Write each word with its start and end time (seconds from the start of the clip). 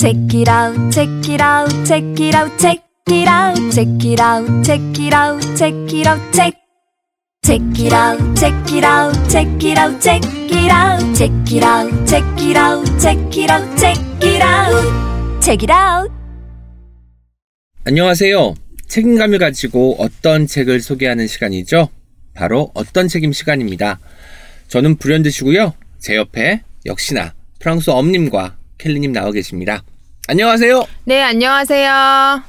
Check 0.00 0.32
it 0.32 0.48
out, 0.48 0.90
check 0.90 1.28
it 1.28 1.42
out, 1.42 1.68
check 1.84 2.02
it 2.18 2.34
out, 2.34 2.58
check 2.58 2.80
it 3.06 3.28
out, 3.28 3.58
check 3.70 4.02
it 4.02 4.18
out, 4.18 4.64
check 4.64 4.80
it 4.98 5.12
out, 5.12 5.42
check 5.58 5.74
it 5.92 6.06
out, 6.06 6.32
check. 6.32 6.54
Check 7.44 7.60
it 7.78 7.92
out, 7.92 8.18
check 8.34 8.72
it 8.72 8.82
out, 8.82 9.12
check 9.28 9.62
it 9.62 9.76
out, 9.76 10.00
check 10.00 10.24
it 10.24 10.70
out, 10.72 11.14
check 11.14 11.52
it 11.52 11.62
out, 11.62 12.08
check 12.08 12.24
it 12.40 12.56
out, 12.56 12.98
check 12.98 13.36
it 13.36 13.50
out, 13.50 13.78
check 13.78 13.98
it 14.24 14.42
out, 14.42 15.42
check 15.42 15.62
it 15.64 15.70
out. 15.70 16.10
안녕하세요. 17.84 18.54
책임감을 18.88 19.38
가지고 19.38 19.96
어떤 19.98 20.46
책을 20.46 20.80
소개하는 20.80 21.26
시간이죠. 21.26 21.90
바로 22.32 22.70
어떤 22.72 23.06
책임 23.06 23.34
시간입니다. 23.34 23.98
저는 24.68 24.96
불현듯이고요. 24.96 25.74
제 25.98 26.16
옆에 26.16 26.62
역시나 26.86 27.34
프랑스 27.58 27.90
엄님과 27.90 28.56
켈리님 28.78 29.12
나와 29.12 29.30
계십니다. 29.30 29.82
안녕하세요. 30.30 30.84
네, 31.06 31.24
안녕하세요. 31.24 32.42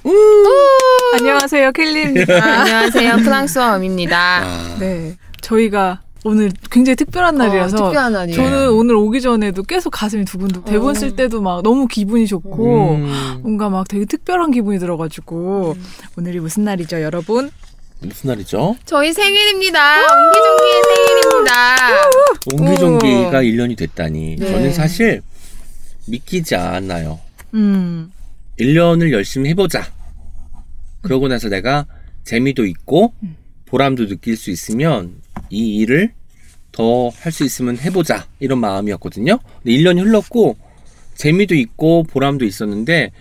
안녕하세요, 1.16 1.71
켈리입니다. 1.71 2.35
아, 2.35 2.62
안녕하세요. 2.62 3.16
프랑스어 3.26 3.73
엄입니다. 3.73 4.44
아, 4.44 4.77
네. 4.80 5.16
저희가 5.41 6.02
오늘 6.23 6.52
굉장히 6.70 6.95
특별한 6.95 7.38
날이라서 7.38 7.77
어, 7.77 7.85
특별한 7.88 8.13
날이에요. 8.13 8.35
저는 8.35 8.70
오늘 8.70 8.94
오기 8.94 9.20
전에도 9.21 9.63
계속 9.63 9.90
가슴이 9.90 10.26
두근두근 10.26 10.71
대본 10.71 10.94
쓸 10.94 11.16
때도 11.16 11.41
막 11.41 11.63
너무 11.63 11.88
기분이 11.88 12.27
좋고 12.27 12.98
음, 12.98 13.40
뭔가 13.41 13.70
막 13.70 13.88
되게 13.88 14.05
특별한 14.05 14.52
기분이 14.52 14.77
들어가지고 14.77 15.76
오늘이 16.20 16.40
무슨 16.40 16.63
날이죠, 16.63 17.02
여러분? 17.02 17.49
무슨 18.02 18.27
날이죠? 18.27 18.76
저희 18.85 19.12
생일입니다. 19.12 20.02
옹기종기의 20.02 20.82
생일입니다. 20.84 21.76
옹기종기가 22.54 23.41
1년이 23.41 23.76
됐다니. 23.76 24.35
네. 24.38 24.52
저는 24.52 24.71
사실 24.71 25.23
믿기지 26.05 26.55
않아요. 26.55 27.20
음. 27.54 28.12
1년을 28.60 29.12
열심히 29.12 29.50
해보자. 29.50 29.86
그러고 31.02 31.28
나서 31.28 31.49
내가 31.49 31.85
재미도 32.24 32.66
있고 32.66 33.13
보람도 33.66 34.08
느낄 34.08 34.38
수 34.38 34.52
있으면 34.52 35.16
이 35.49 35.77
일을 35.77 36.13
더 36.71 37.10
할 37.21 37.32
수 37.32 37.43
있으면 37.43 37.77
해보자. 37.77 38.27
이런 38.40 38.60
마음이었거든요. 38.60 39.40
근데 39.63 39.71
1년이 39.77 39.99
흘렀고 40.05 40.58
재미도 41.16 41.55
있고 41.55 42.04
보람도 42.04 42.46
있었는데 42.46 43.12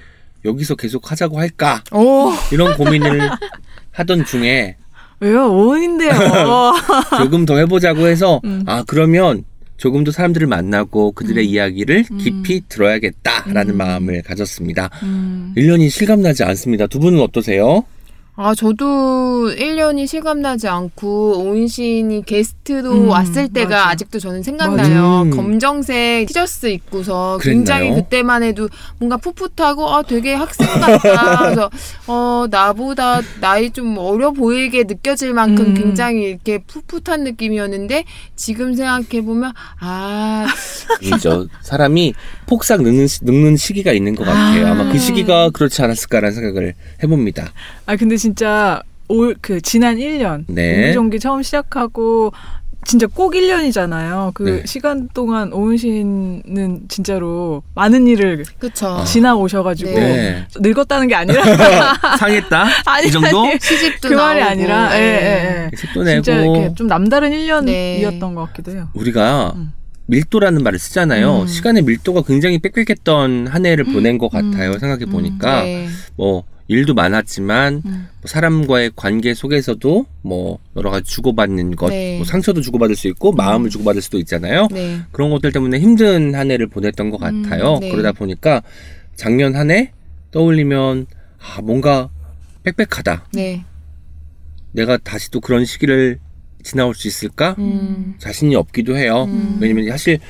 여기서 0.44 0.74
계속 0.76 1.10
하자고 1.10 1.38
할까? 1.38 1.82
오, 1.92 2.30
이런 2.52 2.76
고민을 2.76 3.20
하던 3.92 4.24
중에 4.24 4.76
왜요? 5.20 5.52
오은인데요. 5.52 6.12
조금 7.18 7.44
더 7.44 7.58
해보자고 7.58 8.06
해서 8.06 8.40
음. 8.44 8.62
아 8.66 8.82
그러면 8.86 9.44
조금 9.80 10.04
더 10.04 10.12
사람들을 10.12 10.46
만나고 10.46 11.12
그들의 11.12 11.48
이야기를 11.48 12.04
깊이 12.18 12.60
들어야겠다라는 12.68 13.74
음. 13.74 13.78
마음을 13.78 14.22
가졌습니다. 14.22 14.90
음. 15.02 15.54
1년이 15.56 15.88
실감나지 15.88 16.44
않습니다. 16.44 16.86
두 16.86 17.00
분은 17.00 17.18
어떠세요? 17.18 17.84
아, 18.42 18.54
저도 18.54 19.50
1년이 19.54 20.06
실감나지 20.06 20.66
않고 20.66 21.40
오은신이 21.44 22.22
게스트로 22.24 22.90
음, 22.92 23.08
왔을 23.08 23.48
때가 23.52 23.68
맞아. 23.68 23.88
아직도 23.90 24.18
저는 24.18 24.42
생각나요. 24.42 24.88
맞아. 24.88 25.22
음. 25.24 25.30
검정색 25.36 26.26
티셔츠 26.26 26.68
입고서 26.68 27.36
그랬나요? 27.38 27.58
굉장히 27.58 27.94
그때만 27.94 28.42
해도 28.42 28.70
뭔가 28.98 29.18
풋풋하고 29.18 29.90
아 29.90 30.00
되게 30.02 30.32
학생 30.32 30.66
같다. 30.66 31.36
그래서 31.44 31.70
어 32.06 32.46
나보다 32.50 33.20
나이 33.42 33.68
좀 33.72 33.98
어려 33.98 34.30
보이게 34.30 34.84
느껴질 34.84 35.34
만큼 35.34 35.66
음. 35.66 35.74
굉장히 35.74 36.22
이렇게 36.22 36.62
풋풋한 36.66 37.24
느낌이었는데 37.24 38.04
지금 38.36 38.74
생각해 38.74 39.20
보면 39.22 39.52
아 39.80 40.46
이죠. 41.02 41.46
사람이 41.60 42.14
폭삭 42.46 42.80
늙는, 42.82 43.06
시- 43.06 43.20
늙는 43.22 43.56
시기가 43.58 43.92
있는 43.92 44.14
것 44.14 44.24
같아요. 44.24 44.66
아 44.66 44.74
마 44.74 44.90
그 44.90 44.98
시기가 44.98 45.50
그렇지 45.50 45.82
않았을까라는 45.82 46.34
생각을 46.34 46.74
해봅니다. 47.02 47.52
아 47.84 47.96
근데 47.96 48.16
진짜 48.16 48.29
올 49.08 49.34
그 49.42 49.60
지난 49.60 49.96
1년 49.96 50.44
네. 50.46 50.82
옹기종기 50.82 51.18
처음 51.18 51.42
시작하고 51.42 52.32
진짜 52.86 53.06
꼭 53.06 53.34
1년이잖아요. 53.34 54.32
그 54.32 54.42
네. 54.44 54.62
시간 54.66 55.08
동안 55.12 55.52
오은 55.52 55.76
씨는 55.76 56.82
진짜로 56.88 57.62
많은 57.74 58.06
일을 58.06 58.44
그쵸. 58.58 59.04
지나오셔가지고 59.04 59.90
네. 59.92 60.46
늙었다는 60.60 61.08
게 61.08 61.14
아니라 61.14 61.42
상했다? 62.18 62.66
아니, 62.86 63.08
이 63.08 63.10
정도? 63.10 63.42
아니. 63.46 63.58
시집도 63.60 64.08
그 64.08 64.14
말이 64.14 64.40
나오고. 64.40 64.52
아니라 64.52 64.96
예, 64.96 65.00
네. 65.00 65.06
예, 65.06 65.64
예. 65.72 65.76
책도 65.76 66.02
내고 66.04 66.22
진짜 66.22 66.40
이렇게 66.40 66.74
좀 66.74 66.86
남다른 66.86 67.32
1년이었던 67.32 67.64
네. 67.64 68.18
것 68.18 68.34
같기도 68.46 68.72
해요. 68.72 68.88
우리가 68.94 69.52
음. 69.56 69.72
밀도라는 70.06 70.62
말을 70.62 70.78
쓰잖아요. 70.78 71.42
음. 71.42 71.46
시간의 71.46 71.82
밀도가 71.82 72.22
굉장히 72.22 72.58
빽빽했던 72.60 73.48
한 73.48 73.66
해를 73.66 73.84
보낸 73.84 74.18
것 74.18 74.30
같아요. 74.30 74.78
생각해 74.78 75.04
보니까 75.06 75.62
네. 75.62 75.88
뭐 76.16 76.44
일도 76.70 76.94
많았지만 76.94 77.82
음. 77.84 78.08
뭐 78.20 78.26
사람과의 78.26 78.92
관계 78.94 79.34
속에서도 79.34 80.06
뭐 80.22 80.58
여러 80.76 80.90
가지 80.90 81.10
주고받는 81.10 81.74
것, 81.74 81.88
네. 81.88 82.16
뭐 82.16 82.24
상처도 82.24 82.60
주고받을 82.60 82.94
수 82.94 83.08
있고 83.08 83.32
마음을 83.32 83.70
주고받을 83.70 84.00
수도 84.00 84.18
있잖아요. 84.18 84.68
네. 84.70 85.00
그런 85.10 85.30
것들 85.30 85.50
때문에 85.50 85.80
힘든 85.80 86.32
한 86.36 86.48
해를 86.52 86.68
보냈던 86.68 87.10
것 87.10 87.18
같아요. 87.18 87.78
네. 87.80 87.90
그러다 87.90 88.12
보니까 88.12 88.62
작년 89.16 89.56
한 89.56 89.70
해 89.72 89.90
떠올리면 90.30 91.06
아 91.40 91.60
뭔가 91.60 92.08
빽빽하다. 92.62 93.26
네. 93.32 93.64
내가 94.70 94.96
다시 94.96 95.28
또 95.32 95.40
그런 95.40 95.64
시기를 95.64 96.20
지나올 96.62 96.94
수 96.94 97.08
있을까? 97.08 97.56
음. 97.58 98.14
자신이 98.18 98.54
없기도 98.54 98.96
해요. 98.96 99.24
음. 99.24 99.58
왜냐면 99.60 99.88
사실 99.88 100.20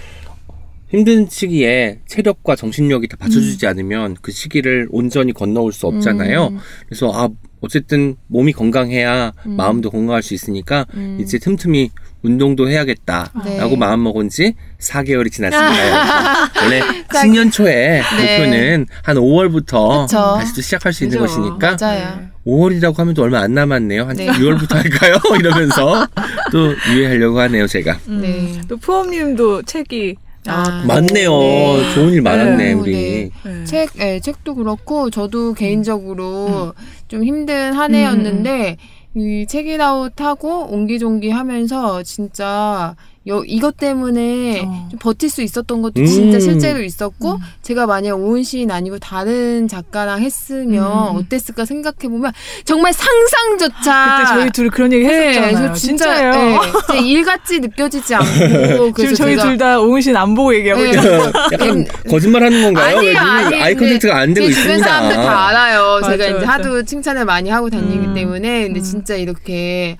힘든 0.90 1.28
시기에 1.28 2.00
체력과 2.06 2.56
정신력이 2.56 3.06
다 3.08 3.16
받쳐주지 3.18 3.66
않으면 3.66 4.16
그 4.20 4.32
시기를 4.32 4.88
온전히 4.90 5.32
건너올 5.32 5.72
수 5.72 5.86
없잖아요. 5.86 6.48
음. 6.48 6.58
그래서 6.88 7.12
아 7.14 7.28
어쨌든 7.60 8.16
몸이 8.26 8.52
건강해야 8.52 9.32
음. 9.46 9.56
마음도 9.56 9.90
건강할 9.90 10.22
수 10.22 10.34
있으니까 10.34 10.86
음. 10.94 11.18
이제 11.20 11.38
틈틈이 11.38 11.90
운동도 12.22 12.68
해야겠다라고 12.68 13.40
네. 13.44 13.76
마음 13.76 14.02
먹은 14.02 14.28
지 14.28 14.54
4개월이 14.80 15.32
지났습니다. 15.32 16.50
원래 16.62 16.82
신년 17.20 17.50
초에 17.50 18.02
네. 18.18 18.38
목표는 18.38 18.86
한 19.02 19.16
5월부터 19.16 20.06
그쵸. 20.06 20.36
다시 20.38 20.54
또 20.54 20.60
시작할 20.60 20.92
수 20.92 21.04
있는. 21.04 21.18
것이니까 21.18 21.76
맞아요. 21.80 22.28
5월이라고 22.46 22.96
하면 22.96 23.14
또 23.14 23.22
얼마 23.22 23.40
안 23.40 23.54
남았네요. 23.54 24.04
한 24.06 24.16
네. 24.16 24.26
6월부터 24.26 24.74
할까요? 24.74 25.16
이러면서 25.38 26.06
또 26.50 26.74
유예하려고 26.92 27.38
하네요, 27.40 27.66
제가. 27.66 27.98
음. 28.08 28.20
네. 28.22 28.60
또 28.68 28.76
푸엄님도 28.76 29.62
책이 29.62 30.16
아, 30.46 30.84
많네요. 30.86 31.30
네. 31.30 31.94
좋은 31.94 32.12
일 32.12 32.22
많았네, 32.22 32.56
네. 32.56 32.72
우리. 32.72 32.92
네. 32.92 33.30
네. 33.44 33.64
책, 33.64 33.90
예, 34.00 34.20
책도 34.20 34.54
그렇고 34.54 35.10
저도 35.10 35.52
개인적으로 35.54 36.74
좀 37.08 37.24
힘든 37.24 37.72
한 37.74 37.94
해였는데 37.94 38.76
이 39.14 39.46
책이라웃 39.46 40.20
하고 40.20 40.66
옹기종기 40.70 41.30
하면서 41.30 42.02
진짜 42.02 42.94
여, 43.26 43.42
이것 43.44 43.76
때문에 43.76 44.62
어. 44.64 44.88
좀 44.91 44.98
버틸 44.98 45.28
수 45.28 45.42
있었던 45.42 45.82
것도 45.82 46.00
음. 46.00 46.06
진짜 46.06 46.41
실제로 46.41 46.81
있었고 46.82 47.32
음. 47.34 47.38
제가 47.60 47.86
만약 47.86 48.14
오은 48.19 48.42
시인 48.44 48.70
아니고 48.70 48.98
다른 48.98 49.69
작가랑 49.69 50.22
했으면 50.22 50.82
음. 50.84 51.16
어땠을까 51.16 51.66
생각해 51.66 52.09
보면 52.09 52.32
정말 52.64 52.94
상상조차 52.94 54.16
그때 54.25 54.41
저희 54.41 54.50
둘이 54.50 54.69
그런 54.70 54.92
얘기 54.94 55.06
네, 55.06 55.28
했었잖아요. 55.28 55.69
저 55.69 55.72
진짜 55.75 56.04
진짜예요. 56.14 56.60
네, 56.92 57.00
일같이 57.00 57.60
느껴지지 57.60 58.14
않고 58.14 58.26
지금 58.41 58.92
그래서 58.92 59.14
저희 59.16 59.36
둘 59.36 59.59
다 59.59 59.78
오은 59.80 60.00
씨는 60.00 60.16
안 60.19 60.34
보고 60.34 60.54
얘기하고 60.54 60.82
네. 60.82 60.91
있어요. 60.91 61.20
약간 61.53 61.84
거짓말 62.09 62.42
하는 62.44 62.62
건가요? 62.62 62.97
아니에요, 62.97 63.19
왜냐면 63.19 63.44
아니, 63.47 63.60
eye 63.62 63.74
contact가 63.74 64.16
안 64.16 64.32
되고 64.32 64.47
제 64.47 64.53
주변 64.54 64.76
있습니다. 64.76 64.88
사람들 64.88 65.16
다 65.16 65.48
알아요. 65.48 65.98
맞아, 66.00 66.10
제가 66.16 66.25
이제 66.25 66.34
맞아. 66.47 66.53
하도 66.53 66.82
칭찬을 66.82 67.25
많이 67.26 67.50
하고 67.50 67.69
다니기 67.69 67.98
음. 67.98 68.14
때문에 68.14 68.62
근데 68.69 68.80
음. 68.80 68.82
진짜 68.82 69.14
이렇게 69.16 69.98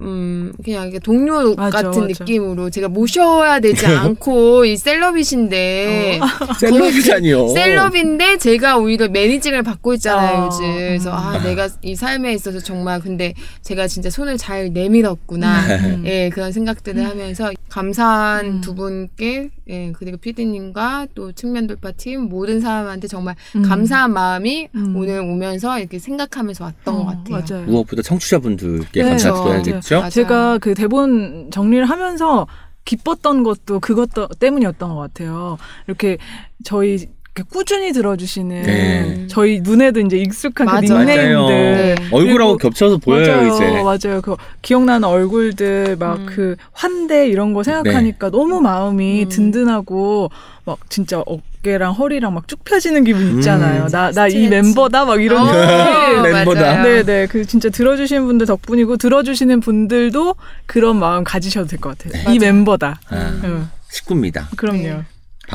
음 0.00 0.52
그냥 0.64 0.84
이렇게 0.84 0.98
동료 0.98 1.54
맞아, 1.54 1.82
같은 1.82 2.02
맞아. 2.08 2.24
느낌으로 2.24 2.68
제가 2.70 2.88
모셔야 2.88 3.60
되지 3.60 3.86
않고 3.86 4.64
이 4.64 4.76
celeb이신데 4.76 6.18
celeb이라니요. 6.58 7.48
celeb인데 7.48 8.38
제가 8.38 8.78
오히려 8.78 9.08
managing을 9.08 9.62
받고 9.62 9.94
있잖아요 9.94 10.38
어, 10.38 10.46
요즘 10.46 10.74
그래서 10.74 11.10
음. 11.10 11.14
아 11.16 11.42
내가 11.42 11.68
이 11.82 11.94
삶에 11.94 12.32
있어서 12.34 12.58
정말 12.58 13.00
근데 13.00 13.34
제가 13.62 13.86
진짜 13.86 14.10
손을 14.10 14.36
잘 14.36 14.72
내밀었구나 14.72 15.60
음. 15.76 16.02
예 16.06 16.28
그런 16.30 16.50
생각들을 16.50 17.04
하면서 17.06 17.52
감사한 17.68 18.46
음. 18.46 18.60
두 18.60 18.74
분께 18.74 19.50
예 19.68 19.92
그리고 19.92 20.18
피디님과 20.18 21.08
또 21.14 21.32
측면 21.32 21.66
돌파 21.66 21.90
팀 21.92 22.22
모든 22.22 22.60
사람한테 22.60 23.08
정말 23.08 23.34
음. 23.56 23.62
감사한 23.62 24.12
마음이 24.12 24.68
음. 24.74 24.96
오늘 24.96 25.20
오면서 25.20 25.78
이렇게 25.78 25.98
생각하면서 25.98 26.64
왔던 26.64 26.94
것 26.94 27.00
어, 27.00 27.04
같아요. 27.06 27.42
맞아요. 27.48 27.66
무엇보다 27.66 28.02
청취자분들께 28.02 29.02
네, 29.02 29.08
감사드려야겠죠. 29.10 29.96
맞아요. 29.96 30.10
제가 30.10 30.58
그 30.58 30.74
대본 30.74 31.50
정리를 31.50 31.84
하면서 31.88 32.46
기뻤던 32.84 33.42
것도 33.42 33.80
그것 33.80 34.10
때문이었던 34.38 34.90
것 34.90 34.96
같아요. 34.96 35.56
이렇게 35.86 36.18
저희 36.64 37.06
꾸준히 37.42 37.92
들어주시는 37.92 38.62
네. 38.62 39.26
저희 39.28 39.60
눈에도 39.60 39.98
이제 40.00 40.16
익숙한 40.18 40.66
그 40.68 40.72
맞아요. 40.72 40.98
닉네임들 41.04 41.48
네. 41.48 41.94
얼굴하고 42.12 42.52
그리고- 42.52 42.56
겹쳐서 42.58 42.98
보여요 42.98 43.26
맞아요, 43.36 43.54
이제. 43.54 43.82
맞아요. 44.08 44.20
그 44.22 44.36
기억나는 44.62 45.08
얼굴들 45.08 45.96
막 45.98 46.18
음. 46.20 46.26
그 46.26 46.54
환대 46.72 47.26
이런 47.28 47.52
거 47.52 47.62
생각하니까 47.64 48.30
너무 48.30 48.60
마음이 48.60 49.24
음. 49.24 49.28
든든하고 49.28 50.30
막 50.64 50.78
진짜 50.88 51.18
어, 51.20 51.38
어깨랑 51.64 51.92
허리랑 51.92 52.34
막 52.34 52.46
쭉 52.46 52.62
펴지는 52.62 53.02
기분 53.04 53.36
있잖아요. 53.38 53.84
음. 53.84 53.88
나나 53.90 54.28
이. 54.28 54.46
멤버다 54.48 55.04
막 55.04 55.20
이런 55.20 55.42
어, 55.42 55.52
느낌. 55.52 56.22
멤버다. 56.32 56.82
네네. 56.82 57.26
그 57.26 57.44
진짜 57.46 57.68
들어주시는 57.70 58.26
분들 58.26 58.46
덕분이고 58.46 58.96
들어주시는 58.98 59.60
분들도 59.60 60.36
그런 60.66 60.98
마음 60.98 61.24
가지셔도 61.24 61.66
될 61.66 61.80
것 61.80 61.98
같아요. 61.98 62.32
이 62.32 62.38
멤버다. 62.38 63.00
아, 63.08 63.40
응, 63.44 63.68
식구입니다. 63.90 64.50
그럼요. 64.56 65.02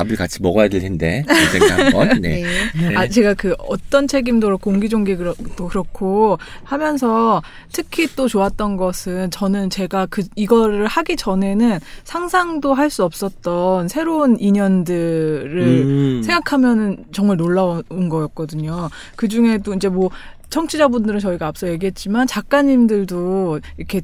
네. 0.00 0.04
밥을 0.04 0.16
같이 0.16 0.42
먹어야 0.42 0.68
될 0.68 0.80
텐데 0.80 1.24
언젠가 1.28 1.84
한번. 1.84 2.08
네. 2.20 2.42
네. 2.42 2.88
네. 2.88 2.96
아, 2.96 3.08
제가 3.08 3.34
그 3.34 3.54
어떤 3.58 4.06
책임도 4.06 4.46
그렇고 4.46 4.70
옹기종기도 4.70 5.34
그렇고 5.68 6.38
하면서 6.64 7.42
특히 7.72 8.06
또 8.14 8.28
좋았던 8.28 8.76
것은 8.76 9.30
저는 9.30 9.70
제가 9.70 10.06
그 10.06 10.22
이거를 10.36 10.86
하기 10.86 11.16
전에는 11.16 11.78
상상도 12.04 12.74
할 12.74 12.90
수 12.90 13.04
없었던 13.04 13.86
새로운 13.86 14.36
인연들을 14.40 15.62
음. 15.62 16.22
생각하면은 16.24 17.04
정말 17.12 17.36
놀라운 17.36 18.08
거였거든요. 18.08 18.90
그 19.14 19.28
중에도 19.28 19.74
이제 19.74 19.88
뭐 19.88 20.10
청취자분들은 20.50 21.20
저희가 21.20 21.46
앞서 21.46 21.68
얘기했지만 21.68 22.26
작가님들도 22.26 23.60
이렇게 23.78 24.00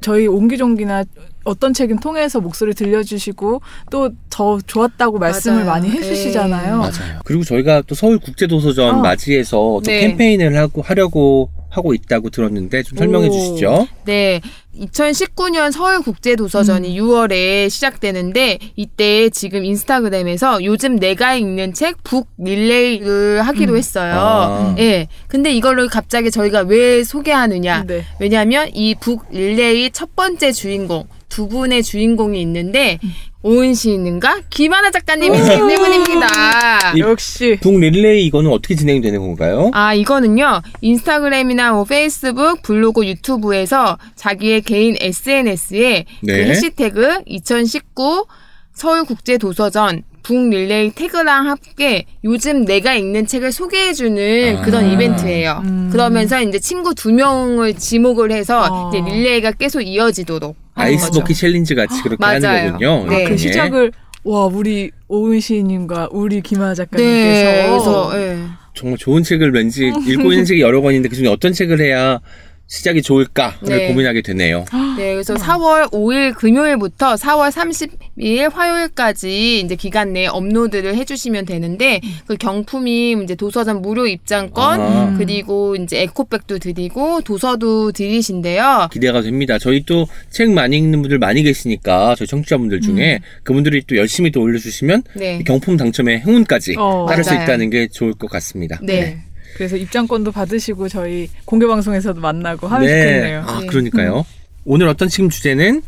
저희 0.00 0.26
옹기종기나 0.26 1.04
어떤 1.44 1.72
책임 1.72 1.98
통해서 1.98 2.40
목소리 2.40 2.74
들려주시고 2.74 3.60
또 3.90 4.10
더 4.38 4.56
좋았다고 4.64 5.18
말씀을 5.18 5.64
맞아요. 5.64 5.70
많이 5.82 5.90
해주시잖아요. 5.90 6.76
맞아요. 6.76 7.18
그리고 7.24 7.42
저희가 7.42 7.82
또 7.88 7.96
서울 7.96 8.20
국제도서전 8.20 8.94
어. 8.94 9.02
맞이해서 9.02 9.56
또 9.56 9.82
네. 9.84 9.98
캠페인을 10.02 10.56
하고 10.56 10.80
하려고 10.80 11.50
하고 11.70 11.92
있다고 11.94 12.30
들었는데 12.30 12.82
좀 12.82 12.98
설명해 12.98 13.28
오. 13.28 13.30
주시죠. 13.32 13.88
네. 14.04 14.40
2019년 14.78 15.72
서울국제도서전이 15.72 16.98
음. 16.98 17.04
6월에 17.04 17.68
시작되는데 17.68 18.58
이때 18.76 19.28
지금 19.30 19.64
인스타그램에서 19.64 20.64
요즘 20.64 20.96
내가 20.96 21.34
읽는 21.34 21.74
책 21.74 21.96
북 22.04 22.28
릴레이를 22.38 23.42
하기로 23.42 23.72
음. 23.72 23.78
했어요. 23.78 24.14
아. 24.16 24.74
예. 24.78 25.08
근데 25.26 25.52
이걸로 25.52 25.88
갑자기 25.88 26.30
저희가 26.30 26.60
왜 26.62 27.02
소개하느냐? 27.04 27.84
네. 27.86 28.04
왜냐하면 28.20 28.68
이 28.74 28.94
북 28.94 29.26
릴레이 29.30 29.90
첫 29.90 30.14
번째 30.16 30.52
주인공 30.52 31.06
두 31.28 31.48
분의 31.48 31.82
주인공이 31.82 32.40
있는데 32.42 32.98
음. 33.04 33.12
오은 33.42 33.74
시인님과 33.74 34.40
김하나 34.50 34.90
작가님이시기 34.90 35.48
때문입니다. 35.68 36.92
이- 36.96 37.00
역시 37.00 37.56
북 37.62 37.78
릴레이 37.78 38.26
이거는 38.26 38.50
어떻게 38.50 38.74
진행되는 38.74 39.20
건가요? 39.20 39.70
아, 39.74 39.94
이거는요, 39.94 40.60
인스타그램이나 40.80 41.72
뭐 41.72 41.84
페이스북, 41.84 42.62
블로그, 42.62 43.06
유튜브에서 43.06 43.96
자기의 44.16 44.62
개인 44.62 44.96
SNS에 44.98 46.04
네. 46.22 46.32
그 46.44 46.50
해시태그 46.50 47.22
2019 47.26 48.26
서울국제도서전 48.74 50.02
북릴레이 50.28 50.90
태그랑 50.90 51.48
함께 51.48 52.04
요즘 52.22 52.66
내가 52.66 52.92
읽는 52.94 53.26
책을 53.26 53.50
소개해주는 53.50 54.58
아. 54.58 54.62
그런 54.62 54.92
이벤트예요. 54.92 55.62
음. 55.64 55.88
그러면서 55.90 56.42
이제 56.42 56.58
친구 56.58 56.94
두 56.94 57.10
명을 57.10 57.74
지목을 57.74 58.30
해서 58.30 58.66
어. 58.70 58.90
이제 58.90 59.00
릴레이가 59.00 59.52
계속 59.52 59.80
이어지도록 59.80 60.54
ice. 60.74 61.10
bucket 61.12 61.34
challenge 61.34 61.74
같이 61.74 62.02
그렇게 62.02 62.20
맞아요. 62.20 62.46
하는 62.46 62.72
거군요. 62.72 63.06
네. 63.08 63.24
그 63.24 63.30
네. 63.30 63.36
시작을 63.38 63.92
와 64.24 64.44
우리 64.44 64.90
오은 65.08 65.40
시인님과 65.40 66.10
우리 66.12 66.42
김하 66.42 66.68
네, 66.68 66.74
작가님께서 66.74 67.70
그래서 67.70 68.20
예. 68.20 68.38
정말 68.74 68.98
좋은 68.98 69.22
책을 69.22 69.52
왠지 69.54 69.86
읽고 69.86 70.32
있는 70.32 70.44
책이 70.44 70.60
여러 70.60 70.82
권인데 70.82 71.08
그중에 71.08 71.28
어떤 71.28 71.54
책을 71.54 71.80
해야 71.80 72.20
시작이 72.68 73.00
좋을까를 73.02 73.58
네. 73.62 73.88
고민하게 73.88 74.20
되네요. 74.22 74.64
네, 74.98 75.14
그래서 75.14 75.34
4월 75.34 75.90
5일 75.90 76.34
금요일부터 76.34 77.14
4월 77.14 77.50
30일 77.50 78.52
화요일까지 78.52 79.60
이제 79.60 79.74
기간 79.74 80.12
내에 80.12 80.26
업로드를 80.26 80.94
해주시면 80.94 81.46
되는데 81.46 82.00
그 82.26 82.36
경품이 82.36 83.16
이제 83.24 83.34
도서전 83.34 83.80
무료 83.80 84.06
입장권 84.06 84.80
아. 84.80 85.14
그리고 85.16 85.76
이제 85.76 86.02
에코백도 86.02 86.58
드리고 86.58 87.22
도서도 87.22 87.92
드리신데요. 87.92 88.88
기대가 88.92 89.22
됩니다. 89.22 89.58
저희 89.58 89.82
또 89.84 90.06
책 90.30 90.50
많이 90.50 90.76
읽는 90.76 91.00
분들 91.02 91.18
많이 91.18 91.42
계시니까 91.42 92.14
저희 92.16 92.26
청취자분들 92.26 92.80
중에 92.80 93.20
그분들이 93.44 93.82
또 93.86 93.96
열심히 93.96 94.30
또 94.30 94.40
올려주시면 94.42 95.02
네. 95.16 95.42
경품 95.44 95.76
당첨의 95.76 96.20
행운까지 96.20 96.74
어. 96.78 97.06
따를 97.08 97.24
수 97.24 97.30
맞아요. 97.32 97.44
있다는 97.44 97.70
게 97.70 97.88
좋을 97.88 98.12
것 98.14 98.30
같습니다. 98.30 98.78
네. 98.82 99.18
그래서 99.58 99.76
입장권도 99.76 100.30
받으시고 100.30 100.88
저희 100.88 101.28
공개 101.44 101.66
방송에서도 101.66 102.20
만나고 102.20 102.68
하면 102.68 102.88
좋겠네요. 102.88 103.44
아, 103.44 103.60
네. 103.60 103.66
그러니까요. 103.66 104.24
오늘 104.64 104.86
어떤 104.86 105.08
책임 105.08 105.28
주제는 105.28 105.82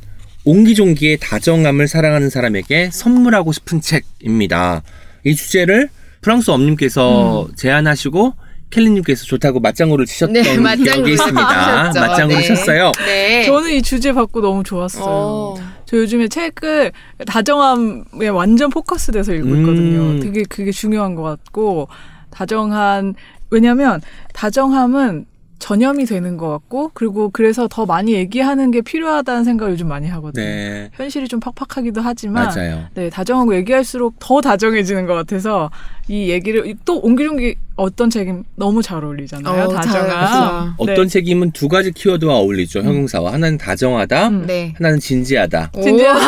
옹기종기의 0.45 1.19
다정함을 1.19 1.87
사랑하는 1.87 2.31
사람에게 2.31 2.91
선물하고 2.91 3.53
싶은 3.53 3.81
책입니다. 3.81 4.83
이 5.23 5.37
주제를 5.37 5.89
프랑스 6.21 6.51
엄님께서 6.51 7.47
제안하시고 7.55 8.35
켈리님께서 8.71 9.25
좋다고 9.25 9.61
맞장구를 9.61 10.07
치셨던 10.07 10.33
네, 10.33 10.41
맞장구를 10.59 10.85
기억이 10.85 11.13
있습니다. 11.13 11.93
치셨죠. 11.93 12.01
맞장구를 12.01 12.43
네. 12.43 12.49
쳤어요. 12.49 12.93
네. 13.07 13.45
저는 13.45 13.71
이 13.71 13.83
주제 13.83 14.13
받고 14.13 14.41
너무 14.41 14.65
좋았어요. 14.65 15.05
어. 15.07 15.55
저 15.87 15.97
요즘에 15.97 16.27
책을 16.27 16.91
다정함에 17.25 18.29
완전 18.33 18.71
포커스돼서 18.71 19.33
읽고 19.35 19.49
있거든요. 19.57 20.01
음. 20.01 20.21
되게 20.21 20.43
그게 20.49 20.73
중요한 20.73 21.15
것 21.15 21.23
같고 21.23 21.89
다정한 22.31 23.15
왜냐하면 23.51 24.01
다정함은 24.33 25.27
전염이 25.61 26.07
되는 26.07 26.39
것 26.39 26.49
같고 26.49 26.91
그리고 26.95 27.29
그래서 27.29 27.69
더 27.69 27.85
많이 27.85 28.15
얘기하는 28.15 28.71
게 28.71 28.81
필요하다는 28.81 29.45
생각을 29.45 29.75
요즘 29.75 29.89
많이 29.89 30.09
하거든요. 30.09 30.43
네. 30.43 30.91
현실이 30.95 31.29
좀 31.29 31.39
팍팍하기도 31.39 32.01
하지만 32.01 32.49
맞아요. 32.49 32.85
네, 32.95 33.11
다정하고 33.11 33.55
얘기할수록 33.57 34.15
더 34.19 34.41
다정해지는 34.41 35.07
것 35.07 35.13
같아서 35.13 35.71
이 36.09 36.31
얘기를 36.31 36.75
또 36.87 36.99
옹기종기 37.01 37.57
어떤 37.77 38.09
책임 38.09 38.43
너무 38.57 38.81
잘 38.83 39.05
어울리잖아요. 39.05 39.65
어, 39.65 39.69
잘 39.75 39.85
다정함. 39.85 40.75
어울리죠. 40.79 40.93
어떤 40.93 41.09
책임은 41.09 41.51
두 41.51 41.69
가지 41.69 41.93
키워드와 41.93 42.37
어울리죠. 42.37 42.81
형용사와 42.81 43.35
하나는 43.35 43.59
다정하다, 43.59 44.29
음. 44.29 44.47
네. 44.47 44.73
하나는 44.79 44.99
진지하다. 44.99 45.73
오. 45.77 45.83
진지하다. 45.83 46.21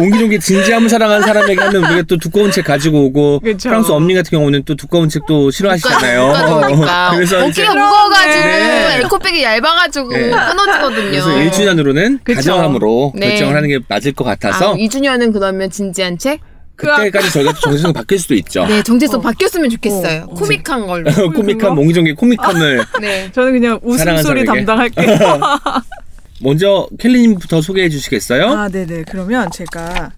옹기종기 0.00 0.40
진지함을 0.40 0.88
사랑하는 0.88 1.26
사람에게 1.26 1.60
하면 1.60 1.84
우리가 1.84 2.02
또 2.02 2.16
두꺼운 2.16 2.50
책 2.50 2.64
가지고 2.64 3.04
오고 3.06 3.40
그쵸. 3.40 3.68
프랑스 3.68 3.92
엄니 3.92 4.14
같은 4.14 4.30
경우는 4.30 4.64
또 4.64 4.74
두꺼운 4.74 5.08
책도 5.08 5.50
싫어하시잖아요. 5.50 6.32
그러니까 6.46 7.10
그래서 7.14 7.36
어깨가 7.36 7.48
이제 7.50 7.68
무거워가지고 7.68 8.44
네. 8.44 9.00
에코백이 9.00 9.42
얇아가지고 9.42 10.08
네. 10.08 10.30
끊어지거든요. 10.30 11.10
그래서 11.10 11.28
1주년으로는 11.28 12.24
그쵸. 12.24 12.36
다정함으로 12.36 13.12
네. 13.14 13.30
결정을 13.30 13.56
하는 13.56 13.68
게 13.68 13.78
맞을 13.88 14.12
것 14.12 14.24
같아서 14.24 14.72
아, 14.72 14.76
2주년은 14.76 15.32
그러면 15.32 15.70
진지한 15.70 16.18
책? 16.18 16.40
그때까지 16.76 17.30
저희가 17.32 17.52
또 17.52 17.60
정신이 17.60 17.92
바뀔 17.92 18.18
수도 18.18 18.34
있죠. 18.34 18.66
네, 18.66 18.82
정체성 18.82 19.20
어. 19.20 19.22
바뀌었으면 19.22 19.70
좋겠어요. 19.70 20.22
어, 20.22 20.32
어. 20.32 20.34
코믹한 20.34 20.86
걸로. 20.86 21.10
코믹한 21.32 21.78
옹기종기 21.78 22.14
코믹함을 22.14 22.84
네. 23.00 23.30
저는 23.32 23.52
그냥 23.52 23.78
웃음소리 23.82 24.44
담당할게요. 24.44 25.18
먼저 26.40 26.88
켈리님부터 26.98 27.60
소개해 27.60 27.88
주시겠어요? 27.88 28.46
아, 28.48 28.68
네네. 28.68 29.04
그러면 29.08 29.50
제가 29.52 30.12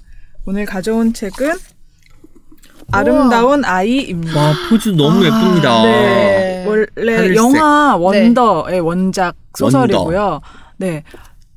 오늘 0.46 0.64
가져온 0.64 1.12
책은 1.12 1.52
아름다운 2.92 3.64
아이입니다. 3.64 4.40
와 4.40 4.54
포즈 4.68 4.90
너무 4.90 5.25
예쁩니다. 5.25 5.82
네. 5.82 6.64
원래 6.66 7.16
하늘색. 7.16 7.37
영화 7.37 7.96
원더의 7.96 8.80
원작 8.80 9.35
소설이고요. 9.56 10.40
네. 10.78 11.02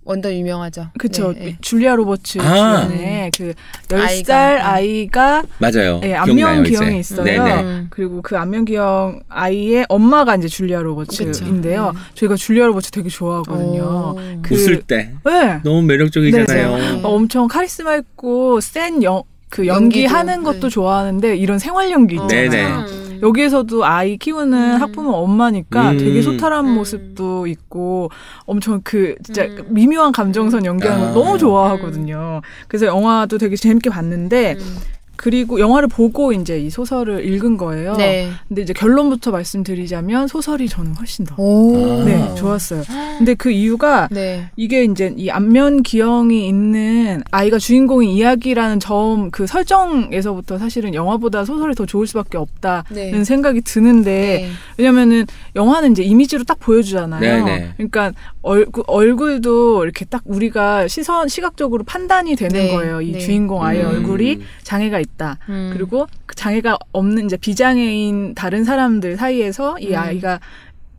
원더 0.10 0.34
유명하죠. 0.34 0.88
그쵸. 0.98 1.34
네, 1.34 1.40
네. 1.40 1.58
줄리아 1.62 1.94
로버츠 1.94 2.40
아. 2.42 2.88
주연의 2.88 3.30
그 3.38 3.54
아이가, 3.94 4.08
10살 4.24 4.56
음. 4.56 4.62
아이가 4.66 5.44
맞아요. 5.60 6.00
네, 6.00 6.08
기억나요, 6.26 6.48
안면. 6.48 6.64
기형이 6.64 7.00
있어요. 7.00 7.24
네네. 7.24 7.62
음. 7.62 7.88
그리고 7.92 8.24
그 8.24 8.36
안면 8.36 8.66
기형 8.66 9.22
아이의 9.30 9.86
엄마가 9.88 10.36
이제 10.38 10.48
줄리아 10.48 10.80
로버츠인데요. 10.82 11.92
그쵸. 11.94 12.04
저희가 12.16 12.36
줄리아 12.38 12.66
로버츠 12.66 12.90
되게 12.90 13.08
좋아하거든요. 13.08 13.84
오. 13.84 14.20
그- 14.42 14.56
웃을 14.56 14.82
때 14.82 15.12
네. 15.24 15.60
너무 15.64 15.84
매력적이잖아요. 15.84 16.78
네. 16.78 17.02
어, 17.04 17.10
엄청 17.10 17.48
카리스마 17.48 17.96
있고 17.98 18.60
센 18.62 19.04
영, 19.04 19.22
그 19.52 19.68
연기도, 19.68 20.06
연기하는 20.06 20.42
것도 20.42 20.62
네. 20.62 20.70
좋아하는데 20.70 21.38
이런 21.38 21.60
생활 21.60 21.92
연기 21.92 22.18
어. 22.18 22.24
있잖아요. 22.24 22.50
네네. 22.50 23.09
음. 23.20 23.22
여기에서도 23.22 23.86
아이 23.86 24.18
키우는 24.18 24.76
음. 24.76 24.82
학부모 24.82 25.12
엄마니까 25.12 25.92
음. 25.92 25.98
되게 25.98 26.22
소탈한 26.22 26.66
음. 26.66 26.76
모습도 26.76 27.48
있고 27.48 28.10
엄청 28.46 28.82
그 28.84 29.16
진짜 29.24 29.44
음. 29.44 29.66
미묘한 29.70 30.12
감정선 30.12 30.66
연기하는 30.66 31.08
아. 31.10 31.14
거 31.14 31.20
너무 31.20 31.38
좋아하거든요. 31.38 32.42
그래서 32.68 32.86
영화도 32.86 33.38
되게 33.38 33.56
재밌게 33.56 33.90
봤는데 33.90 34.56
음. 34.60 34.78
그리고 35.20 35.60
영화를 35.60 35.90
보고 35.90 36.32
이제 36.32 36.60
이 36.60 36.70
소설을 36.70 37.26
읽은 37.26 37.58
거예요. 37.58 37.96
네. 37.98 38.30
근데 38.48 38.62
이제 38.62 38.74
결론부터 38.74 39.32
말씀드리자면 39.32 40.28
소설이 40.28 40.70
저는 40.70 40.96
훨씬 40.96 41.26
더 41.26 41.36
오. 41.38 42.04
네, 42.06 42.34
좋았어요. 42.36 42.84
근데 43.18 43.34
그 43.34 43.52
이유가 43.52 44.08
네. 44.12 44.50
이게 44.56 44.86
이제 44.86 45.14
이 45.18 45.30
안면 45.30 45.84
기형이 45.84 46.48
있는 46.48 47.22
아이가 47.32 47.58
주인공의 47.58 48.14
이야기라는 48.14 48.80
점 48.80 49.30
그 49.32 49.48
설정에서부터 49.48 50.58
사실은 50.58 50.94
영화보다 50.94 51.46
소설이 51.46 51.76
더 51.76 51.86
좋을 51.86 52.08
수밖에 52.08 52.38
없다는 52.38 52.84
네. 52.90 53.24
생각이 53.24 53.62
드는데 53.62 54.12
네. 54.12 54.50
왜냐면은 54.78 55.26
영화는 55.56 55.92
이제 55.92 56.04
이미지로 56.04 56.44
딱 56.44 56.60
보여주잖아요. 56.60 57.20
네네. 57.20 57.74
그러니까 57.78 58.14
얼굴, 58.42 58.84
얼굴도 58.88 59.84
이렇게 59.84 60.06
딱 60.06 60.24
우리가 60.26 60.88
시선 60.88 61.28
시각적으로 61.28 61.84
판단이 61.84 62.36
되는 62.36 62.54
네, 62.54 62.72
거예요. 62.72 63.02
이 63.02 63.14
네. 63.14 63.20
주인공 63.20 63.64
아이의 63.64 63.84
음. 63.84 63.90
얼굴이 63.90 64.42
장애가 64.64 65.00
있 65.00 65.09
다. 65.18 65.38
음. 65.50 65.72
그리고 65.74 66.08
그 66.26 66.36
장애가 66.36 66.78
없는 66.92 67.26
이제 67.26 67.38
비장애인 67.38 68.36
다른 68.36 68.64
사람들 68.64 69.18
사이에서 69.18 69.78
이 69.80 69.90
음. 69.90 69.96
아이가 69.96 70.40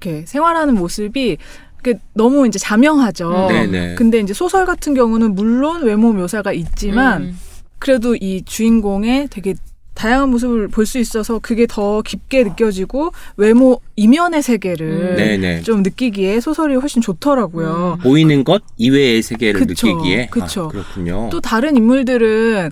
이렇게 0.01 0.25
생활하는 0.27 0.75
모습이 0.75 1.39
그 1.83 1.95
너무 2.15 2.47
이제 2.47 2.59
자명하죠. 2.59 3.31
음. 3.31 3.49
네네. 3.49 3.95
근데 3.95 4.19
이제 4.21 4.35
소설 4.35 4.67
같은 4.67 4.95
경우는 4.95 5.35
물론 5.35 5.83
외모 5.83 6.13
묘사가 6.13 6.53
있지만 6.53 7.23
음. 7.23 7.39
그래도 7.79 8.15
이 8.15 8.43
주인공의 8.45 9.29
되게 9.31 9.55
다양한 9.95 10.31
모습을 10.31 10.69
볼 10.69 10.87
수 10.87 10.99
있어서 10.99 11.39
그게 11.41 11.67
더 11.69 12.01
깊게 12.01 12.45
느껴지고 12.45 13.13
외모 13.37 13.81
이면의 13.97 14.43
세계를 14.43 14.87
음. 15.13 15.17
네네. 15.17 15.63
좀 15.63 15.83
느끼기에 15.83 16.41
소설이 16.41 16.75
훨씬 16.77 17.03
좋더라고요. 17.03 17.99
보이는 18.03 18.45
것 18.45 18.63
이외의 18.79 19.23
세계를 19.23 19.67
그쵸, 19.67 19.87
느끼기에 19.89 20.29
그쵸. 20.31 20.65
아, 20.65 20.69
그렇군요. 20.69 21.29
또 21.31 21.41
다른 21.41 21.77
인물들은 21.77 22.71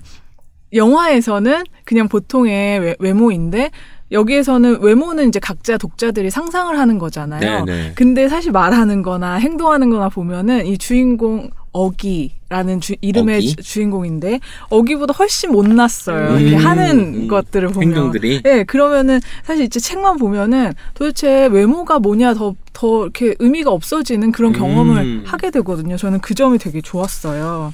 영화에서는 0.73 1.63
그냥 1.85 2.07
보통의 2.07 2.79
외, 2.79 2.95
외모인데 2.99 3.71
여기에서는 4.11 4.81
외모는 4.81 5.27
이제 5.27 5.39
각자 5.39 5.77
독자들이 5.77 6.29
상상을 6.29 6.77
하는 6.77 6.97
거잖아요. 6.97 7.65
네네. 7.65 7.93
근데 7.95 8.27
사실 8.27 8.51
말하는 8.51 9.03
거나 9.03 9.35
행동하는 9.35 9.89
거나 9.89 10.09
보면은 10.09 10.65
이 10.65 10.77
주인공 10.77 11.49
어기라는 11.71 12.81
주, 12.81 12.95
이름의 13.01 13.37
어기? 13.37 13.55
주, 13.55 13.63
주인공인데 13.63 14.39
어기보다 14.69 15.13
훨씬 15.13 15.51
못났어요. 15.51 16.35
음, 16.35 16.39
이렇게 16.39 16.55
하는 16.55 16.99
음. 17.23 17.27
것들을 17.27 17.69
보면. 17.69 17.89
행동들이 17.89 18.41
네, 18.43 18.63
그러면은 18.63 19.19
사실 19.43 19.65
이제 19.65 19.79
책만 19.79 20.17
보면은 20.17 20.73
도대체 20.93 21.47
외모가 21.47 21.99
뭐냐 21.99 22.33
더, 22.33 22.55
더 22.73 23.03
이렇게 23.03 23.35
의미가 23.39 23.71
없어지는 23.71 24.31
그런 24.31 24.53
경험을 24.53 24.97
음. 24.97 25.23
하게 25.25 25.51
되거든요. 25.51 25.97
저는 25.97 26.19
그 26.19 26.33
점이 26.33 26.57
되게 26.57 26.81
좋았어요. 26.81 27.73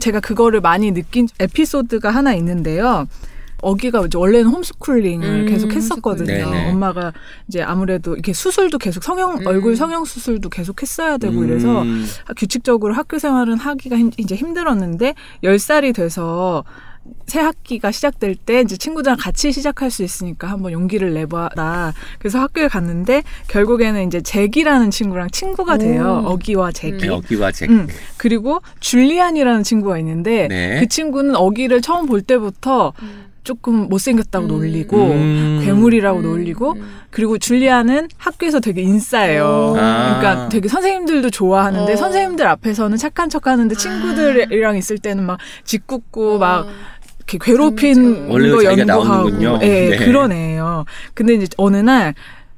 제가 0.00 0.20
그거를 0.20 0.60
많이 0.60 0.92
느낀 0.92 1.28
에피소드가 1.38 2.10
하나 2.10 2.34
있는데요. 2.34 3.06
어기가 3.64 4.04
이제 4.06 4.18
원래는 4.18 4.50
홈스쿨링을 4.50 5.28
음, 5.28 5.46
계속 5.46 5.72
했었거든요. 5.72 6.32
홈스쿨링. 6.32 6.50
네네. 6.52 6.70
엄마가 6.70 7.12
이제 7.48 7.62
아무래도 7.62 8.14
이렇게 8.14 8.32
수술도 8.32 8.78
계속 8.78 9.02
성형 9.02 9.38
음. 9.40 9.46
얼굴 9.46 9.76
성형 9.76 10.04
수술도 10.04 10.48
계속 10.50 10.82
했어야 10.82 11.16
되고 11.18 11.42
이래서 11.44 11.82
음, 11.82 12.06
규칙적으로 12.36 12.94
학교 12.94 13.18
생활은 13.18 13.56
하기가 13.58 13.96
힘- 13.96 14.10
이제 14.18 14.34
힘들었는데 14.34 15.14
10살이 15.42 15.94
돼서 15.94 16.64
새 17.26 17.38
학기가 17.38 17.92
시작될 17.92 18.34
때 18.34 18.62
이제 18.62 18.78
친구들이랑 18.78 19.18
같이 19.20 19.52
시작할 19.52 19.90
수 19.90 20.02
있으니까 20.02 20.48
한번 20.48 20.72
용기를 20.72 21.12
내봐라. 21.12 21.92
그래서 22.18 22.38
학교에 22.40 22.66
갔는데 22.66 23.22
결국에는 23.48 24.06
이제 24.06 24.22
잭이라는 24.22 24.90
친구랑 24.90 25.28
친구가 25.30 25.76
돼요. 25.76 26.22
오. 26.24 26.30
어기와 26.30 26.72
잭이. 26.72 26.96
네, 26.96 27.08
어기와 27.10 27.52
잭. 27.52 27.68
음. 27.68 27.88
그리고 28.16 28.62
줄리안이라는 28.80 29.64
친구가 29.64 29.98
있는데 29.98 30.48
네. 30.48 30.80
그 30.80 30.88
친구는 30.88 31.36
어기를 31.36 31.82
처음 31.82 32.06
볼 32.06 32.22
때부터 32.22 32.94
조금 33.44 33.88
못생겼다고 33.88 34.46
음. 34.46 34.48
놀리고 34.48 34.96
음. 34.96 35.60
괴물이라고 35.62 36.18
음, 36.20 36.22
놀리고 36.22 36.72
음. 36.72 36.88
그리고 37.10 37.38
줄리안은 37.38 38.08
학교에서 38.16 38.58
되게 38.58 38.82
인싸예요. 38.82 39.44
오. 39.44 39.76
아. 39.78 40.18
그러니까 40.18 40.48
되게 40.48 40.68
선생님들도 40.68 41.30
좋아하는데 41.30 41.92
어. 41.92 41.96
선생님들 41.96 42.46
앞에서는 42.46 42.96
착한 42.96 43.28
척하는데 43.28 43.74
친구들이랑 43.74 44.76
있을 44.78 44.98
때는 44.98 45.24
막 45.24 45.38
짓궂고 45.64 46.38
막 46.38 46.66
이렇게 47.18 47.38
괴롭힌 47.40 47.98
음, 47.98 48.28
거 48.28 48.64
연구하고. 48.64 49.30
예, 49.62 49.90
네. 49.90 49.96
그런 49.96 50.32
애예요. 50.32 50.84
근데 51.12 51.34
이제 51.34 51.46
어느 51.56 51.76
날 51.76 52.14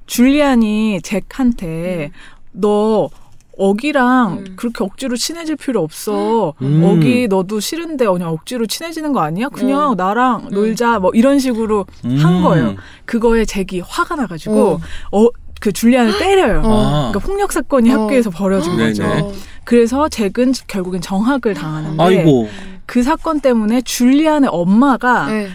줄리안이 0.06 1.00
잭한테 1.02 2.10
너 2.52 3.10
어기랑 3.56 4.32
음. 4.32 4.52
그렇게 4.56 4.84
억지로 4.84 5.16
친해질 5.16 5.56
필요 5.56 5.80
없어. 5.82 6.54
음. 6.62 6.82
어기 6.84 7.28
너도 7.28 7.60
싫은데 7.60 8.06
그냥 8.06 8.30
억지로 8.30 8.66
친해지는 8.66 9.12
거 9.12 9.20
아니야? 9.20 9.48
그냥 9.48 9.92
음. 9.92 9.96
나랑 9.96 10.48
놀자 10.50 10.98
뭐 10.98 11.10
이런 11.14 11.38
식으로 11.38 11.86
한 12.02 12.36
음. 12.36 12.42
거예요. 12.42 12.74
그거에 13.04 13.44
잭이 13.44 13.80
화가 13.84 14.16
나가지고 14.16 14.80
어. 15.12 15.24
어. 15.24 15.28
그 15.58 15.72
줄리안을 15.72 16.18
때려요. 16.18 16.60
어. 16.64 16.82
아. 16.84 16.90
그러니까 17.10 17.18
폭력 17.20 17.52
사건이 17.52 17.90
어. 17.92 18.02
학교에서 18.02 18.28
벌어진 18.30 18.76
네네. 18.76 18.88
거죠. 18.90 19.32
그래서 19.64 20.08
잭은 20.08 20.52
결국엔 20.66 21.00
정학을 21.00 21.54
당하는데 21.54 22.02
아이고. 22.02 22.48
그 22.84 23.02
사건 23.02 23.40
때문에 23.40 23.80
줄리안의 23.80 24.50
엄마가 24.52 25.26
네. 25.26 25.48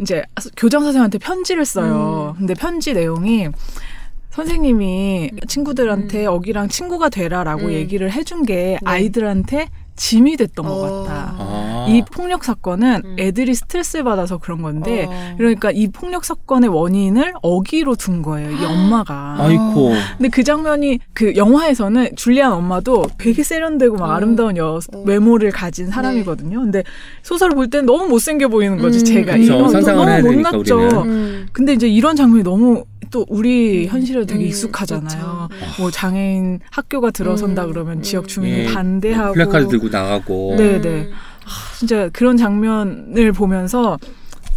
이제 0.00 0.22
교장 0.56 0.82
선생님한테 0.82 1.18
편지를 1.18 1.64
써요. 1.64 2.34
음. 2.36 2.38
근데 2.38 2.54
편지 2.54 2.94
내용이 2.94 3.48
선생님이 4.30 5.30
친구들한테 5.48 6.26
어기랑 6.26 6.68
친구가 6.68 7.08
되라라고 7.08 7.66
음. 7.66 7.72
얘기를 7.72 8.10
해준 8.10 8.44
게 8.44 8.54
네. 8.54 8.78
아이들한테 8.84 9.68
짐이 10.00 10.38
됐던 10.38 10.64
것 10.64 10.72
어. 10.72 11.02
같다. 11.04 11.34
아. 11.38 11.86
이 11.86 12.02
폭력 12.10 12.42
사건은 12.42 13.02
음. 13.04 13.16
애들이 13.18 13.54
스트레스를 13.54 14.02
받아서 14.02 14.38
그런 14.38 14.62
건데 14.62 15.06
어. 15.06 15.34
그러니까 15.36 15.70
이 15.70 15.88
폭력 15.88 16.24
사건의 16.24 16.70
원인을 16.70 17.34
어기로 17.42 17.96
둔 17.96 18.22
거예요. 18.22 18.50
이 18.50 18.64
엄마가. 18.64 19.36
아이고. 19.38 19.92
근데 20.16 20.30
그 20.30 20.42
장면이 20.42 21.00
그 21.12 21.36
영화에서는 21.36 22.16
줄리안 22.16 22.50
엄마도 22.50 23.06
되게 23.18 23.42
세련되고 23.42 23.96
막 23.96 24.06
어. 24.06 24.12
아름다운 24.12 24.56
여, 24.56 24.80
어. 24.94 25.02
외모를 25.04 25.50
가진 25.50 25.88
사람이거든요. 25.88 26.60
근데 26.60 26.82
소설을 27.22 27.54
볼 27.54 27.68
때는 27.68 27.84
너무 27.84 28.08
못생겨 28.08 28.48
보이는 28.48 28.78
거지 28.78 29.00
음. 29.00 29.04
제가 29.04 29.36
그쵸. 29.36 29.52
해야 29.52 29.92
너무 29.94 30.06
되니까, 30.22 30.50
못났죠. 30.52 30.76
우리는. 30.78 30.96
음. 31.02 31.46
근데 31.52 31.74
이제 31.74 31.86
이런 31.86 32.16
장면이 32.16 32.42
너무 32.42 32.84
또 33.10 33.26
우리 33.28 33.86
현실에도 33.86 34.26
되게 34.26 34.44
음, 34.44 34.48
익숙하잖아요. 34.48 35.48
그쵸. 35.50 35.82
뭐 35.82 35.90
장애인 35.90 36.60
학교가 36.70 37.10
들어선다 37.10 37.64
음, 37.64 37.72
그러면 37.72 37.98
음. 37.98 38.02
지역 38.02 38.28
주민이 38.28 38.58
예. 38.60 38.66
반대하고 38.66 39.34
플래카드 39.34 39.68
들고 39.68 39.89
나가고. 39.90 40.54
네. 40.56 40.80
네네. 40.80 41.10
진짜 41.78 42.08
그런 42.12 42.36
장면을 42.36 43.32
보면서 43.32 43.98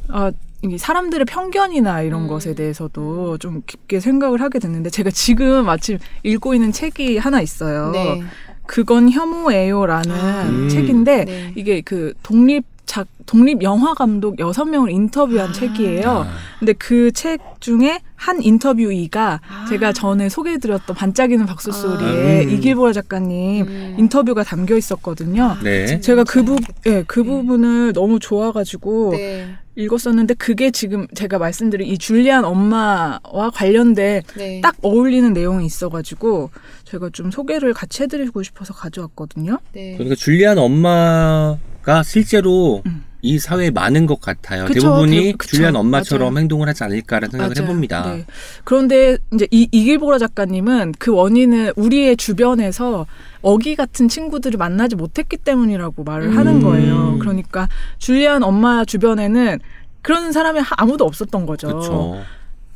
아, 0.10 0.32
이 0.62 0.78
사람들의 0.78 1.26
편견이나 1.26 2.04
이런 2.04 2.24
음. 2.24 2.28
것에 2.28 2.54
대해서도 2.54 3.38
좀 3.38 3.64
깊게 3.68 4.00
생각을 4.00 4.42
하게 4.42 4.60
됐는데 4.60 4.90
제가 4.90 5.10
지금 5.12 5.66
마침 5.66 5.98
읽고 6.24 6.54
있는 6.54 6.72
책이 6.72 7.18
하나 7.18 7.42
있어요. 7.42 7.92
네. 7.92 8.24
그건 8.66 9.10
혐오예요라는 9.10 10.16
음. 10.16 10.70
책인데 10.70 11.26
네. 11.26 11.54
이게 11.56 11.82
그 11.82 12.14
독립 12.24 12.64
작 12.94 13.08
독립 13.26 13.64
영화 13.64 13.96
감독 13.96 14.38
여섯 14.38 14.66
명을 14.66 14.92
인터뷰한 14.92 15.50
아. 15.50 15.52
책이에요. 15.52 16.10
아. 16.10 16.28
근데 16.60 16.74
그 16.74 17.10
책 17.12 17.42
중에 17.60 18.02
한 18.16 18.40
인터뷰이가 18.40 19.42
아. 19.48 19.66
제가 19.68 19.94
전에 19.94 20.30
소개해드렸던 20.30 20.96
반짝이는 20.96 21.48
박수 21.48 21.72
소리에 21.72 22.42
아. 22.42 22.44
음. 22.44 22.50
이길보라 22.52 22.94
작가님 22.94 23.66
음. 23.66 23.96
인터뷰가 23.98 24.44
담겨 24.44 24.78
있었거든요. 24.78 25.58
네. 25.64 26.00
제가 26.02 26.24
그 26.24 26.44
부, 26.44 26.56
예, 26.86 27.04
그 27.08 27.22
네. 27.22 27.26
부분을 27.26 27.94
너무 27.94 28.20
좋아가지고 28.20 29.14
네. 29.14 29.56
읽었었는데 29.76 30.36
그게 30.36 30.70
지금 30.70 31.08
제가 31.16 31.40
말씀드린 31.40 31.88
이 31.88 31.98
줄리안 31.98 32.46
엄마와 32.46 33.50
관련된 33.56 34.22
네. 34.38 34.62
딱 34.62 34.76
어울리는 34.84 35.34
내용이 35.34 35.66
있어가지고 35.66 36.52
제가 36.84 37.10
좀 37.12 37.32
소개를 37.32 37.74
같이 37.74 38.04
해드리고 38.04 38.44
싶어서 38.44 38.76
가져왔거든요. 38.76 39.58
네. 39.72 39.94
그러니까 39.98 40.14
줄리안 40.16 40.60
엄마 40.60 41.58
가 41.84 42.02
실제로 42.04 42.82
음. 42.86 43.04
이 43.22 43.40
사회에 43.40 43.72
많은 43.72 44.06
것 44.06 44.20
같아요. 44.20 44.66
그쵸, 44.66 44.82
대부분이 44.82 45.24
대- 45.24 45.32
그쵸, 45.34 45.52
줄리안 45.56 45.76
엄마처럼 45.78 46.34
맞아요. 46.34 46.42
행동을 46.42 46.68
하지 46.68 46.84
않을까라는 46.84 47.32
생각을 47.32 47.54
맞아요. 47.56 47.66
해봅니다. 47.66 48.14
네. 48.16 48.26
그런데 48.66 49.18
이제 49.34 49.48
이, 49.50 49.68
이길보라 49.72 50.18
작가님은 50.18 50.94
그 51.00 51.12
원인은 51.14 51.72
우리의 51.78 52.18
주변에서 52.18 53.06
어기 53.42 53.76
같은 53.78 54.10
친구들을 54.10 54.58
만나지 54.58 54.96
못했기 54.98 55.38
때문이라고 55.38 56.04
말을 56.04 56.28
음. 56.28 56.38
하는 56.38 56.62
거예요. 56.62 57.18
그러니까 57.20 57.70
줄리안 57.98 58.44
엄마 58.44 58.84
주변에는 58.84 59.60
그런 60.02 60.34
사람이 60.34 60.60
하- 60.60 60.76
아무도 60.78 61.06
없었던 61.06 61.46
거죠. 61.46 61.68
그렇죠. 61.68 62.22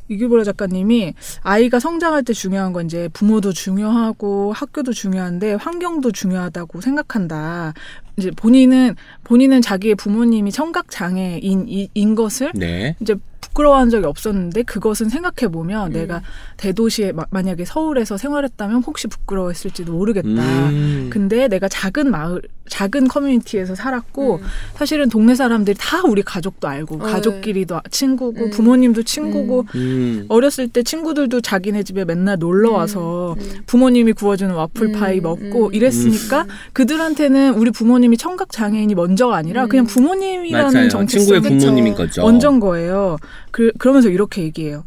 이규보라 0.08 0.44
작가님이 0.44 1.14
아이가 1.42 1.78
성장할 1.80 2.24
때 2.24 2.32
중요한 2.32 2.72
건 2.72 2.86
이제 2.86 3.08
부모도 3.12 3.52
중요하고 3.52 4.52
학교도 4.52 4.92
중요한데 4.92 5.54
환경도 5.54 6.12
중요하다고 6.12 6.80
생각한다. 6.80 7.74
이제 8.16 8.30
본인은 8.32 8.96
본인은 9.24 9.60
자기의 9.60 9.94
부모님이 9.94 10.50
청각 10.50 10.90
장애인 10.90 11.66
이- 11.68 11.88
인 11.94 12.14
것을 12.14 12.50
네. 12.54 12.96
이제 13.00 13.14
부끄러워한 13.40 13.90
적이 13.90 14.06
없었는데 14.06 14.62
그것은 14.64 15.08
생각해 15.08 15.50
보면 15.52 15.88
음. 15.88 15.92
내가 15.92 16.22
대도시에 16.56 17.12
마- 17.12 17.24
만약에 17.30 17.64
서울에서 17.64 18.16
생활했다면 18.16 18.82
혹시 18.84 19.06
부끄러워했을지도 19.08 19.92
모르겠다. 19.92 20.28
음. 20.28 21.08
근데 21.10 21.48
내가 21.48 21.68
작은 21.68 22.10
마을, 22.10 22.42
작은 22.68 23.08
커뮤니티에서 23.08 23.74
살았고 23.74 24.36
음. 24.36 24.40
사실은 24.74 25.08
동네 25.08 25.34
사람들이 25.34 25.76
다 25.78 26.02
우리 26.06 26.22
가족도 26.22 26.68
알고 26.68 26.96
어, 26.96 26.98
가족끼리도 26.98 27.80
친구고 27.90 28.44
음. 28.46 28.50
부모님도 28.50 29.02
친구고 29.04 29.66
음. 29.74 30.26
어렸을 30.28 30.68
때 30.68 30.82
친구들도 30.82 31.40
자기네 31.40 31.82
집에 31.84 32.04
맨날 32.04 32.38
놀러 32.38 32.72
와서 32.72 33.36
음. 33.38 33.62
부모님이 33.66 34.12
구워주는 34.12 34.54
와플 34.54 34.92
파이 34.92 35.18
음, 35.18 35.22
먹고 35.22 35.68
음. 35.68 35.74
이랬으니까 35.74 36.46
그들한테는 36.72 37.54
우리 37.54 37.70
부모님이 37.70 38.16
청각 38.16 38.50
장애인이 38.52 38.94
먼저가 38.94 39.36
아니라 39.36 39.64
음. 39.64 39.68
그냥 39.68 39.86
부모님이라는. 39.86 40.88
정체성이 40.88 41.42
친구의. 41.42 41.58
부모님인 41.58 41.94
거죠. 41.94 42.22
먼저인 42.22 42.60
거예요. 42.60 43.18
그, 43.50 43.72
그러면서 43.78 44.08
이렇게 44.08 44.42
얘기해요. 44.42 44.84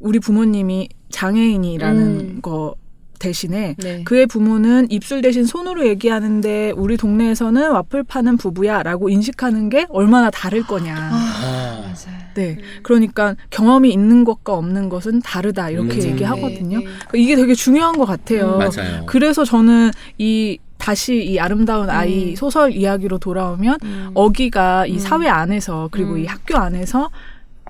우리 0.00 0.18
부모님이 0.18 0.88
장애인이라는 1.10 2.02
음. 2.02 2.38
거 2.42 2.74
대신에 3.18 3.74
네. 3.78 4.02
그의 4.04 4.26
부모는 4.26 4.90
입술 4.90 5.22
대신 5.22 5.46
손으로 5.46 5.86
얘기하는데 5.86 6.72
우리 6.76 6.96
동네에서는 6.96 7.70
와플 7.70 8.04
파는 8.04 8.36
부부야라고 8.36 9.08
인식하는 9.08 9.70
게 9.70 9.86
얼마나 9.88 10.30
다를 10.30 10.62
거냐. 10.62 10.94
아, 10.94 11.80
맞아요. 11.80 12.24
네. 12.34 12.58
그러니까 12.82 13.36
경험이 13.50 13.92
있는 13.92 14.24
것과 14.24 14.54
없는 14.54 14.88
것은 14.88 15.22
다르다 15.22 15.70
이렇게 15.70 16.00
음. 16.00 16.10
얘기하거든요. 16.10 16.78
네, 16.78 16.84
네. 16.84 16.90
그러니까 17.08 17.10
이게 17.14 17.36
되게 17.36 17.54
중요한 17.54 17.96
것 17.96 18.04
같아요. 18.04 18.58
맞아요. 18.58 19.06
그래서 19.06 19.44
저는 19.44 19.90
이 20.18 20.58
다시 20.76 21.24
이 21.24 21.38
아름다운 21.38 21.88
아이 21.88 22.32
음. 22.32 22.36
소설 22.36 22.72
이야기로 22.72 23.18
돌아오면 23.18 23.78
음. 23.84 24.10
어기가 24.12 24.84
이 24.86 24.94
음. 24.94 24.98
사회 24.98 25.28
안에서 25.28 25.88
그리고 25.90 26.12
음. 26.12 26.18
이 26.18 26.26
학교 26.26 26.58
안에서 26.58 27.10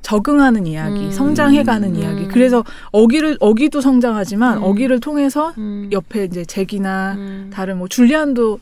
적응하는 0.05 0.67
이야기, 0.67 1.07
음. 1.07 1.11
성장해가는 1.11 1.97
음. 1.97 2.01
이야기. 2.01 2.29
그래서 2.29 2.63
어기를 2.93 3.39
어기도 3.41 3.81
성장하지만 3.81 4.59
음. 4.59 4.63
어기를 4.63 5.01
통해서 5.01 5.55
음. 5.57 5.89
옆에 5.91 6.25
이제 6.25 6.45
잭이나 6.45 7.15
음. 7.17 7.51
다른 7.53 7.79
뭐 7.79 7.89
줄리안도 7.89 8.61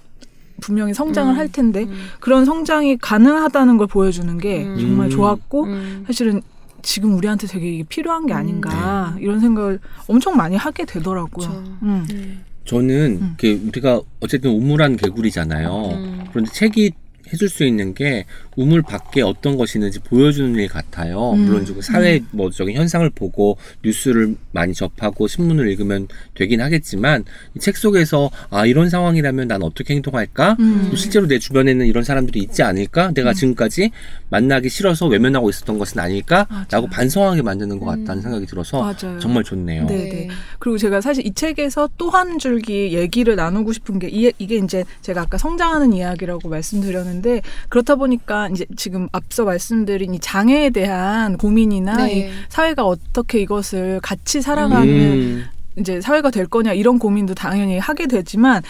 분명히 0.61 0.95
성장을 0.95 1.35
음. 1.35 1.37
할 1.37 1.51
텐데 1.51 1.83
음. 1.83 1.93
그런 2.21 2.45
성장이 2.45 2.97
가능하다는 2.99 3.77
걸 3.77 3.89
보여주는 3.89 4.39
게 4.39 4.65
음. 4.65 4.79
정말 4.79 5.11
좋았고 5.11 5.65
음. 5.65 6.05
사실은 6.07 6.41
지금 6.83 7.15
우리한테 7.17 7.49
되게 7.49 7.75
이게 7.75 7.83
필요한 7.83 8.27
게 8.27 8.35
음. 8.35 8.39
아닌가 8.39 9.17
이런 9.21 9.41
생각을 9.41 9.81
엄청 10.07 10.37
많이 10.37 10.57
하게 10.57 10.85
되더라고요. 10.85 11.49
음. 11.83 12.07
네. 12.09 12.39
저는 12.65 13.19
음. 13.21 13.35
그 13.37 13.61
우리가 13.67 14.01
어쨌든 14.21 14.53
우물한 14.53 14.97
개구리잖아요. 14.97 15.89
음. 15.97 16.25
그런데 16.31 16.53
책이 16.53 16.93
해줄 17.33 17.49
수 17.49 17.65
있는 17.65 17.95
게 17.95 18.27
우물 18.57 18.83
밖에 18.83 19.23
어떤 19.23 19.57
것이 19.57 19.79
있는지 19.79 19.99
보여주는 19.99 20.55
일 20.55 20.69
같아요. 20.69 21.33
음. 21.33 21.47
물론 21.47 21.65
그 21.65 21.83
사회 21.83 22.21
뭐적인 22.31 22.77
현상을 22.77 23.09
보고 23.11 23.57
뉴스를 23.85 24.37
많이 24.53 24.75
접하고 24.75 25.27
신문을 25.27 25.69
읽으면 25.71 26.09
되긴 26.35 26.61
하겠지만 26.61 27.25
이책 27.57 27.77
속에서 27.77 28.31
아 28.51 28.67
이런 28.67 28.89
상황이라면 28.89 29.49
난 29.49 29.63
어떻게 29.63 29.95
행동할까? 29.95 30.57
음. 30.61 30.89
또 30.91 30.97
실제로 30.97 31.27
내 31.27 31.39
주변에는 31.39 31.87
이런 31.87 32.05
사람들이 32.05 32.41
있지 32.41 32.63
않을까? 32.63 33.13
내가 33.13 33.31
음. 33.31 33.35
지금까지 33.35 33.91
만나기 34.29 34.69
싫어서 34.69 35.07
외면하고 35.07 35.51
있었던 35.51 35.79
것은 35.79 35.99
아닐까? 35.99 36.47
맞아요. 36.49 36.67
라고 36.71 36.87
반성하게 36.89 37.43
만드는 37.43 37.79
것 37.81 37.87
같다는 37.87 38.19
음. 38.19 38.23
생각이 38.23 38.47
들어서 38.47 38.81
맞아요. 38.81 39.19
정말 39.19 39.43
좋네요. 39.45 39.87
네. 39.87 39.97
네. 39.97 40.29
그리고 40.59 40.79
제가 40.79 41.01
사실 41.01 41.27
이 41.27 41.33
책에서 41.35 41.89
또 41.99 42.13
한 42.13 42.39
줄기 42.39 42.93
얘기를 42.93 43.37
나누고 43.37 43.73
싶은 43.73 43.99
게 43.99 44.09
이, 44.09 44.31
이게 44.39 44.57
이제 44.57 44.85
제가 45.01 45.23
아까 45.23 45.39
성장하는 45.39 45.95
이야기라고 45.95 46.47
말씀드렸는데 46.51 47.41
그렇다 47.71 47.97
보니까 47.97 48.42
이제 48.49 48.67
지금 48.77 49.09
앞서 49.13 49.45
말씀드린 49.45 50.15
이 50.15 50.19
장애에 50.19 50.71
대한 50.71 51.37
고민이나 51.37 52.09
이 52.09 52.21
네. 52.21 52.33
사회가 52.49 52.85
어떻게 52.85 53.41
이것을 53.41 54.01
같이 54.03 54.43
살아가는 54.43 54.89
음. 54.89 55.45
이제 55.79 56.01
사회가 56.01 56.31
될 56.31 56.47
거냐 56.47 56.73
이런 56.73 56.99
고민도 56.99 57.35
당연히 57.35 57.79
하게 57.79 58.07
되지만 58.07 58.63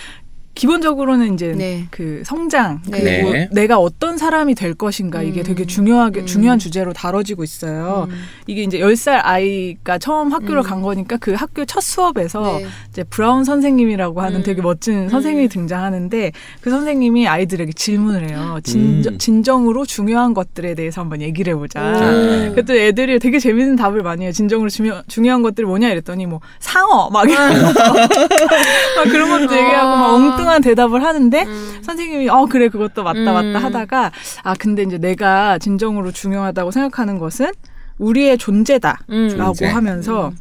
기본적으로는 0.55 1.35
이제 1.35 1.55
네. 1.57 1.87
그 1.91 2.23
성장 2.27 2.83
네. 2.87 3.01
그리고 3.01 3.33
네. 3.33 3.49
내가 3.53 3.79
어떤 3.79 4.19
사람이 4.19 4.55
될 4.55 4.75
것인가 4.75 5.23
이게 5.23 5.41
음. 5.41 5.45
되게 5.45 5.65
중요하게 5.65 6.21
음. 6.21 6.27
중요한 6.27 6.59
주제로 6.59 6.93
다뤄지고 6.93 7.43
있어요. 7.43 8.07
음. 8.11 8.17
이게 8.47 8.63
이제 8.63 8.79
10살 8.79 9.21
아이가 9.23 9.99
처음 9.99 10.31
학교를 10.31 10.59
음. 10.59 10.63
간 10.63 10.83
거니까 10.83 11.17
그 11.17 11.33
학교 11.33 11.65
첫 11.65 11.81
수업에서 11.81 12.59
네. 12.59 12.67
이제 12.91 13.03
브라운 13.05 13.45
선생님이라고 13.45 14.21
하는 14.21 14.41
음. 14.41 14.43
되게 14.43 14.61
멋진 14.61 15.09
선생님이 15.09 15.49
등장하는데 15.49 16.33
그 16.61 16.71
선생님이 16.71 17.29
아이들에게 17.29 17.73
질문을 17.73 18.29
해요. 18.29 18.61
진, 18.63 19.03
음. 19.07 19.19
진정으로 19.19 19.87
중요한 19.87 20.35
것들에 20.35 20.75
대해서 20.75 21.01
한번 21.01 21.23
얘기를 21.23 21.55
해보자. 21.55 21.81
오. 21.81 22.55
그때 22.55 22.89
애들이 22.89 23.19
되게 23.19 23.39
재밌는 23.39 23.77
답을 23.77 24.03
많이 24.03 24.25
해요. 24.25 24.33
진정으로 24.33 24.69
중요, 24.69 25.03
중요한 25.09 25.41
것들이 25.43 25.67
뭐냐 25.67 25.89
이랬더니 25.89 26.27
뭐 26.27 26.41
상어 26.61 27.09
막 27.09 27.29
이러면서 27.29 27.73
막 27.93 29.05
그런 29.11 29.31
것도 29.31 29.57
얘기하고 29.57 29.97
막 29.97 30.15
엉뚱 30.15 30.42
한 30.49 30.63
대답을 30.63 31.03
하는데 31.03 31.43
음. 31.45 31.79
선생님이 31.83 32.29
어 32.29 32.47
그래 32.47 32.69
그것도 32.69 33.03
맞다 33.03 33.19
음. 33.19 33.25
맞다 33.53 33.65
하다가 33.65 34.13
아 34.43 34.55
근데 34.55 34.83
이제 34.83 34.99
내가 34.99 35.59
진정으로 35.59 36.13
중요하다고 36.13 36.71
생각하는 36.71 37.19
것은 37.19 37.53
우리의 37.99 38.39
존재다라고 38.39 39.05
음. 39.11 39.29
존재. 39.29 39.67
하면서 39.67 40.29
음. 40.29 40.37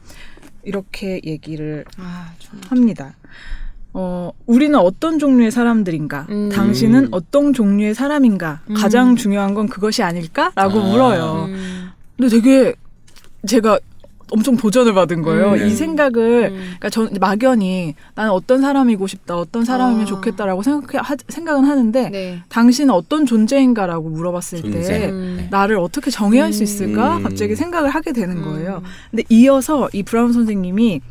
이렇게 0.63 1.21
얘기를 1.25 1.85
아, 1.97 2.31
좀. 2.39 2.59
합니다. 2.69 3.15
어, 3.93 4.31
우리는 4.45 4.77
어떤 4.79 5.19
종류의 5.19 5.51
사람들인가? 5.51 6.27
음. 6.29 6.49
당신은 6.49 7.09
어떤 7.11 7.51
종류의 7.53 7.93
사람인가? 7.93 8.61
음. 8.69 8.75
가장 8.75 9.15
중요한 9.15 9.53
건 9.53 9.67
그것이 9.67 10.01
아닐까?라고 10.01 10.79
아. 10.79 10.83
물어요. 10.83 11.45
음. 11.49 11.89
근데 12.17 12.29
되게 12.29 12.73
제가 13.47 13.79
엄청 14.31 14.57
도전을 14.57 14.93
받은 14.93 15.21
거예요. 15.21 15.51
음. 15.53 15.67
이 15.67 15.71
생각을 15.71 16.51
음. 16.51 16.55
그러니까 16.57 16.89
전 16.89 17.09
막연히 17.19 17.95
나는 18.15 18.31
어떤 18.31 18.61
사람이고 18.61 19.05
싶다, 19.07 19.37
어떤 19.37 19.65
사람이면 19.65 20.03
아. 20.03 20.05
좋겠다라고 20.05 20.63
생각 20.63 21.09
하, 21.09 21.15
생각은 21.27 21.65
하는데 21.65 22.09
네. 22.09 22.39
당신은 22.49 22.93
어떤 22.93 23.25
존재인가라고 23.25 24.09
물어봤을 24.09 24.61
존재. 24.61 24.81
때 24.81 25.09
음. 25.09 25.47
나를 25.51 25.77
어떻게 25.77 26.09
정의할 26.09 26.53
수 26.53 26.63
있을까? 26.63 27.17
음. 27.17 27.23
갑자기 27.23 27.55
생각을 27.55 27.89
하게 27.89 28.13
되는 28.13 28.41
거예요. 28.41 28.81
음. 28.83 28.89
근데 29.11 29.23
이어서 29.29 29.89
이 29.93 30.01
브라운 30.03 30.33
선생님이 30.33 31.01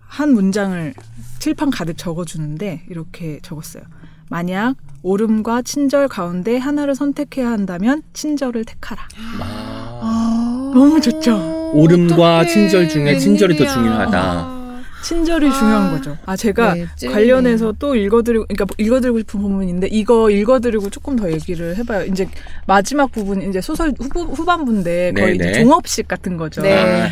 한 0.00 0.32
문장을 0.32 0.94
칠판 1.38 1.70
가득 1.70 1.96
적어주는데 1.96 2.84
이렇게 2.88 3.40
적었어요. 3.42 3.82
만약 4.30 4.74
오름과 5.02 5.62
친절 5.62 6.08
가운데 6.08 6.58
하나를 6.58 6.94
선택해야 6.94 7.50
한다면 7.50 8.02
친절을 8.14 8.64
택하라. 8.64 9.02
아. 9.40 10.00
아. 10.02 10.70
너무 10.74 11.00
좋죠? 11.00 11.57
오름과. 11.72 12.46
친절 12.46 12.88
중에 12.88 13.18
친절이 13.18 13.56
더. 13.56 13.66
중요하다. 13.66 14.58
친절이 15.02 15.46
아. 15.46 15.52
중요한 15.52 15.90
거죠. 15.92 16.16
아 16.26 16.36
제가 16.36 16.74
네. 16.74 16.86
관련해서 17.08 17.72
또 17.78 17.94
읽어드리고, 17.94 18.46
그러니까 18.46 18.66
읽어드리고 18.78 19.18
싶은 19.20 19.40
부분인데 19.40 19.88
이거 19.90 20.28
읽어드리고 20.30 20.90
조금 20.90 21.16
더 21.16 21.30
얘기를 21.30 21.76
해봐요. 21.76 22.04
이제 22.06 22.28
마지막 22.66 23.10
부분 23.12 23.42
이제 23.42 23.60
소설 23.60 23.92
후반부인데 24.00 25.12
거의 25.16 25.38
네 25.38 25.44
네. 25.44 25.50
이제 25.50 25.62
종업식 25.62 26.08
같은 26.08 26.36
거죠. 26.36 26.62
네. 26.62 26.76
아, 26.76 27.08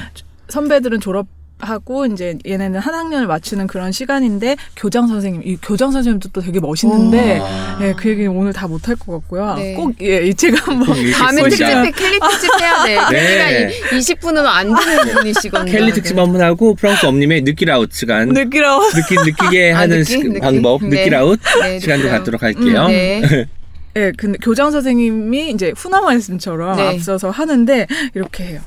선배들은 0.49 1.01
졸업 1.01 1.27
하고 1.59 2.05
이제 2.07 2.37
얘네는 2.47 2.79
한 2.81 2.95
학년을 2.95 3.27
맞추는 3.27 3.67
그런 3.67 3.91
시간인데 3.91 4.57
교장 4.77 5.07
선생님, 5.07 5.43
이 5.45 5.57
교장 5.63 5.91
선생님도 5.91 6.29
또 6.33 6.41
되게 6.43 6.61
멋있는데. 6.61 7.41
아. 7.43 7.79
예, 7.83 7.95
그 7.97 8.11
얘기는 8.11 8.31
오늘 8.31 8.53
다 8.53 8.67
못할 8.69 8.95
것 8.97 9.13
같고요. 9.13 9.55
네. 9.55 9.75
꼭, 9.75 9.95
예, 10.03 10.27
이책 10.27 10.55
한번. 10.67 10.87
꼭 10.87 10.95
다음에 11.13 11.41
읽겠습니다. 11.43 11.83
특집에 11.85 11.91
켈리 12.09 12.21
특집 12.21 12.51
해야 12.61 12.85
돼. 12.85 13.17
네. 13.17 13.69
켈리가 13.69 13.97
20분은 13.97 14.45
안 14.45 14.75
되는 14.75 15.15
분이시거든요. 15.15 15.73
켈리 15.73 15.93
특집 15.93 16.19
한번 16.19 16.41
하고 16.43 16.75
프랑스 16.75 17.07
엄님의 17.07 17.43
느끼라웃 17.43 17.91
시간 17.93 18.29
느끼라고. 18.29 18.85
느끼 18.91 19.15
느끼게 19.25 19.73
아, 19.73 19.79
하는 19.81 19.99
느끼? 20.01 20.13
시- 20.13 20.19
느끼? 20.25 20.41
방법 20.41 20.83
네. 20.83 20.89
느끼라웃 20.99 21.41
네, 21.63 21.81
시간도 21.81 22.03
느끼라웃. 22.03 22.19
갖도록 22.19 22.43
할게요. 22.43 22.89
네. 22.89 23.23
예, 23.97 24.13
근데 24.19 24.37
교장 24.43 24.71
선생님이 24.71 25.51
이제 25.53 25.73
훈화 25.75 26.03
말씀처럼 26.03 26.77
네. 26.77 26.83
앞서서 26.89 27.31
하는데 27.31 27.87
이렇게 28.15 28.45
해요. 28.45 28.61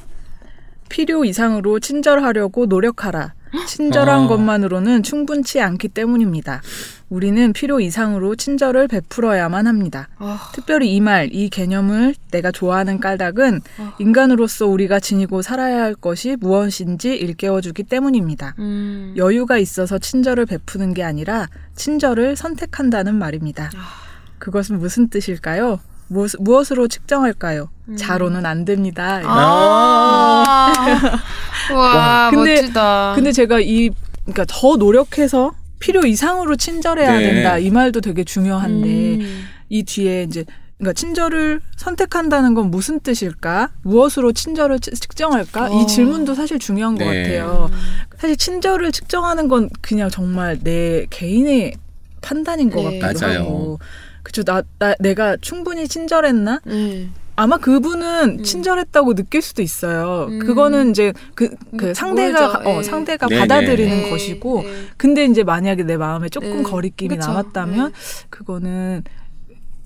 필요 0.90 1.24
이상으로 1.24 1.80
친절하려고 1.80 2.66
노력하라. 2.66 3.34
친절한 3.68 4.24
아. 4.24 4.28
것만으로는 4.28 5.04
충분치 5.04 5.60
않기 5.60 5.90
때문입니다. 5.90 6.62
우리는 7.10 7.52
필요 7.54 7.80
이상으로 7.80 8.36
친절을 8.36 8.88
베풀어야만 8.88 9.66
합니다. 9.66 10.10
아, 10.18 10.52
특별히 10.54 10.96
이 10.96 11.02
말, 11.02 11.30
이 11.34 11.50
개념을 11.50 12.14
내가 12.32 12.52
좋아하는 12.52 13.00
까닭은 13.00 13.62
아. 13.80 13.96
인간으로서 14.00 14.68
우리가 14.68 15.00
지니고 15.00 15.42
살아야 15.42 15.82
할 15.82 15.96
것이 15.96 16.38
무엇인지 16.40 17.16
일깨워주기 17.16 17.84
때문입니다. 17.84 18.54
음. 18.60 19.14
여유가 19.18 19.58
있어서 19.58 19.98
친절을 19.98 20.46
베푸는 20.46 20.94
게 20.94 21.04
아니라 21.04 21.48
친절을 21.76 22.36
선택한다는 22.36 23.16
말입니다. 23.16 23.72
아. 23.76 24.10
그것은 24.38 24.78
무슨 24.78 25.10
뜻일까요? 25.10 25.80
무엇, 26.10 26.32
무엇으로 26.40 26.88
측정할까요? 26.88 27.70
음. 27.88 27.96
자로는 27.98 28.46
안 28.46 28.66
됩니다. 28.66 29.22
아. 29.24 30.74
와, 31.74 32.30
근데- 32.32 32.62
멋지다. 32.62 33.14
근데 33.16 33.32
제가 33.32 33.60
이 33.60 33.90
그러니까 34.26 34.46
더 34.48 34.76
노력해서 34.76 35.54
필요 35.80 36.06
이상으로 36.06 36.56
친절해야 36.56 37.12
네. 37.14 37.20
된다 37.32 37.58
이 37.58 37.70
말도 37.70 38.02
되게 38.02 38.24
중요한데 38.24 38.88
음. 38.90 39.46
이 39.70 39.84
뒤에 39.84 40.24
이제 40.24 40.46
그러니까 40.78 40.94
친절을 40.94 41.62
선택한다는 41.78 42.54
건 42.54 42.72
무슨 42.72 43.00
뜻일까? 43.00 43.70
무엇으로 43.84 44.32
친절을 44.34 44.80
측- 44.80 44.94
측정할까? 45.00 45.66
어. 45.72 45.82
이 45.82 45.88
질문도 45.88 46.36
사실 46.36 46.58
중요한 46.60 46.96
것 46.98 47.06
네. 47.06 47.24
같아요. 47.24 47.70
사실 48.18 48.36
친절을 48.38 48.92
측정하는 48.92 49.48
건 49.48 49.70
그냥 49.82 50.10
정말 50.10 50.60
내 50.64 51.06
개인의 51.10 51.74
판단인 52.22 52.70
것 52.70 52.82
네. 52.90 53.00
같기도 53.00 53.26
맞아요. 53.26 53.40
하고. 53.40 53.80
그쵸, 54.30 54.44
나, 54.44 54.62
나, 54.78 54.94
내가 55.00 55.38
충분히 55.42 55.88
친절했나? 55.88 56.62
네. 56.64 57.10
아마 57.36 57.58
그분은 57.58 58.40
음. 58.40 58.44
친절했다고 58.44 59.16
느낄 59.16 59.42
수도 59.42 59.64
있어요. 59.64 60.28
음. 60.30 60.38
그거는 60.38 60.92
이제 60.92 61.14
그, 61.34 61.50
그 61.76 61.88
음, 61.88 61.94
상대가, 61.96 62.48
모르죠. 62.60 62.70
어, 62.70 62.78
예. 62.78 62.84
상대가 62.84 63.28
네네. 63.28 63.40
받아들이는 63.40 64.04
네, 64.04 64.10
것이고, 64.10 64.62
네. 64.62 64.70
근데 64.98 65.26
이제 65.26 65.44
만약에 65.44 65.82
내 65.82 65.98
마음에 65.98 66.30
조금 66.30 66.58
네. 66.58 66.64
거리낌이 66.64 67.16
그쵸. 67.16 67.28
남았다면, 67.28 67.92
그거는, 68.30 69.04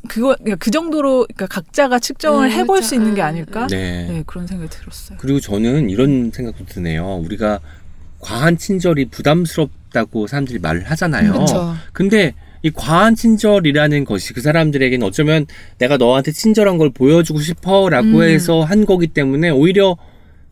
그거, 0.09 0.35
그러니까 0.35 0.57
그 0.57 0.71
정도로, 0.71 1.25
그러니까 1.33 1.47
각자가 1.47 1.99
측정을 1.99 2.49
네, 2.49 2.55
해볼 2.55 2.79
그쵸. 2.79 2.87
수 2.89 2.95
있는 2.95 3.15
게 3.15 3.21
음, 3.21 3.27
아닐까? 3.27 3.67
네. 3.67 4.07
네, 4.09 4.23
그런 4.27 4.45
생각이 4.45 4.69
들었어요. 4.69 5.19
그리고 5.21 5.39
저는 5.39 5.89
이런 5.89 6.31
생각도 6.31 6.65
드네요. 6.65 7.15
우리가 7.23 7.61
과한 8.19 8.57
친절이 8.57 9.05
부담스럽다고 9.05 10.27
사람들이 10.27 10.59
말을 10.59 10.83
하잖아요. 10.91 11.31
그쵸. 11.31 11.75
근데 11.93 12.33
이 12.63 12.71
과한 12.71 13.15
친절이라는 13.15 14.05
것이 14.05 14.33
그 14.33 14.41
사람들에게는 14.41 15.05
어쩌면 15.05 15.45
내가 15.79 15.97
너한테 15.97 16.31
친절한 16.31 16.77
걸 16.77 16.89
보여주고 16.91 17.39
싶어라고 17.39 18.07
음. 18.07 18.23
해서 18.23 18.61
한 18.63 18.85
거기 18.85 19.07
때문에 19.07 19.49
오히려 19.49 19.97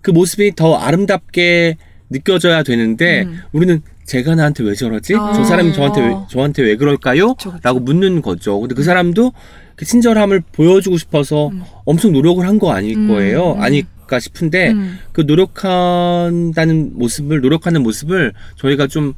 그 0.02 0.12
모습이 0.12 0.54
더 0.56 0.76
아름답게 0.76 1.78
느껴져야 2.10 2.64
되는데 2.64 3.24
음. 3.24 3.40
우리는 3.54 3.82
제가 4.06 4.36
나한테 4.36 4.66
왜 4.66 4.74
저러지? 4.74 5.16
아. 5.16 5.32
저 5.34 5.46
사람이 5.46 5.72
저한테 5.74 6.02
왜, 6.02 6.16
저한테 6.30 6.64
왜 6.64 6.76
그럴까요? 6.76 7.34
그쵸, 7.36 7.52
그쵸. 7.52 7.60
라고 7.64 7.80
묻는 7.80 8.22
거죠. 8.22 8.60
근데 8.60 8.76
그 8.76 8.84
사람도 8.84 9.32
그 9.78 9.86
친절함을 9.86 10.42
보여주고 10.52 10.98
싶어서 10.98 11.48
음. 11.48 11.64
엄청 11.86 12.12
노력을 12.12 12.46
한 12.46 12.60
거 12.60 12.72
아닐 12.74 12.98
음, 12.98 13.08
거예요. 13.08 13.54
음. 13.54 13.62
아닐까 13.62 14.20
싶은데 14.20 14.72
음. 14.72 15.00
그 15.14 15.22
노력한다는 15.22 16.92
모습을 16.96 17.40
노력하는 17.40 17.82
모습을 17.84 18.34
저희가 18.58 18.88
좀 18.88 19.14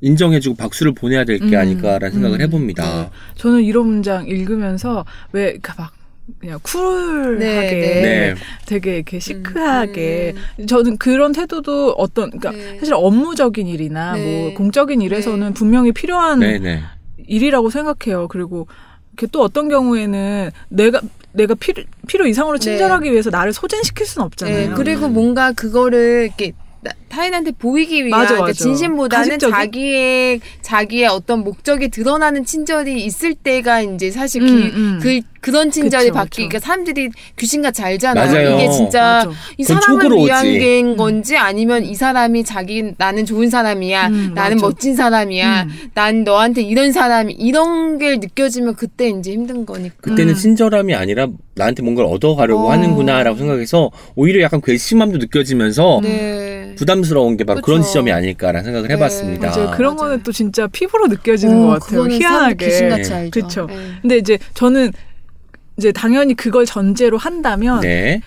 인정해주고 0.00 0.56
박수를 0.56 0.92
보내야 0.92 1.24
될게 1.24 1.56
음, 1.56 1.60
아닐까라는 1.60 2.12
생각을 2.12 2.38
음, 2.38 2.42
해봅니다. 2.42 3.10
저는 3.36 3.62
이런 3.62 3.86
문장 3.86 4.26
읽으면서 4.26 5.04
왜막 5.32 5.92
그냥 6.40 6.58
쿨하게 6.62 7.38
네, 7.38 8.02
네. 8.02 8.34
되게 8.66 8.96
이렇게 8.96 9.20
시크하게 9.20 10.34
음. 10.58 10.66
저는 10.66 10.98
그런 10.98 11.32
태도도 11.32 11.92
어떤 11.92 12.30
그러니까 12.30 12.50
네. 12.50 12.78
사실 12.78 12.94
업무적인 12.94 13.66
일이나 13.68 14.14
네. 14.14 14.24
뭐 14.24 14.54
공적인 14.54 15.00
일에서는 15.02 15.48
네. 15.48 15.54
분명히 15.54 15.92
필요한 15.92 16.40
네네. 16.40 16.82
일이라고 17.28 17.70
생각해요. 17.70 18.26
그리고 18.28 18.66
이렇게 19.12 19.28
또 19.30 19.42
어떤 19.42 19.68
경우에는 19.68 20.50
내가 20.68 21.00
내가 21.32 21.54
필요, 21.54 21.82
필요 22.08 22.26
이상으로 22.26 22.58
친절하기 22.58 23.10
위해서 23.12 23.30
나를 23.30 23.52
소진시킬 23.52 24.06
수는 24.06 24.26
없잖아요. 24.26 24.68
네, 24.70 24.74
그리고 24.74 25.08
뭔가 25.08 25.52
그거를 25.52 26.24
이렇게 26.24 26.52
나- 26.80 26.92
타인한테 27.08 27.52
보이기 27.52 28.04
위한 28.04 28.10
맞아, 28.20 28.28
그러니까 28.34 28.48
맞아. 28.48 28.62
진심보다는 28.64 29.28
가식적인? 29.28 29.54
자기의 29.54 30.40
자기의 30.62 31.06
어떤 31.06 31.42
목적이 31.44 31.88
드러나는 31.88 32.44
친절이 32.44 33.04
있을 33.04 33.34
때가 33.34 33.80
이제 33.80 34.10
사실 34.10 34.42
음, 34.42 34.46
그, 34.46 34.76
음. 34.76 34.98
그 35.02 35.20
그런 35.46 35.70
친절이 35.70 36.10
바뀌니까. 36.10 36.58
사람들이 36.58 37.08
귀신같이 37.38 37.80
알잖아요. 37.80 38.32
맞아요. 38.32 38.56
이게 38.56 38.68
진짜 38.68 39.00
맞아. 39.24 39.30
이 39.56 39.62
사람을 39.62 40.10
위한 40.16 40.44
오지. 40.44 40.58
게 40.58 40.82
음. 40.82 40.96
건지 40.96 41.36
아니면 41.36 41.84
이 41.84 41.94
사람이 41.94 42.42
자기 42.42 42.92
나는 42.98 43.24
좋은 43.24 43.48
사람이야, 43.48 44.08
음, 44.08 44.32
나는 44.34 44.56
맞아. 44.56 44.66
멋진 44.66 44.96
사람이야, 44.96 45.62
음. 45.62 45.90
난 45.94 46.24
너한테 46.24 46.62
이런 46.62 46.90
사람이 46.90 47.32
이런 47.34 47.96
게 47.98 48.16
느껴지면 48.16 48.74
그때 48.74 49.08
이제 49.08 49.30
힘든 49.30 49.64
거니까. 49.64 49.94
그때는 50.00 50.32
음. 50.32 50.34
친절함이 50.34 50.96
아니라 50.96 51.28
나한테 51.54 51.84
뭔가를 51.84 52.10
얻어가려고 52.10 52.66
어. 52.66 52.72
하는구나라고 52.72 53.38
생각해서 53.38 53.92
오히려 54.16 54.42
약간 54.42 54.60
괘씸함도 54.60 55.18
느껴지면서 55.18 56.00
네. 56.02 56.74
부담스러운 56.76 57.36
게 57.36 57.44
바로 57.44 57.60
그런 57.60 57.78
그쵸. 57.78 57.88
지점이 57.88 58.10
아닐까라는 58.10 58.64
생각을 58.64 58.88
네, 58.88 58.94
해봤습니다. 58.94 59.48
맞아요. 59.50 59.70
그런 59.76 59.94
맞아요. 59.94 60.10
거는 60.10 60.22
또 60.24 60.32
진짜 60.32 60.66
피부로 60.66 61.06
느껴지는 61.06 61.62
어, 61.62 61.66
것 61.68 61.80
같아요. 61.84 62.08
희한하게. 62.08 62.66
귀신같이 62.66 63.14
알죠. 63.14 63.30
그쵸. 63.30 63.66
네. 63.68 63.76
근데 64.02 64.16
이제 64.18 64.38
저는 64.54 64.90
이제 65.76 65.92
당연히 65.92 66.34
그걸 66.34 66.64
전제로 66.64 67.18
한다면 67.18 67.80
네. 67.80 68.20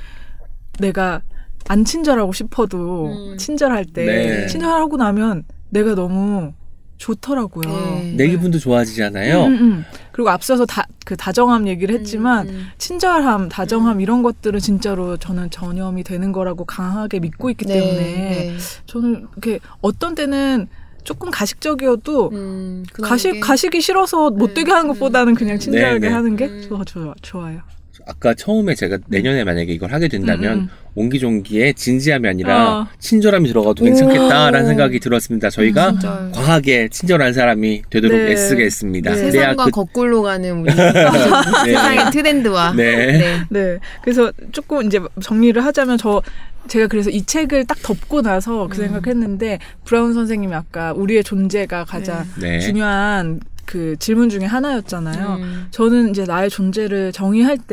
내가 0.79 1.21
안 1.67 1.85
친절하고 1.85 2.33
싶어도 2.33 3.07
음. 3.07 3.37
친절할 3.37 3.85
때 3.85 4.05
네. 4.05 4.47
친절하고 4.47 4.97
나면 4.97 5.43
내가 5.69 5.95
너무 5.95 6.53
좋더라고요. 6.97 7.71
네. 7.71 8.13
내 8.17 8.27
기분도 8.27 8.59
좋아지잖아요. 8.59 9.45
음, 9.45 9.53
음, 9.53 9.61
음. 9.61 9.85
그리고 10.11 10.29
앞서서 10.29 10.65
다, 10.65 10.85
그 11.05 11.15
다정함 11.15 11.67
얘기를 11.67 11.95
했지만 11.95 12.49
음, 12.49 12.53
음. 12.53 12.67
친절함, 12.77 13.49
다정함 13.49 14.01
이런 14.01 14.21
것들은 14.21 14.59
진짜로 14.59 15.15
저는 15.15 15.49
전염이 15.49 16.03
되는 16.03 16.31
거라고 16.31 16.65
강하게 16.65 17.19
믿고 17.19 17.49
있기 17.51 17.65
네, 17.65 17.73
때문에 17.73 18.01
네. 18.01 18.57
저는 18.85 19.27
이렇게 19.31 19.59
어떤 19.81 20.13
때는 20.13 20.67
조금 21.03 21.31
가식적이어도 21.31 22.29
음, 22.33 22.83
가식 23.01 23.33
게- 23.33 23.39
가식이 23.39 23.81
싫어서 23.81 24.29
못 24.29 24.53
되게 24.53 24.71
하는 24.71 24.89
음, 24.89 24.93
것보다는 24.93 25.35
그냥 25.35 25.55
음. 25.55 25.59
친절하게 25.59 25.99
네, 25.99 26.07
네. 26.07 26.13
하는 26.13 26.35
게 26.35 26.45
음. 26.45 26.65
더 26.69 26.83
좋아, 26.83 27.13
좋아요. 27.21 27.61
아까 28.05 28.33
처음에 28.33 28.75
제가 28.75 28.97
내년에 29.07 29.43
만약에 29.43 29.71
이걸 29.71 29.93
하게 29.93 30.07
된다면 30.07 30.53
음, 30.53 30.59
음. 30.59 30.69
옹기종기에 30.95 31.73
진지함이 31.73 32.27
아니라 32.27 32.79
어. 32.79 32.87
친절함이 32.99 33.47
들어가도 33.47 33.83
오. 33.83 33.85
괜찮겠다라는 33.85 34.67
생각이 34.67 34.99
들었습니다. 34.99 35.49
저희가 35.49 35.91
진짜 35.91 36.29
과하게 36.33 36.89
친절한 36.89 37.33
사람이 37.33 37.83
되도록 37.89 38.17
네. 38.17 38.31
애쓰겠습니다. 38.31 39.11
네. 39.11 39.31
세상과 39.31 39.65
그 39.65 39.71
거꾸로 39.71 40.23
가는 40.23 40.59
우리 40.59 40.71
세상의 41.65 42.11
트렌드와 42.11 42.73
네. 42.75 43.17
네. 43.17 43.41
네. 43.49 43.79
그래서 44.01 44.31
조금 44.51 44.85
이제 44.87 44.99
정리를 45.21 45.63
하자면 45.63 45.97
저 45.97 46.21
제가 46.67 46.87
그래서 46.87 47.09
이 47.09 47.25
책을 47.25 47.65
딱 47.65 47.81
덮고 47.81 48.21
나서 48.21 48.67
그 48.67 48.81
음. 48.81 48.87
생각했는데 48.87 49.59
브라운 49.85 50.13
선생님이 50.13 50.53
아까 50.53 50.93
우리의 50.93 51.23
존재가 51.23 51.85
가장 51.85 52.25
네. 52.39 52.59
중요한 52.59 53.39
그 53.69 53.95
질문 53.99 54.29
중에 54.29 54.45
하나였잖아요. 54.45 55.35
음. 55.35 55.67
저는 55.69 56.09
이제 56.09 56.23
나의 56.23 56.49
존재를 56.49 57.11
정의할 57.11 57.59
때좀 57.59 57.69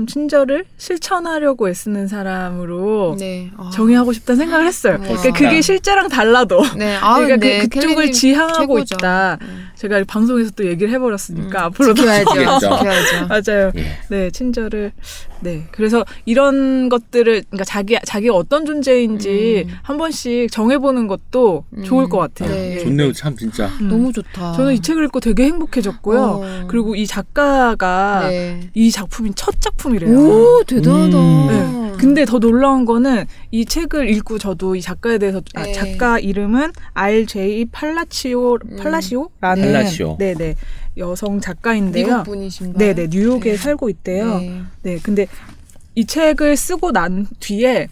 네. 0.00 0.06
친절을 0.08 0.64
실천하려고 0.78 1.68
애쓰는 1.68 2.08
사람으로 2.08 3.14
네. 3.16 3.52
아. 3.56 3.70
정의하고 3.72 4.12
싶다는 4.12 4.38
생각을 4.38 4.66
했어요. 4.66 4.94
와. 4.94 4.98
그러니까 4.98 5.30
그게 5.30 5.62
실제랑 5.62 6.08
달라도 6.08 6.64
네. 6.76 6.96
아, 6.96 7.20
그러니까 7.20 7.36
네. 7.36 7.60
그, 7.60 7.68
그쪽을 7.68 7.94
켈리님 7.96 8.12
지향하고 8.12 8.78
최고죠. 8.78 8.96
있다. 8.96 9.38
음. 9.42 9.68
제가 9.80 10.04
방송에서 10.06 10.50
또 10.50 10.66
얘기를 10.66 10.92
해버렸으니까 10.92 11.58
음. 11.58 11.64
앞으로도 11.64 12.02
지켜야죠. 12.02 12.28
지켜야죠. 12.34 12.60
지켜야죠. 12.60 13.26
맞아요. 13.28 13.72
예. 13.76 13.84
네, 14.10 14.30
친절을 14.30 14.92
네. 15.40 15.66
그래서 15.70 16.04
이런 16.26 16.90
것들을 16.90 17.44
그러니까 17.48 17.64
자기 17.64 17.96
자기가 18.04 18.34
어떤 18.34 18.66
존재인지 18.66 19.64
음. 19.66 19.74
한 19.82 19.96
번씩 19.96 20.52
정해보는 20.52 21.06
것도 21.06 21.64
음. 21.78 21.84
좋을 21.84 22.10
것 22.10 22.18
같아요. 22.18 22.50
네. 22.50 22.76
예. 22.76 22.78
좋네요, 22.80 23.12
참 23.14 23.34
진짜. 23.38 23.68
음. 23.80 23.88
너무 23.88 24.12
좋다. 24.12 24.52
저는 24.52 24.74
이 24.74 24.82
책을 24.82 25.04
읽고 25.04 25.20
되게 25.20 25.44
행복해졌고요. 25.44 26.20
어. 26.20 26.66
그리고 26.68 26.94
이 26.94 27.06
작가가 27.06 28.28
네. 28.28 28.68
이 28.74 28.90
작품이 28.90 29.32
첫 29.34 29.62
작품이래요. 29.62 30.14
오 30.14 30.62
대단하다. 30.64 31.16
음. 31.16 31.46
네. 31.48 31.96
근데 31.96 32.26
더 32.26 32.38
놀라운 32.38 32.84
거는 32.84 33.26
이 33.52 33.64
책을 33.64 34.08
읽고 34.10 34.38
저도 34.38 34.76
이 34.76 34.80
작가에 34.80 35.18
대해서 35.18 35.40
아, 35.54 35.64
네. 35.64 35.72
작가 35.72 36.18
이름은 36.18 36.72
R.J. 36.94 37.66
팔라치오 37.72 38.58
음. 38.64 38.76
팔라시오라는 38.76 39.72
팔라시오. 39.72 40.16
네네 40.18 40.54
여성 40.96 41.40
작가인데요. 41.40 42.06
미국 42.06 42.24
분이신가요? 42.24 42.78
네네 42.78 43.08
뉴욕에 43.10 43.50
네. 43.52 43.56
살고 43.56 43.90
있대요. 43.90 44.38
네. 44.38 44.62
네, 44.82 44.98
근데 45.02 45.26
이 45.94 46.04
책을 46.04 46.56
쓰고 46.56 46.92
난 46.92 47.26
뒤에 47.40 47.88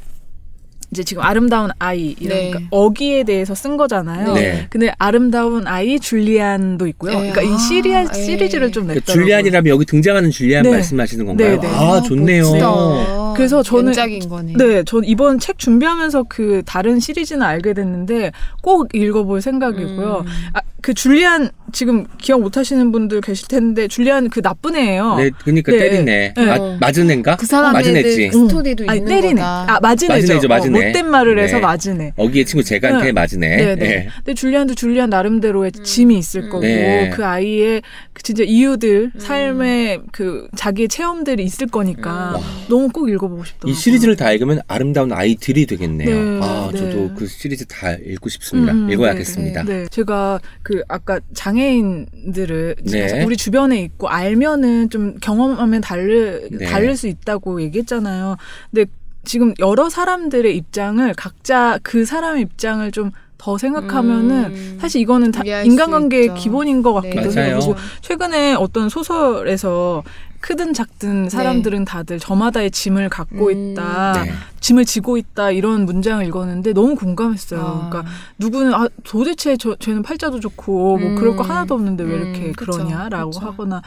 이제 0.91 1.05
지금 1.05 1.23
아름다운 1.23 1.71
아이 1.79 2.17
이런 2.19 2.39
네. 2.39 2.51
그러니까 2.51 2.69
어기에 2.71 3.25
대해서 3.25 3.55
쓴 3.55 3.77
거잖아요. 3.77 4.33
네. 4.33 4.67
근데 4.71 4.91
아름다운 4.99 5.67
아이 5.67 6.01
줄리안도 6.01 6.87
있고요. 6.89 7.13
네. 7.13 7.31
그러니까 7.31 7.43
이 7.43 7.55
아, 7.55 7.59
시리아 7.59 8.05
네. 8.05 8.25
시리즈를 8.25 8.73
좀그 8.73 8.93
냈더라고요. 8.95 9.13
줄리안이라면 9.25 9.71
여기 9.71 9.85
등장하는 9.85 10.31
줄리안 10.31 10.63
네. 10.63 10.71
말씀하시는 10.71 11.27
건가요? 11.27 11.61
네, 11.61 11.61
네. 11.61 11.69
아, 11.69 12.01
좋네요. 12.01 12.43
멋지다. 12.43 13.35
그래서 13.37 13.63
저는-. 13.63 14.57
네, 14.57 14.83
전 14.85 15.05
이번 15.05 15.39
책 15.39 15.59
준비하면서 15.59 16.25
그 16.29 16.63
다른 16.65 16.99
시리즈는 17.01 17.43
알게 17.43 17.75
됐는데 17.75 18.33
꼭 18.63 18.89
읽어볼 18.95 19.43
생각이고요. 19.43 20.25
음. 20.27 20.33
아, 20.55 20.61
그 20.81 20.95
줄리안 20.95 21.51
지금 21.73 22.07
기억 22.19 22.41
못 22.41 22.57
하시는 22.57 22.93
분들 22.93 23.21
계실 23.21 23.49
텐데 23.49 23.89
줄리안 23.89 24.31
그 24.31 24.41
나쁜 24.41 24.77
애예요. 24.77 25.17
네, 25.17 25.31
그러니까 25.43 25.73
네. 25.73 25.79
때리네. 25.79 26.35
네. 26.37 26.51
아, 26.51 26.79
맞은 26.81 27.11
애인가? 27.11 27.37
그 27.37 27.47
사람에 27.47 27.73
맞은 27.73 27.97
애지. 27.97 28.29
그 28.29 28.49
스토리도 28.49 28.85
아니 28.87 28.99
있는 28.99 29.11
때리네. 29.11 29.41
거다. 29.41 29.67
아 29.69 29.81
맞은 29.81 30.11
애죠. 30.11 30.23
맞은 30.23 30.37
애죠, 30.37 30.49
맞은 30.49 30.75
어, 30.75 30.79
애. 30.79 30.87
못된 30.87 31.11
말을 31.11 31.39
해서 31.41 31.57
네. 31.57 31.63
맞은 31.63 32.01
애. 32.01 32.13
어기의 32.17 32.47
친구 32.47 32.65
제가한테 32.65 33.07
네. 33.07 33.13
맞은 33.13 33.43
애. 33.45 33.57
네, 33.57 33.75
네. 33.75 33.87
예. 33.87 34.09
근데 34.17 34.35
줄리안도 34.35 34.75
줄리안 34.77 35.11
나름대로의 35.11 35.73
음. 35.77 35.85
짐이 35.85 36.17
있을 36.17 36.45
음. 36.45 36.51
거고 36.51 36.63
네. 36.63 37.11
그 37.13 37.25
아이의 37.25 37.83
그 38.13 38.23
진짜 38.23 38.45
이유들, 38.45 39.13
음. 39.15 39.21
삶의 39.21 40.01
그 40.13 40.49
자기의 40.57 40.89
체험들이 40.89 41.43
있을 41.45 41.67
거니까 41.67 42.37
음. 42.37 42.43
너무 42.69 42.89
꼭 42.89 43.09
읽어보고 43.11 43.45
싶더라고요. 43.45 43.73
이 43.73 43.75
시리즈를 43.75 44.17
다 44.17 44.33
읽으면 44.33 44.61
아름다운 44.69 45.13
아이들이 45.13 45.67
되겠네요. 45.67 46.09
네, 46.09 46.41
아, 46.43 46.71
네. 46.73 46.79
저도 46.79 47.11
그 47.17 47.27
시리즈 47.27 47.65
다 47.67 47.93
읽고 47.93 48.29
싶습니다. 48.29 48.73
음, 48.73 48.91
읽어야겠습니다. 48.91 49.65
네, 49.65 49.87
제가 49.91 50.41
그 50.69 50.83
아까 50.87 51.19
장애인들을 51.33 52.77
네. 52.85 53.25
우리 53.25 53.39
주변에 53.39 53.81
있고 53.81 54.11
알면은 54.11 54.91
좀 54.91 55.17
경험하면 55.19 55.81
다르 55.81 56.47
네. 56.53 56.67
다를 56.67 56.95
수 56.95 57.07
있다고 57.07 57.63
얘기했잖아요. 57.63 58.37
근데 58.71 58.85
지금 59.25 59.55
여러 59.61 59.89
사람들의 59.89 60.55
입장을 60.55 61.15
각자 61.15 61.79
그 61.83 62.05
사람의 62.05 62.43
입장을 62.43 62.93
좀 62.93 63.13
더 63.39 63.57
생각하면은 63.57 64.45
음. 64.47 64.79
사실 64.81 65.01
이거는 65.01 65.31
다 65.31 65.43
인간관계의 65.45 66.25
있죠. 66.25 66.35
기본인 66.35 66.83
것 66.83 66.93
같기도 66.93 67.31
네. 67.31 67.47
해요. 67.47 67.59
그리고 67.61 67.77
최근에 68.01 68.55
어떤 68.55 68.89
소설에서 68.89 70.03
크든 70.41 70.73
작든 70.73 71.29
사람들은 71.31 71.85
다들 71.85 72.19
저마다의 72.19 72.71
짐을 72.71 73.09
갖고 73.09 73.47
음. 73.47 73.73
있다. 73.73 74.25
네. 74.25 74.33
짐을 74.61 74.85
지고 74.85 75.17
있다 75.17 75.53
이런 75.53 75.87
문장을 75.87 76.25
읽었는데 76.27 76.73
너무 76.73 76.97
공감했어요. 76.97 77.61
아. 77.61 77.89
그러니까 77.89 78.13
누구는 78.39 78.75
아 78.75 78.89
도대체 79.05 79.57
저 79.57 79.75
쟤는 79.77 80.03
팔자도 80.03 80.41
좋고 80.41 80.99
뭐 80.99 81.09
음. 81.11 81.15
그럴 81.17 81.37
거 81.37 81.43
하나도 81.43 81.75
없는데 81.75 82.05
왜 82.05 82.15
음, 82.15 82.23
이렇게 82.23 82.53
그쵸, 82.53 82.73
그러냐라고 82.73 83.31
그쵸. 83.31 83.47
하거나 83.47 83.83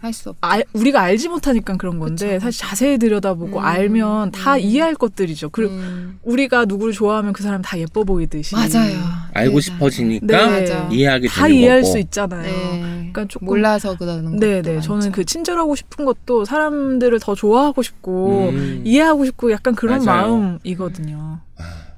할 0.00 0.12
수 0.12 0.30
없. 0.30 0.36
알, 0.40 0.62
우리가 0.72 1.00
알지 1.00 1.28
못하니까 1.28 1.76
그런 1.76 1.98
건데 1.98 2.34
그쵸. 2.34 2.40
사실 2.44 2.60
자세히 2.60 2.98
들여다보고 2.98 3.58
음, 3.58 3.64
알면 3.64 4.30
다 4.32 4.54
음. 4.54 4.60
이해할 4.60 4.94
것들이죠. 4.94 5.48
그리고 5.50 5.72
음, 5.72 6.18
우리가 6.22 6.66
누구를 6.66 6.92
좋아하면 6.92 7.32
그 7.32 7.42
사람 7.42 7.62
다 7.62 7.78
예뻐 7.78 8.04
보이듯이 8.04 8.54
맞아요. 8.54 8.98
알고 9.32 9.54
네, 9.56 9.60
싶어지니까 9.60 10.26
네. 10.60 10.88
이해하게 10.92 11.28
다 11.28 11.42
되는 11.46 11.56
이해할 11.56 11.80
거고. 11.80 11.92
수 11.92 11.98
있잖아요. 11.98 12.42
네. 12.42 12.80
그러니까 12.80 13.24
조금 13.26 13.46
몰라서 13.46 13.96
그러는 13.96 14.32
거. 14.32 14.38
네네 14.46 14.80
저는 14.82 15.12
그 15.12 15.24
친절하고 15.24 15.74
싶은 15.74 16.04
것도 16.04 16.44
사람들을 16.44 17.18
더 17.20 17.34
좋아하고 17.34 17.82
싶고 17.82 18.50
음. 18.50 18.82
이해하고 18.84 19.24
싶고 19.24 19.50
약간 19.52 19.74
그런 19.74 20.04
맞아요. 20.04 20.36
마음이거든요. 20.64 21.40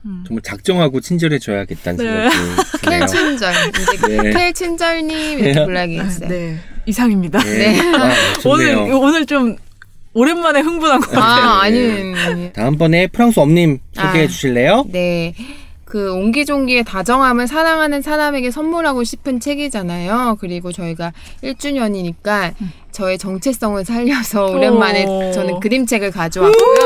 음. 0.04 0.24
정말 0.26 0.42
작정하고 0.42 1.00
친절해줘야겠다는 1.00 2.04
네. 2.04 2.30
생각이 2.30 2.78
드네요. 2.82 2.98
켈 3.00 3.06
친절. 3.08 3.52
이제 3.96 4.22
네. 4.22 4.30
켈 4.30 4.52
친절님 4.54 5.38
이렇게 5.40 5.64
불러야겠어요. 5.64 6.28
네 6.28 6.58
이상입니다. 6.98 7.38
네. 7.40 7.78
아, 7.78 8.12
오늘. 8.46 8.74
오늘 8.76 9.26
좀 9.26 9.56
오랜만에 10.14 10.60
흥분한 10.60 11.00
것 11.00 11.10
같아요. 11.10 11.22
아 11.22 11.62
아니. 11.62 11.78
네. 11.78 12.52
다음번에 12.54 13.08
프랑스 13.08 13.38
엄님 13.38 13.78
소개해 13.92 14.24
아. 14.24 14.26
주실래요? 14.26 14.86
네. 14.90 15.34
그 15.84 16.12
옹기종기의 16.12 16.84
다정함을 16.84 17.46
사랑하는 17.46 18.02
사람에게 18.02 18.50
선물하고 18.50 19.04
싶은 19.04 19.40
책이잖아요. 19.40 20.36
그리고 20.40 20.70
저희가 20.70 21.12
1주년이니까 21.42 22.52
저의 22.92 23.16
정체성을 23.16 23.82
살려서 23.84 24.46
오랜만에 24.46 25.04
오. 25.06 25.30
저는 25.32 25.60
그림책을 25.60 26.10
가져왔고요. 26.10 26.76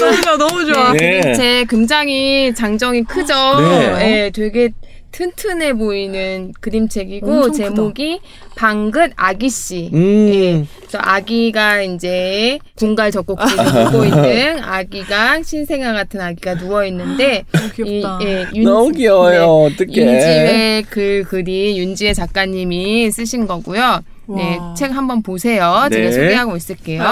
너무 0.00 0.20
좋아 0.22 0.36
너무 0.36 0.66
좋아. 0.66 0.92
네. 0.92 1.20
그림책 1.20 1.68
굉장히 1.68 2.52
장정이 2.54 3.04
크죠. 3.04 3.34
네. 3.60 3.92
네, 3.98 4.30
되게 4.30 4.70
튼튼해 5.10 5.74
보이는 5.74 6.52
그림책이고 6.60 7.26
엄청 7.30 7.50
크다. 7.52 7.64
제목이 7.74 8.20
방긋 8.56 9.12
아기 9.16 9.48
씨. 9.48 9.90
음. 9.92 10.28
예. 10.32 10.64
그래서 10.78 10.98
아기가 11.00 11.80
이제 11.82 12.58
군갈 12.76 13.10
젖꼭지를 13.10 13.64
입고 13.86 14.04
있는 14.04 14.58
아기가 14.62 15.42
신생아 15.42 15.92
같은 15.92 16.20
아기가 16.20 16.54
누워 16.56 16.84
있는데 16.84 17.44
너무 17.52 17.70
귀엽다. 17.72 18.18
이, 18.22 18.26
예, 18.26 18.46
윤- 18.54 18.64
너무 18.64 18.92
귀여워요. 18.92 19.44
어떡해. 19.64 19.92
윤지의 19.92 20.82
글 20.84 21.24
글이 21.24 21.78
윤지의 21.78 22.14
작가님이 22.14 23.10
쓰신 23.10 23.46
거고요. 23.46 24.00
네, 24.30 24.58
와. 24.58 24.74
책 24.74 24.92
한번 24.94 25.22
보세요. 25.22 25.86
네. 25.90 25.96
제가 26.10 26.12
소개하고 26.12 26.56
있을게요. 26.58 27.02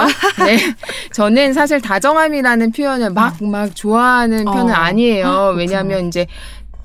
네, 0.45 0.59
저는 1.15 1.55
사실 1.55 1.81
다정함이라는 1.81 2.73
표현을 2.73 3.11
막 3.11 3.37
막 3.41 3.75
좋아하는 3.75 4.47
어. 4.47 4.53
편은 4.53 4.75
아니에요. 4.75 5.55
왜냐하면 5.57 6.09
이제 6.09 6.27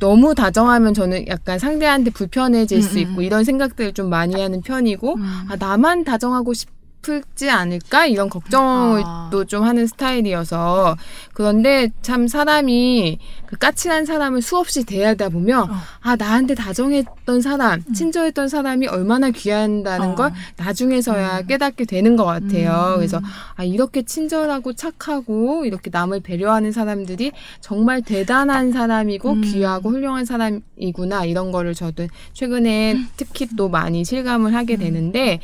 너무 0.01 0.33
다정하면 0.33 0.95
저는 0.95 1.27
약간 1.27 1.59
상대한테 1.59 2.09
불편해질 2.09 2.81
수 2.81 2.97
음, 2.97 2.97
있고 2.97 3.13
음. 3.19 3.21
이런 3.21 3.43
생각들을 3.43 3.93
좀 3.93 4.09
많이 4.09 4.33
하는 4.41 4.61
편이고 4.61 5.13
음. 5.13 5.45
아 5.47 5.55
나만 5.55 6.03
다정하고 6.03 6.53
싶 6.53 6.69
을지 7.09 7.49
않을까 7.49 8.05
이런 8.05 8.29
걱정을 8.29 9.01
아. 9.03 9.29
또좀 9.31 9.63
하는 9.63 9.87
스타일이어서 9.87 10.97
그런데 11.33 11.89
참 12.03 12.27
사람이 12.27 13.17
그 13.47 13.57
까칠한 13.57 14.05
사람을 14.05 14.41
수없이 14.41 14.85
대하다 14.85 15.29
보면 15.29 15.69
어. 15.69 15.75
아 16.01 16.15
나한테 16.15 16.53
다정했던 16.53 17.41
사람 17.41 17.83
친절했던 17.93 18.49
사람이 18.49 18.87
얼마나 18.87 19.31
귀한다는 19.31 20.09
어. 20.09 20.15
걸 20.15 20.31
나중에서야 20.57 21.43
깨닫게 21.43 21.85
되는 21.85 22.15
것 22.15 22.25
같아요 22.25 22.93
음. 22.93 22.97
그래서 22.97 23.19
아 23.55 23.63
이렇게 23.63 24.03
친절하고 24.03 24.73
착하고 24.73 25.65
이렇게 25.65 25.89
남을 25.91 26.19
배려하는 26.19 26.71
사람들이 26.71 27.31
정말 27.61 28.03
대단한 28.03 28.71
사람이고 28.71 29.31
음. 29.31 29.41
귀하고 29.41 29.89
훌륭한 29.89 30.25
사람이구나 30.25 31.25
이런 31.25 31.51
거를 31.51 31.73
저도 31.73 32.07
최근에 32.33 33.07
특히 33.17 33.47
또 33.57 33.69
많이 33.69 34.05
실감을 34.05 34.53
하게 34.53 34.75
음. 34.75 34.79
되는데 34.79 35.39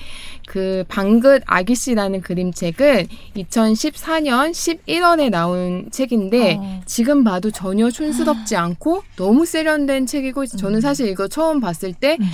그 0.48 0.84
방긋 0.88 1.44
아기씨라는 1.48 2.22
그림책은 2.22 3.08
2014년 3.38 4.52
11월에 4.52 5.30
나온 5.30 5.90
책인데 5.92 6.58
어. 6.60 6.82
지금 6.86 7.24
봐도 7.24 7.50
전혀 7.52 7.90
촌스럽지 7.90 8.56
않고 8.56 9.04
너무 9.16 9.46
세련된 9.46 10.06
책이고 10.06 10.46
저는 10.46 10.82
사실 10.82 11.08
이거 11.08 11.28
처음 11.28 11.60
봤을 11.60 11.94
때 11.94 12.18
음. 12.20 12.26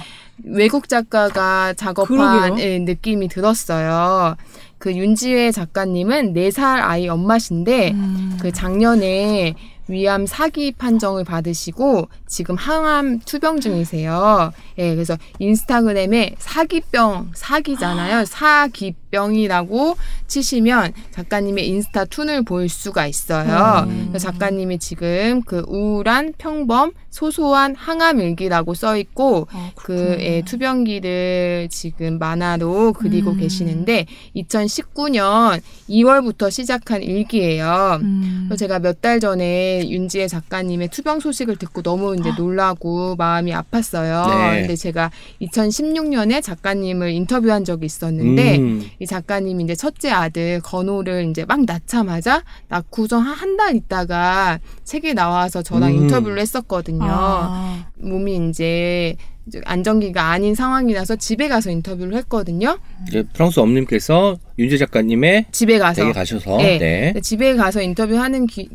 외국 0.44 0.90
작가가 0.90 1.74
작업한. 1.74 2.60
예, 2.60 2.80
느낌이 2.80 3.28
들었어요. 3.28 4.36
그 4.78 4.94
윤지회 4.94 5.52
작가님은 5.52 6.34
4살 6.34 6.82
아이 6.82 7.08
엄마신데 7.08 7.92
음. 7.92 8.38
그 8.42 8.52
작년에 8.52 9.56
위암 9.88 10.26
사기 10.26 10.72
판정을 10.72 11.24
받으시고 11.24 12.08
지금 12.28 12.56
항암 12.56 13.20
투병 13.26 13.60
중이세요. 13.60 14.52
예, 14.78 14.94
그래서 14.94 15.18
인스타그램에 15.40 16.36
사기병 16.38 17.32
사기잖아요. 17.34 18.26
사기 18.26 18.96
병이라고 19.18 19.96
치시면 20.28 20.94
작가님의 21.12 21.68
인스타 21.68 22.06
툰을 22.06 22.44
볼 22.44 22.68
수가 22.68 23.06
있어요. 23.06 23.86
음. 23.88 24.14
작가님이 24.18 24.80
지금 24.80 25.44
그 25.44 25.64
우울한 25.68 26.34
평범 26.40 26.92
소소한 27.12 27.76
항암 27.76 28.20
일기라고 28.20 28.74
써 28.74 28.98
있고 28.98 29.48
어, 29.54 29.72
그. 29.76 30.18
예, 30.20 30.42
투병기를 30.44 31.68
지금 31.72 32.18
만화로 32.18 32.94
그리고 32.94 33.32
음. 33.32 33.38
계시는데 33.40 34.08
2019년 34.36 35.62
2월부터 35.90 36.50
시작한 36.50 37.04
일기예요. 37.04 38.00
음. 38.02 38.50
제가 38.58 38.80
몇 38.80 39.04
달 39.04 39.20
전에 39.20 39.90
윤지혜 39.90 40.30
작가님의 40.30 40.88
투병 40.88 41.20
소식을 41.20 41.58
듣고 41.58 41.82
너무 41.82 42.16
이제 42.18 42.32
놀라고 42.38 43.18
마음이 43.18 43.52
아팠어요. 43.52 44.30
네. 44.30 44.60
근데 44.62 44.76
제가 44.78 45.12
2016년에 45.42 46.42
작가님을 46.42 47.12
인터뷰한 47.12 47.66
적이 47.66 47.86
있었는데 47.88 48.58
음. 48.60 48.90
이 49.04 49.06
작가님이 49.06 49.66
이제 49.66 49.76
첫째 49.76 50.10
아들 50.12 50.62
건호를 50.62 51.30
이제 51.30 51.44
막 51.46 51.66
낳자마자 51.66 52.42
낳고서 52.70 53.18
한 53.20 53.54
달 53.58 53.76
있다가 53.76 54.60
책에 54.84 55.14
나와서 55.14 55.62
저랑 55.62 55.92
음. 55.92 55.96
인터뷰를 56.04 56.40
했었거든요. 56.40 57.06
아. 57.08 57.86
몸이 57.98 58.50
이제 58.50 59.16
이제 59.46 59.60
안정기가 59.66 60.32
아닌 60.32 60.56
상황이라서 60.56 61.18
집에 61.18 61.48
가서 61.50 61.70
인터뷰를 61.70 62.16
했거든요. 62.20 62.80
네, 63.12 63.24
프랑스 63.34 63.60
엄님께서 63.60 64.38
윤재 64.58 64.78
작가님의 64.78 65.48
집에 65.52 65.78
가서 65.78 66.12
가셔서 66.14 66.58
네. 66.58 66.78
네. 66.80 67.14
집에 67.22 67.56
가서 67.56 67.82
인터뷰하는 67.82 68.48
기- 68.48 68.70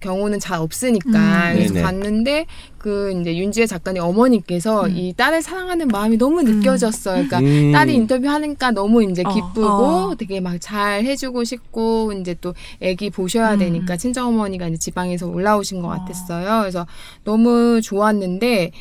경우는 0.00 0.40
잘 0.40 0.58
없으니까 0.58 1.08
음. 1.50 1.54
그래서 1.54 1.74
네네. 1.74 1.82
갔는데 1.84 2.46
그 2.78 3.12
이제 3.20 3.36
윤지혜 3.36 3.66
작가님 3.66 4.02
어머니께서 4.02 4.86
음. 4.86 4.96
이 4.96 5.12
딸을 5.14 5.42
사랑하는 5.42 5.88
마음이 5.88 6.18
너무 6.18 6.42
느껴졌어요. 6.42 7.26
그러니까 7.26 7.40
음. 7.40 7.72
딸이 7.72 7.94
인터뷰하니까 7.94 8.72
너무 8.72 9.02
이제 9.04 9.22
어, 9.24 9.32
기쁘고 9.32 9.62
어. 9.62 10.14
되게 10.16 10.40
막 10.40 10.56
잘 10.60 11.04
해주고 11.04 11.44
싶고 11.44 12.12
이제 12.20 12.34
또 12.40 12.54
애기 12.80 13.10
보셔야 13.10 13.54
음. 13.54 13.58
되니까 13.58 13.96
친정 13.96 14.28
어머니가 14.28 14.68
이제 14.68 14.78
지방에서 14.78 15.28
올라오신 15.28 15.82
것 15.82 15.88
어. 15.88 15.90
같았어요. 15.90 16.60
그래서 16.60 16.86
너무 17.24 17.80
좋았는데 17.80 18.72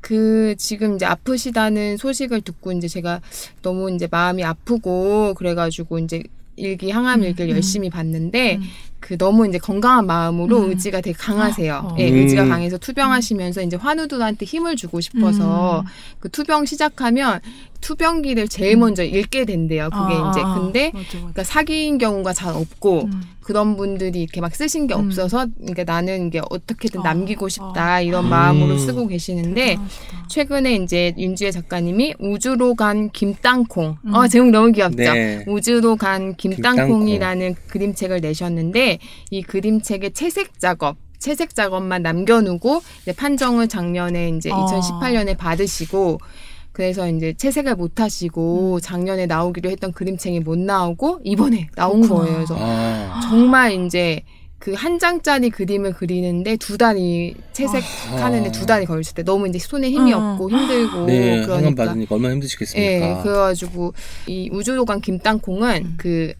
그 0.00 0.54
지금 0.58 0.96
이제 0.96 1.06
아프시다는 1.06 1.96
소식을 1.96 2.42
듣고 2.42 2.72
이제 2.72 2.88
제가 2.88 3.20
너무 3.62 3.90
이제 3.90 4.06
마음이 4.10 4.44
아프고 4.44 5.34
그래가지고 5.34 5.98
이제 5.98 6.22
일기 6.56 6.90
항암 6.90 7.20
음, 7.20 7.24
일기를 7.24 7.52
음. 7.52 7.56
열심히 7.56 7.90
봤는데 7.90 8.56
음. 8.56 8.62
그 9.00 9.18
너무 9.18 9.46
이제 9.46 9.58
건강한 9.58 10.06
마음으로 10.06 10.60
음. 10.60 10.70
의지가 10.70 11.02
되게 11.02 11.14
강하세요. 11.16 11.90
어. 11.92 11.96
예, 11.98 12.10
음. 12.10 12.16
의지가 12.16 12.46
강해서 12.46 12.78
투병하시면서 12.78 13.62
이제 13.62 13.76
환우들한테 13.76 14.46
힘을 14.46 14.76
주고 14.76 15.00
싶어서 15.00 15.80
음. 15.80 15.86
그 16.20 16.30
투병 16.30 16.64
시작하면 16.64 17.40
투병기를 17.84 18.48
제일 18.48 18.78
먼저 18.78 19.04
읽게 19.04 19.44
된대요. 19.44 19.90
그게 19.90 20.14
아, 20.14 20.30
이제 20.30 20.40
아, 20.40 20.52
아. 20.52 20.58
근데 20.58 20.90
맞아, 20.94 21.04
맞아. 21.04 21.18
그러니까 21.18 21.44
사기인 21.44 21.98
경우가 21.98 22.32
잘 22.32 22.54
없고 22.54 23.02
음. 23.04 23.22
그런 23.42 23.76
분들이 23.76 24.22
이렇게 24.22 24.40
막 24.40 24.54
쓰신 24.54 24.86
게 24.86 24.94
음. 24.94 25.00
없어서 25.00 25.46
그러니까 25.58 25.84
나는 25.84 26.28
이게 26.28 26.40
어떻게든 26.48 27.00
어, 27.00 27.02
남기고 27.04 27.44
어. 27.44 27.48
싶다 27.50 28.00
이런 28.00 28.24
음. 28.24 28.30
마음으로 28.30 28.78
쓰고 28.78 29.06
계시는데 29.06 29.66
대단하시다. 29.66 30.28
최근에 30.28 30.76
이제 30.76 31.12
윤지혜 31.18 31.50
작가님이 31.50 32.14
우주로 32.18 32.74
간 32.74 33.10
김땅콩 33.10 33.98
음. 34.02 34.14
어 34.14 34.26
제목 34.28 34.50
너무 34.50 34.72
귀엽죠 34.72 34.96
네. 34.96 35.44
우주로 35.46 35.96
간 35.96 36.34
김땅콩이라는 36.36 37.54
그림책을 37.68 38.22
내셨는데 38.22 38.98
이 39.30 39.42
그림책의 39.42 40.14
채색 40.14 40.58
작업 40.58 40.96
채색 41.18 41.54
작업만 41.54 42.02
남겨놓고 42.02 42.82
판정을 43.16 43.68
작년에 43.68 44.30
이제 44.30 44.50
어. 44.50 44.66
2018년에 44.66 45.36
받으시고 45.36 46.18
그래서 46.74 47.08
이제 47.08 47.32
채색을 47.32 47.76
못 47.76 47.98
음. 47.98 48.02
하시고 48.02 48.80
작년에 48.80 49.26
나오기로 49.26 49.70
했던 49.70 49.92
그림책이 49.92 50.40
못 50.40 50.58
나오고 50.58 51.20
이번에 51.24 51.68
나온 51.76 52.02
그렇구나. 52.02 52.20
거예요. 52.20 52.36
그래서 52.36 52.56
아. 52.58 53.20
정말 53.30 53.86
이제 53.86 54.22
그 54.58 54.74
한 54.74 54.98
장짜리 54.98 55.50
그림을 55.50 55.92
그리는데 55.92 56.56
두 56.56 56.76
달이 56.78 57.34
채색하는데 57.52 58.48
아. 58.48 58.52
두 58.52 58.66
달이 58.66 58.86
걸렸을 58.86 59.14
때 59.14 59.22
너무 59.22 59.46
이제 59.46 59.58
손에 59.58 59.90
힘이 59.90 60.14
어. 60.14 60.32
없고 60.32 60.50
힘들고 60.50 61.06
네, 61.06 61.42
그러니까 61.42 61.84
받으니까 61.84 62.14
얼마나 62.14 62.30
예, 62.30 62.34
힘드시겠습니까? 62.36 63.22
그래가지고 63.22 63.92
이 64.26 64.48
우주도간 64.52 65.00
김땅콩은 65.00 65.84
음. 65.84 65.94
그 65.96 66.32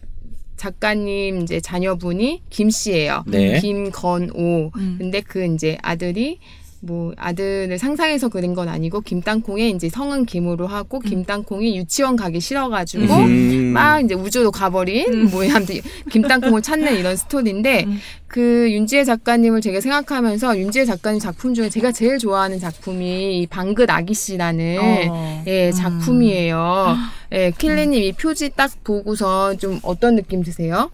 작가님 0.57 1.41
이제 1.43 1.59
자녀분이 1.61 2.43
김 2.49 2.69
씨예요. 2.69 3.23
네. 3.27 3.59
김건오. 3.59 4.71
음. 4.75 4.95
근데 4.97 5.21
그 5.21 5.45
이제 5.45 5.77
아들이 5.81 6.39
뭐 6.81 7.13
아들을 7.17 7.77
상상해서 7.77 8.29
그린 8.29 8.53
건 8.53 8.69
아니고 8.69 9.01
김땅콩에 9.01 9.69
이제 9.69 9.89
성은 9.89 10.25
김으로 10.25 10.67
하고 10.67 10.99
김땅콩이 10.99 11.77
유치원 11.77 12.15
가기 12.15 12.39
싫어가지고 12.39 13.13
음. 13.13 13.73
막 13.73 14.03
이제 14.03 14.13
우주로 14.13 14.51
가버린 14.51 15.29
뭐 15.31 15.43
아무튼 15.49 15.79
김땅콩을 16.11 16.61
찾는 16.61 16.97
이런 16.97 17.15
스토리인데 17.15 17.85
음. 17.85 17.99
그 18.27 18.71
윤지혜 18.71 19.03
작가님을 19.03 19.61
제가 19.61 19.81
생각하면서 19.81 20.59
윤지혜 20.59 20.85
작가님 20.85 21.19
작품 21.19 21.53
중에 21.53 21.69
제가 21.69 21.91
제일 21.91 22.17
좋아하는 22.17 22.59
작품이 22.59 23.39
이 23.39 23.47
방긋 23.47 23.89
아기 23.89 24.13
씨라는 24.13 24.77
어. 24.79 25.43
예 25.47 25.67
음. 25.69 25.71
작품이에요. 25.71 26.95
예 27.31 27.51
킬리님 27.57 28.03
이 28.03 28.11
표지 28.13 28.49
딱 28.49 28.71
보고서 28.83 29.55
좀 29.57 29.79
어떤 29.83 30.15
느낌 30.15 30.43
드세요? 30.43 30.91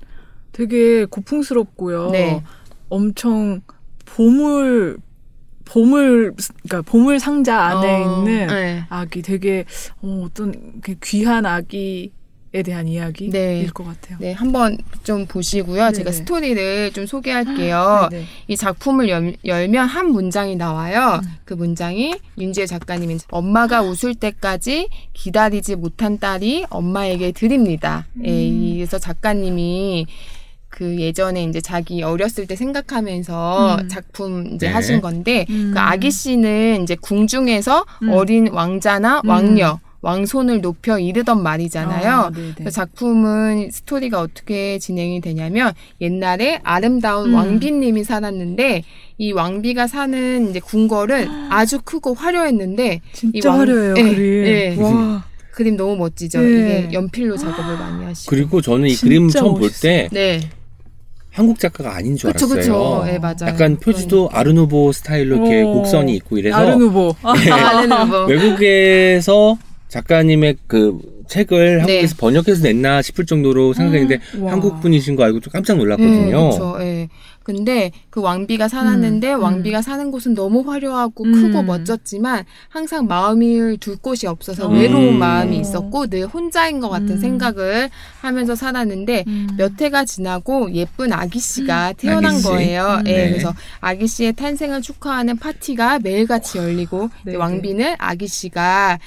되게 0.51 1.05
고풍스럽고요. 1.05 2.11
네. 2.11 2.43
엄청 2.89 3.61
보물 4.05 4.97
보물 5.71 6.33
그러니까 6.63 6.81
보물 6.81 7.19
상자 7.19 7.57
안에 7.61 8.03
어, 8.03 8.17
있는 8.17 8.47
네. 8.47 8.83
아기 8.89 9.21
되게 9.21 9.65
어, 10.01 10.23
어떤 10.25 10.53
그 10.81 10.95
귀한 11.01 11.45
아기 11.45 12.11
에 12.53 12.63
대한 12.63 12.85
이야기일 12.85 13.31
네. 13.31 13.65
것 13.73 13.85
같아요. 13.85 14.17
네, 14.19 14.33
한번 14.33 14.77
좀 15.05 15.25
보시고요. 15.25 15.83
네네. 15.83 15.93
제가 15.93 16.11
스토리를 16.11 16.91
좀 16.91 17.05
소개할게요. 17.05 18.09
네네. 18.11 18.25
이 18.49 18.57
작품을 18.57 19.07
열, 19.07 19.37
열면 19.45 19.87
한 19.87 20.11
문장이 20.11 20.57
나와요. 20.57 21.21
음. 21.23 21.29
그 21.45 21.53
문장이 21.53 22.13
윤지혜 22.37 22.65
작가님이 22.65 23.19
엄마가 23.29 23.83
웃을 23.83 24.15
때까지 24.15 24.89
기다리지 25.13 25.77
못한 25.77 26.19
딸이 26.19 26.65
엄마에게 26.69 27.31
드립니다. 27.31 28.05
예, 28.25 28.49
음. 28.49 28.73
그래서 28.75 28.99
작가님이 28.99 30.07
그 30.81 30.99
예전에 30.99 31.43
이제 31.43 31.61
자기 31.61 32.01
어렸을 32.01 32.47
때 32.47 32.55
생각하면서 32.55 33.77
음. 33.81 33.87
작품 33.87 34.47
이제 34.55 34.65
네. 34.65 34.73
하신 34.73 34.99
건데 34.99 35.45
음. 35.51 35.69
그 35.75 35.79
아기 35.79 36.09
씨는 36.09 36.81
이제 36.81 36.95
궁중에서 36.99 37.85
음. 38.01 38.09
어린 38.09 38.47
왕자나 38.51 39.21
음. 39.23 39.29
왕녀, 39.29 39.79
왕손을 40.01 40.61
높여 40.61 40.97
이르던 40.97 41.43
말이잖아요. 41.43 42.11
아, 42.11 42.31
네네. 42.31 42.55
그 42.63 42.71
작품은 42.71 43.69
스토리가 43.69 44.21
어떻게 44.21 44.79
진행이 44.79 45.21
되냐면 45.21 45.71
옛날에 46.01 46.59
아름다운 46.63 47.29
음. 47.29 47.35
왕비님이 47.35 48.03
살았는데 48.03 48.81
이 49.19 49.31
왕비가 49.33 49.85
사는 49.85 50.49
이제 50.49 50.59
궁궐은 50.59 51.27
아주 51.53 51.79
크고 51.85 52.15
화려했는데 52.15 53.01
이 53.05 53.15
진짜 53.15 53.51
왕- 53.51 53.59
화려해요 53.59 53.93
네, 53.93 54.03
그림. 54.15 54.43
네. 54.43 54.75
와. 54.81 55.25
그림 55.51 55.77
너무 55.77 55.95
멋지죠. 55.97 56.39
네. 56.41 56.47
이게 56.87 56.93
연필로 56.93 57.37
작업을 57.37 57.77
많이 57.77 58.03
하시고. 58.05 58.29
그리고 58.31 58.61
저는 58.61 58.87
이 58.87 58.95
그림 58.95 59.29
처음 59.29 59.59
볼. 59.59 59.69
때 59.81 60.07
네, 60.11 60.39
한국 61.31 61.59
작가가 61.59 61.95
아닌 61.95 62.15
줄 62.17 62.31
그쵸 62.33 62.45
알았어요. 62.45 62.59
그쵸. 62.61 63.03
네 63.05 63.19
맞아요. 63.19 63.47
약간 63.47 63.77
표지도 63.77 64.29
아르누보 64.31 64.91
스타일로 64.91 65.35
이렇게 65.37 65.61
어. 65.61 65.71
곡선이 65.73 66.13
있고 66.17 66.37
이래서 66.37 66.57
아르누보. 66.57 67.15
네. 67.35 67.87
뭐. 68.05 68.25
외국에서 68.25 69.57
작가님의 69.87 70.57
그 70.67 70.99
책을 71.27 71.79
한국에서 71.79 72.15
네. 72.15 72.19
번역해서 72.19 72.63
냈나 72.63 73.01
싶을 73.01 73.25
정도로 73.25 73.73
생각했는데 73.73 74.19
와. 74.39 74.51
한국 74.51 74.81
분이신 74.81 75.15
거 75.15 75.23
알고 75.23 75.39
좀 75.39 75.51
깜짝 75.53 75.73
네, 75.75 75.79
놀랐거든요. 75.79 76.49
그렇죠. 76.49 76.77
예. 76.81 77.07
근데 77.53 77.91
그 78.09 78.21
왕비가 78.21 78.67
살았는데 78.67 79.33
음, 79.33 79.41
왕비가 79.41 79.81
사는 79.81 80.11
곳은 80.11 80.33
너무 80.33 80.61
화려하고 80.61 81.23
음. 81.25 81.31
크고 81.31 81.63
멋졌지만 81.63 82.45
항상 82.69 83.07
마음을 83.07 83.77
둘 83.77 83.97
곳이 83.97 84.27
없어서 84.27 84.69
음. 84.69 84.75
외로운 84.75 85.17
마음이 85.17 85.59
있었고 85.59 86.07
늘 86.07 86.27
혼자인 86.27 86.79
것 86.79 86.89
같은 86.89 87.11
음. 87.11 87.17
생각을 87.17 87.89
하면서 88.21 88.55
살았는데 88.55 89.25
음. 89.27 89.47
몇 89.57 89.79
해가 89.81 90.05
지나고 90.05 90.71
예쁜 90.73 91.13
아기 91.13 91.39
씨가 91.39 91.93
태어난 91.93 92.31
아기 92.31 92.41
씨? 92.41 92.47
거예요. 92.47 93.01
음. 93.01 93.07
예, 93.07 93.17
네. 93.17 93.29
그래서 93.29 93.53
아기 93.79 94.07
씨의 94.07 94.33
탄생을 94.33 94.81
축하하는 94.81 95.37
파티가 95.37 95.99
매일같이 95.99 96.57
열리고 96.57 97.09
네, 97.23 97.31
이제 97.31 97.37
왕비는 97.37 97.95
아기 97.97 98.27
씨가 98.27 98.99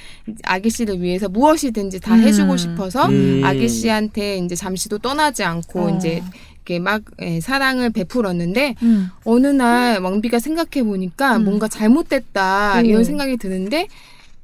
아기 0.43 0.69
씨를 0.69 1.01
위해서 1.01 1.29
무엇이든지 1.29 1.99
다 1.99 2.15
음. 2.15 2.21
해주고 2.21 2.57
싶어서 2.57 3.07
음. 3.07 3.41
아기 3.43 3.67
씨한테 3.67 4.37
이제 4.37 4.55
잠시도 4.55 4.99
떠나지 4.99 5.43
않고 5.43 5.87
어. 5.87 5.89
이제 5.89 6.21
이렇게 6.65 6.79
막 6.79 7.03
예, 7.21 7.39
사랑을 7.39 7.91
베풀었는데 7.91 8.75
음. 8.81 9.09
어느 9.23 9.47
날 9.47 10.01
왕비가 10.01 10.39
생각해 10.39 10.83
보니까 10.83 11.37
음. 11.37 11.45
뭔가 11.45 11.67
잘못됐다 11.67 12.79
음. 12.79 12.85
이런 12.85 13.03
생각이 13.03 13.37
드는데 13.37 13.87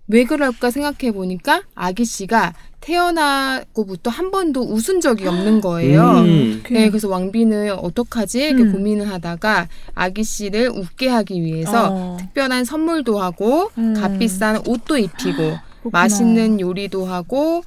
왜 0.08 0.24
그럴까 0.24 0.70
생각해 0.70 1.12
보니까 1.14 1.64
아기 1.74 2.06
씨가 2.06 2.54
태어나고부터 2.80 4.10
한 4.10 4.32
번도 4.32 4.62
웃은 4.62 5.02
적이 5.02 5.28
없는 5.28 5.62
거예요. 5.62 6.02
음. 6.20 6.64
네, 6.70 6.90
그래서 6.90 7.08
왕비는 7.08 7.74
어떡하지? 7.74 8.40
이렇게 8.44 8.64
음. 8.64 8.72
고민을 8.74 9.10
하다가 9.10 9.68
아기 9.94 10.24
씨를 10.24 10.70
웃게 10.70 11.08
하기 11.08 11.42
위해서 11.42 11.90
어. 11.92 12.18
특별한 12.20 12.66
선물도 12.66 13.20
하고 13.20 13.72
음. 13.78 13.94
값비싼 13.94 14.62
옷도 14.68 14.98
입히고. 14.98 15.58
맛있는 15.92 16.60
요리도 16.60 17.06
하고 17.06 17.64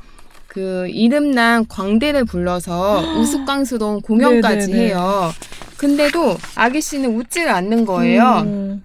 그 0.54 0.86
이름난 0.88 1.66
광대를 1.66 2.24
불러서 2.24 3.02
우스꽝스러운 3.18 4.00
공연까지 4.00 4.68
네네네. 4.68 4.86
해요. 4.86 5.32
근데도 5.76 6.36
아기 6.54 6.80
씨는 6.80 7.16
웃지를 7.16 7.50
않는 7.50 7.84
거예요. 7.84 8.42
음. 8.46 8.84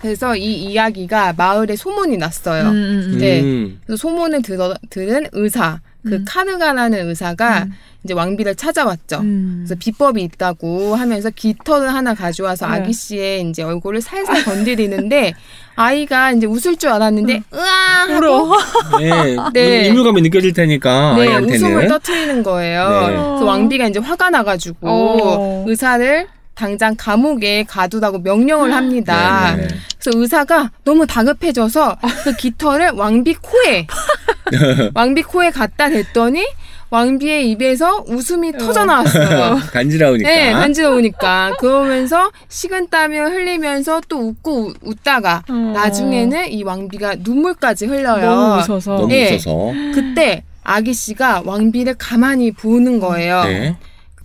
그래서 0.00 0.36
이 0.36 0.54
이야기가 0.54 1.34
마을에 1.36 1.76
소문이 1.76 2.16
났어요. 2.16 2.64
음, 2.64 2.68
음, 2.68 3.12
음. 3.14 3.18
네. 3.18 3.40
음. 3.40 3.80
그래서 3.84 4.00
소문을 4.00 4.42
들어, 4.42 4.74
들은 4.90 5.26
의사, 5.32 5.80
그 6.04 6.14
음. 6.14 6.24
카르가라는 6.26 7.08
의사가 7.08 7.64
음. 7.64 7.72
이제 8.04 8.14
왕비를 8.14 8.54
찾아왔죠. 8.54 9.18
음. 9.18 9.64
그래서 9.66 9.74
비법이 9.78 10.22
있다고 10.22 10.94
하면서 10.94 11.30
깃털을 11.30 11.92
하나 11.92 12.14
가져와서 12.14 12.68
네. 12.68 12.72
아기 12.74 12.92
씨의 12.92 13.48
이제 13.48 13.64
얼굴을 13.64 14.00
살살 14.00 14.44
건드리는데 14.44 15.34
아이가 15.74 16.30
이제 16.32 16.46
웃을 16.46 16.76
줄 16.76 16.90
알았는데 16.90 17.42
으아 17.52 17.62
하고 17.62 18.14
울어. 18.14 18.56
네. 19.00 19.36
네. 19.52 19.86
인물감이 19.88 20.22
느껴질 20.22 20.52
테니까 20.52 21.16
네, 21.16 21.22
아이한테는. 21.22 21.56
웃음을 21.56 21.88
터트리는 21.88 22.42
거예요. 22.44 22.88
네. 22.88 23.06
그래서 23.16 23.44
왕비가 23.44 23.88
이제 23.88 23.98
화가 23.98 24.30
나가지고 24.30 24.78
어. 24.82 25.64
의사를 25.66 26.28
당장 26.58 26.96
감옥에 26.96 27.62
가두라고 27.62 28.18
명령을 28.18 28.74
합니다. 28.74 29.54
네, 29.54 29.62
네. 29.62 29.68
그래서 30.00 30.18
의사가 30.18 30.72
너무 30.82 31.06
다급해져서 31.06 31.96
그 32.24 32.34
깃털을 32.36 32.90
왕비 32.90 33.34
코에 33.34 33.86
왕비 34.94 35.22
코에 35.22 35.50
갖다 35.50 35.88
댔더니 35.88 36.44
왕비의 36.90 37.50
입에서 37.50 38.02
웃음이 38.08 38.52
터져 38.58 38.84
나왔어요. 38.86 39.58
간지러우니까. 39.72 40.28
네, 40.28 40.52
간지러우니까. 40.52 41.52
그러면서 41.60 42.30
식은 42.48 42.88
땀을 42.88 43.30
흘리면서 43.30 44.00
또 44.08 44.18
웃고 44.28 44.68
우- 44.68 44.74
웃다가 44.82 45.42
어. 45.48 45.52
나중에는 45.52 46.50
이 46.50 46.62
왕비가 46.64 47.16
눈물까지 47.20 47.86
흘려요. 47.86 48.24
너무 48.24 48.54
웃어서. 48.72 48.92
너무 48.96 49.08
네. 49.08 49.34
웃어서. 49.34 49.72
그때 49.94 50.42
아기 50.64 50.92
씨가 50.94 51.42
왕비를 51.44 51.94
가만히 51.98 52.50
보는 52.52 52.98
거예요. 53.00 53.44
네. 53.44 53.76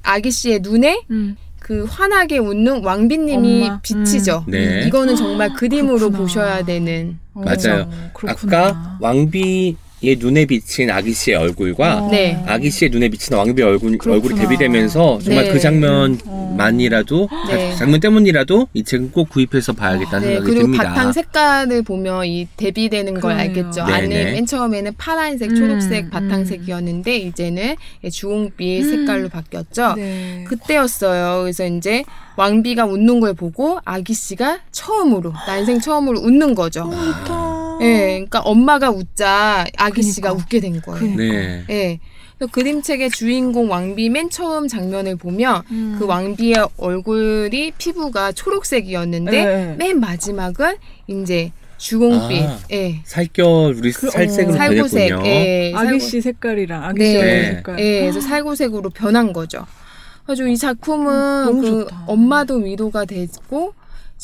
아기 0.02 0.32
씨의 0.32 0.60
눈에 0.62 1.02
음. 1.12 1.36
그 1.64 1.86
환하게 1.86 2.40
웃는 2.40 2.84
왕비님이 2.84 3.64
엄마. 3.64 3.80
비치죠. 3.82 4.44
음. 4.48 4.52
네. 4.52 4.84
이거는 4.86 5.16
정말 5.16 5.54
그림으로 5.54 5.98
그렇구나. 5.98 6.18
보셔야 6.20 6.66
되는. 6.66 7.18
맞아요. 7.34 7.88
어, 7.90 8.10
그렇구나. 8.14 8.58
아까 8.68 8.98
왕비 9.00 9.78
의 10.06 10.18
눈에 10.18 10.46
비친 10.46 10.92
아기 10.92 11.14
씨의 11.14 11.38
얼굴과 11.38 12.04
어. 12.04 12.12
네. 12.12 12.38
아기 12.46 12.70
씨의 12.70 12.92
눈에 12.92 13.08
비친 13.08 13.38
왕비의 13.38 13.66
얼굴, 13.66 13.98
그렇구나. 13.98 14.16
얼굴이 14.16 14.36
대비되면서 14.38 15.20
정말 15.24 15.46
네. 15.46 15.50
그 15.52 15.56
어. 15.56 15.60
장면만이라도 15.60 17.30
네. 17.50 17.70
자- 17.72 17.78
장면 17.78 18.02
때문이라도 18.02 18.68
이 18.74 18.84
책은 18.84 19.12
꼭 19.12 19.30
구입해서 19.30 19.72
봐야겠다는 19.72 20.28
네, 20.28 20.34
생각이 20.36 20.46
그리고 20.52 20.66
듭니다. 20.66 20.90
바탕 20.90 21.14
색깔을 21.14 21.84
보면 21.84 22.26
이 22.26 22.48
대비되는 22.58 23.14
걸 23.14 23.22
그러네요. 23.22 23.42
알겠죠. 23.48 23.86
네, 23.86 23.94
안에 23.94 24.08
네. 24.08 24.32
맨 24.34 24.46
처음에는 24.46 24.92
파란색, 24.98 25.52
음, 25.52 25.56
초록색 25.56 26.06
음. 26.06 26.10
바탕색이었는데 26.10 27.16
이제는 27.18 27.76
주홍빛 28.12 28.84
음. 28.84 28.90
색깔로 28.90 29.30
바뀌었죠. 29.30 29.94
네. 29.96 30.44
그때였어요. 30.50 31.44
그래서 31.44 31.66
이제 31.66 32.04
왕비가 32.36 32.86
웃는 32.86 33.22
걸 33.22 33.34
보고 33.34 33.80
아기 33.86 34.14
씨가 34.14 34.60
처음으로 34.72 35.32
난생 35.48 35.80
처음으로 35.80 36.20
웃는 36.20 36.56
거죠. 36.56 36.90
좋다. 36.92 37.63
예, 37.84 37.98
그러니까 38.14 38.40
엄마가 38.40 38.90
웃자 38.92 39.66
아기 39.78 39.96
그니까. 40.02 40.12
씨가 40.14 40.34
웃게 40.34 40.60
된 40.60 40.82
거예요. 40.82 41.00
그니까. 41.00 41.18
네. 41.24 41.66
예. 41.70 42.00
그래서 42.38 42.52
그림책의 42.52 43.12
주인공 43.12 43.70
왕비 43.72 44.10
맨 44.10 44.30
처음 44.30 44.68
장면을 44.68 45.16
보면 45.18 45.62
음. 45.72 45.96
그 46.00 46.06
왕비의 46.06 46.68
얼굴이 46.78 47.72
피부가 47.78 48.32
초록색이었는데 48.32 49.32
네. 49.46 49.76
맨 49.78 50.00
마지막은 50.00 50.76
이제 51.08 51.52
주홍빛, 51.78 52.44
아. 52.46 52.60
예, 52.72 53.02
살결 53.04 53.76
우리 53.78 53.92
그- 53.92 54.10
살색으로 54.10 54.54
어. 54.56 54.58
살구색, 54.58 55.10
변했군요. 55.10 55.30
예, 55.30 55.74
아기 55.76 55.90
살구- 55.98 56.00
씨 56.00 56.22
색깔이랑 56.22 56.84
아기 56.84 57.00
네. 57.00 57.06
씨 57.12 57.18
얼굴 57.18 57.28
네. 57.34 57.46
색깔. 57.56 57.80
예, 57.80 58.00
그래서 58.02 58.22
살구색으로 58.22 58.90
변한 58.92 59.34
거죠. 59.34 59.66
그래서 60.26 60.48
이 60.48 60.56
작품은 60.58 61.48
음, 61.50 61.62
그 61.62 61.68
좋다. 61.68 62.04
엄마도 62.08 62.56
위로가 62.56 63.04
되고 63.06 63.74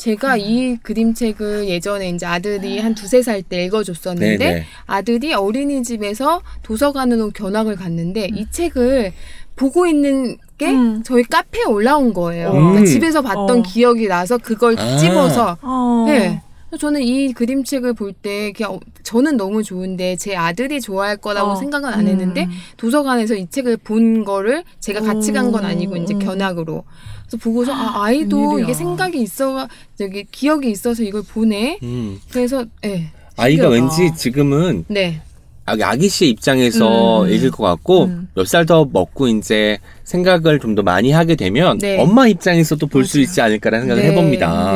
제가 0.00 0.38
이 0.38 0.76
그림책을 0.82 1.68
예전에 1.68 2.08
이제 2.08 2.24
아들이 2.24 2.78
한 2.78 2.94
두세 2.94 3.22
살 3.22 3.42
때 3.42 3.64
읽어줬었는데 3.66 4.36
네, 4.38 4.54
네. 4.54 4.64
아들이 4.86 5.34
어린이집에서 5.34 6.40
도서관으로 6.62 7.30
견학을 7.30 7.76
갔는데 7.76 8.28
이 8.32 8.46
책을 8.50 9.12
보고 9.56 9.86
있는 9.86 10.38
게 10.56 10.70
음. 10.70 11.02
저희 11.04 11.22
카페에 11.22 11.64
올라온 11.64 12.14
거예요. 12.14 12.50
음. 12.50 12.70
그러니까 12.70 12.86
집에서 12.86 13.20
봤던 13.20 13.58
어. 13.58 13.62
기억이 13.62 14.08
나서 14.08 14.38
그걸 14.38 14.78
아. 14.78 14.96
집어서 14.96 15.58
어. 15.60 16.04
네. 16.06 16.40
저는 16.78 17.02
이 17.02 17.32
그림책을 17.32 17.94
볼때 17.94 18.52
그냥 18.52 18.74
어, 18.74 18.80
저는 19.02 19.36
너무 19.36 19.62
좋은데 19.64 20.16
제 20.16 20.36
아들이 20.36 20.80
좋아할 20.80 21.16
거라고 21.16 21.50
어. 21.50 21.56
생각은 21.56 21.88
안 21.92 22.06
했는데 22.06 22.44
음. 22.44 22.50
도서관에서 22.76 23.34
이 23.34 23.48
책을 23.50 23.76
본 23.78 24.24
거를 24.24 24.62
제가 24.78 25.00
같이 25.00 25.32
간 25.32 25.50
건 25.50 25.64
아니고 25.64 25.96
이제 25.96 26.14
음. 26.14 26.20
견학으로 26.20 26.84
그래서 27.30 27.36
보고서 27.42 27.72
아 27.72 28.04
아이도 28.04 28.36
웬일이야. 28.48 28.64
이게 28.64 28.74
생각이 28.74 29.20
있어 29.22 29.68
저기 29.98 30.24
기억이 30.30 30.70
있어서 30.70 31.02
이걸 31.02 31.22
보네 31.22 31.78
음. 31.82 32.18
그래서 32.30 32.64
예 32.84 33.10
아이가 33.36 33.64
신기하다. 33.64 33.68
왠지 33.68 34.16
지금은 34.16 34.84
네. 34.88 35.20
아기, 35.66 35.84
아기 35.84 36.08
씨의 36.08 36.30
입장에서 36.32 37.22
음. 37.24 37.28
읽을 37.32 37.52
것 37.52 37.62
같고 37.62 38.04
음. 38.06 38.28
몇살 38.34 38.66
더 38.66 38.84
먹고 38.92 39.28
이제 39.28 39.78
생각을 40.04 40.58
좀 40.58 40.74
더 40.74 40.82
많이 40.82 41.12
하게 41.12 41.36
되면 41.36 41.78
네. 41.78 42.00
엄마 42.00 42.26
입장에서도 42.26 42.84
볼 42.88 43.04
수. 43.04 43.20
있지 43.20 43.40
않을까라는 43.40 43.86
생각을 43.86 44.02
네, 44.02 44.10
해봅니다. 44.10 44.72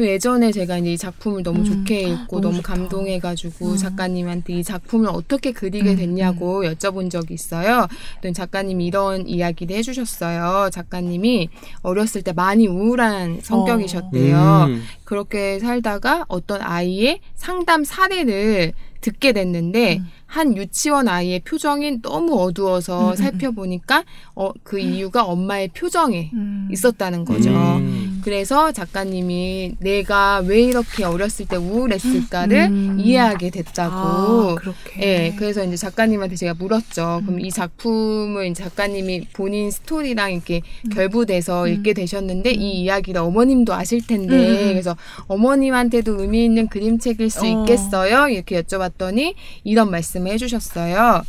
네. 0.00 0.06
그래서 0.06 0.12
예전에 0.12 0.52
제가 0.52 0.78
이제 0.78 0.92
이 0.92 0.98
작품을 0.98 1.42
너무 1.42 1.60
음. 1.60 1.64
좋게 1.64 2.00
읽고 2.02 2.40
너무 2.40 2.56
너무. 2.56 2.62
감동해가지고 2.62 3.72
음. 3.72 3.76
작가님한테 3.76 4.54
이 4.54 4.64
작품을 4.64 5.10
어떻게 5.10 5.52
그리게 5.52 5.90
음, 5.90 5.96
됐냐고 5.96 6.62
여쭤본 6.64 7.10
적이 7.10 7.34
있어요. 7.34 7.86
그랬더니 8.12 8.34
작가님이 8.34 8.86
이런 8.86 9.28
이야기를 9.28 9.76
해주셨어요. 9.76 10.70
작가님이 10.72 11.50
어렸을 11.82 12.22
때 12.22 12.32
많이 12.32 12.66
우울한 12.66 13.40
성격이셨대요. 13.42 14.66
음. 14.68 14.82
그렇게 15.10 15.58
살다가 15.58 16.24
어떤 16.28 16.62
아이의 16.62 17.18
상담 17.34 17.82
사례를 17.82 18.74
듣게 19.00 19.32
됐는데 19.32 19.96
음. 19.98 20.06
한 20.26 20.56
유치원 20.56 21.08
아이의 21.08 21.40
표정이 21.40 22.02
너무 22.02 22.40
어두워서 22.40 23.06
음, 23.06 23.10
음, 23.10 23.16
살펴보니까 23.16 24.04
어, 24.36 24.52
그 24.62 24.78
이유가 24.78 25.24
엄마의 25.24 25.68
표정에 25.68 26.30
음. 26.34 26.68
있었다는 26.70 27.24
거죠. 27.24 27.50
음. 27.50 28.20
그래서 28.22 28.70
작가님이 28.70 29.74
내가 29.80 30.38
왜 30.46 30.62
이렇게 30.62 31.02
어렸을 31.02 31.46
때 31.46 31.56
우울했을까를 31.56 32.68
음. 32.70 33.00
이해하게 33.00 33.50
됐다고. 33.50 33.92
아, 33.92 34.54
그렇게. 34.54 35.02
예, 35.02 35.34
그래서 35.36 35.64
이제 35.64 35.76
작가님한테 35.76 36.36
제가 36.36 36.54
물었죠. 36.54 37.22
그럼 37.24 37.40
음. 37.40 37.40
이 37.40 37.50
작품을 37.50 38.46
이제 38.46 38.62
작가님이 38.62 39.28
본인 39.32 39.72
스토리랑 39.72 40.32
이렇게 40.32 40.62
음. 40.84 40.90
결부돼서 40.90 41.64
음. 41.64 41.72
읽게 41.72 41.92
되셨는데 41.94 42.52
이 42.52 42.82
이야기를 42.82 43.20
어머님도 43.20 43.74
아실 43.74 44.06
텐데 44.06 44.36
음, 44.36 44.40
음. 44.40 44.68
그래서 44.68 44.96
어머님한테도 45.28 46.20
의미 46.20 46.44
있는 46.44 46.68
그림책일 46.68 47.30
수 47.30 47.44
어. 47.44 47.44
있겠어요? 47.44 48.28
이렇게 48.28 48.62
여쭤봤더니 48.62 49.34
이런 49.64 49.90
말씀을 49.90 50.32
해주셨어요. 50.32 51.22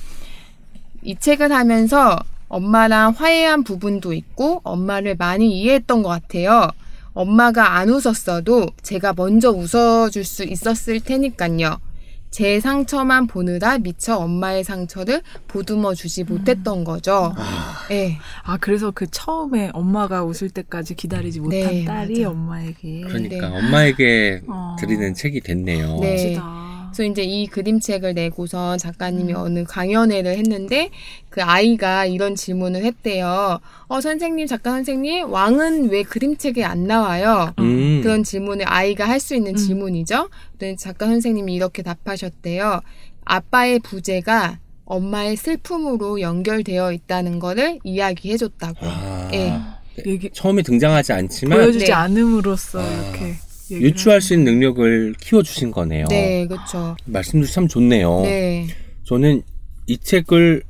이 1.03 1.15
책을 1.15 1.51
하면서 1.51 2.17
엄마랑 2.47 3.13
화해한 3.17 3.63
부분도 3.63 4.13
있고 4.13 4.61
엄마를 4.63 5.15
많이 5.15 5.59
이해했던 5.59 6.03
것 6.03 6.09
같아요. 6.09 6.69
엄마가 7.13 7.75
안 7.75 7.89
웃었어도 7.89 8.69
제가 8.81 9.13
먼저 9.15 9.51
웃어줄 9.51 10.23
수 10.23 10.43
있었을 10.43 10.99
테니까요. 10.99 11.79
제 12.31 12.61
상처만 12.61 13.27
보느라 13.27 13.77
미처 13.77 14.15
엄마의 14.15 14.63
상처를 14.63 15.21
보듬어 15.49 15.93
주지 15.93 16.23
못했던 16.23 16.85
거죠. 16.85 17.35
네. 17.89 18.17
아 18.43 18.57
그래서 18.57 18.91
그 18.91 19.05
처음에 19.11 19.69
엄마가 19.73 20.23
웃을 20.23 20.49
때까지 20.49 20.95
기다리지 20.95 21.41
못한 21.41 21.59
네, 21.59 21.85
딸이 21.85 22.19
맞아. 22.23 22.29
엄마에게 22.29 23.01
그러니까 23.01 23.49
네. 23.49 23.57
엄마에게 23.57 24.41
어. 24.47 24.77
드리는 24.79 25.13
책이 25.13 25.41
됐네요. 25.41 25.99
네. 25.99 26.11
멋지다. 26.11 26.70
그래서 26.91 27.09
이제 27.09 27.23
이 27.23 27.47
그림책을 27.47 28.13
내고선 28.13 28.77
작가님이 28.77 29.33
음. 29.33 29.37
어느 29.37 29.63
강연회를 29.63 30.37
했는데 30.37 30.89
그 31.29 31.41
아이가 31.41 32.05
이런 32.05 32.35
질문을 32.35 32.83
했대요. 32.83 33.59
어, 33.87 34.01
선생님, 34.01 34.45
작가 34.47 34.71
선생님, 34.71 35.31
왕은 35.31 35.89
왜 35.89 36.03
그림책에 36.03 36.63
안 36.63 36.85
나와요? 36.85 37.53
음. 37.59 38.01
그런 38.03 38.23
질문을 38.23 38.65
아이가 38.67 39.07
할 39.07 39.21
수 39.21 39.35
있는 39.35 39.51
음. 39.51 39.55
질문이죠. 39.55 40.29
그랬더니 40.57 40.77
작가 40.77 41.05
선생님이 41.05 41.53
이렇게 41.53 41.83
답하셨대요. 41.83 42.81
아빠의 43.23 43.79
부재가 43.79 44.57
엄마의 44.85 45.37
슬픔으로 45.37 46.19
연결되어 46.21 46.91
있다는 46.91 47.39
거를 47.39 47.79
이야기해줬다고. 47.83 48.79
아, 48.81 49.29
예. 49.33 49.53
얘기 50.07 50.29
처음에 50.31 50.63
등장하지 50.63 51.13
않지만 51.13 51.59
보여주지 51.59 51.85
네. 51.85 51.93
않음으로써 51.93 52.81
아. 52.81 52.83
이렇게 52.83 53.35
유추할 53.79 54.21
수 54.21 54.33
있는 54.33 54.53
능력을 54.53 55.15
키워주신 55.19 55.71
거네요. 55.71 56.05
네, 56.09 56.47
그렇죠. 56.47 56.95
말씀도 57.05 57.47
참 57.47 57.67
좋네요. 57.67 58.21
네. 58.21 58.67
저는 59.03 59.41
이 59.87 59.97
책을 59.97 60.63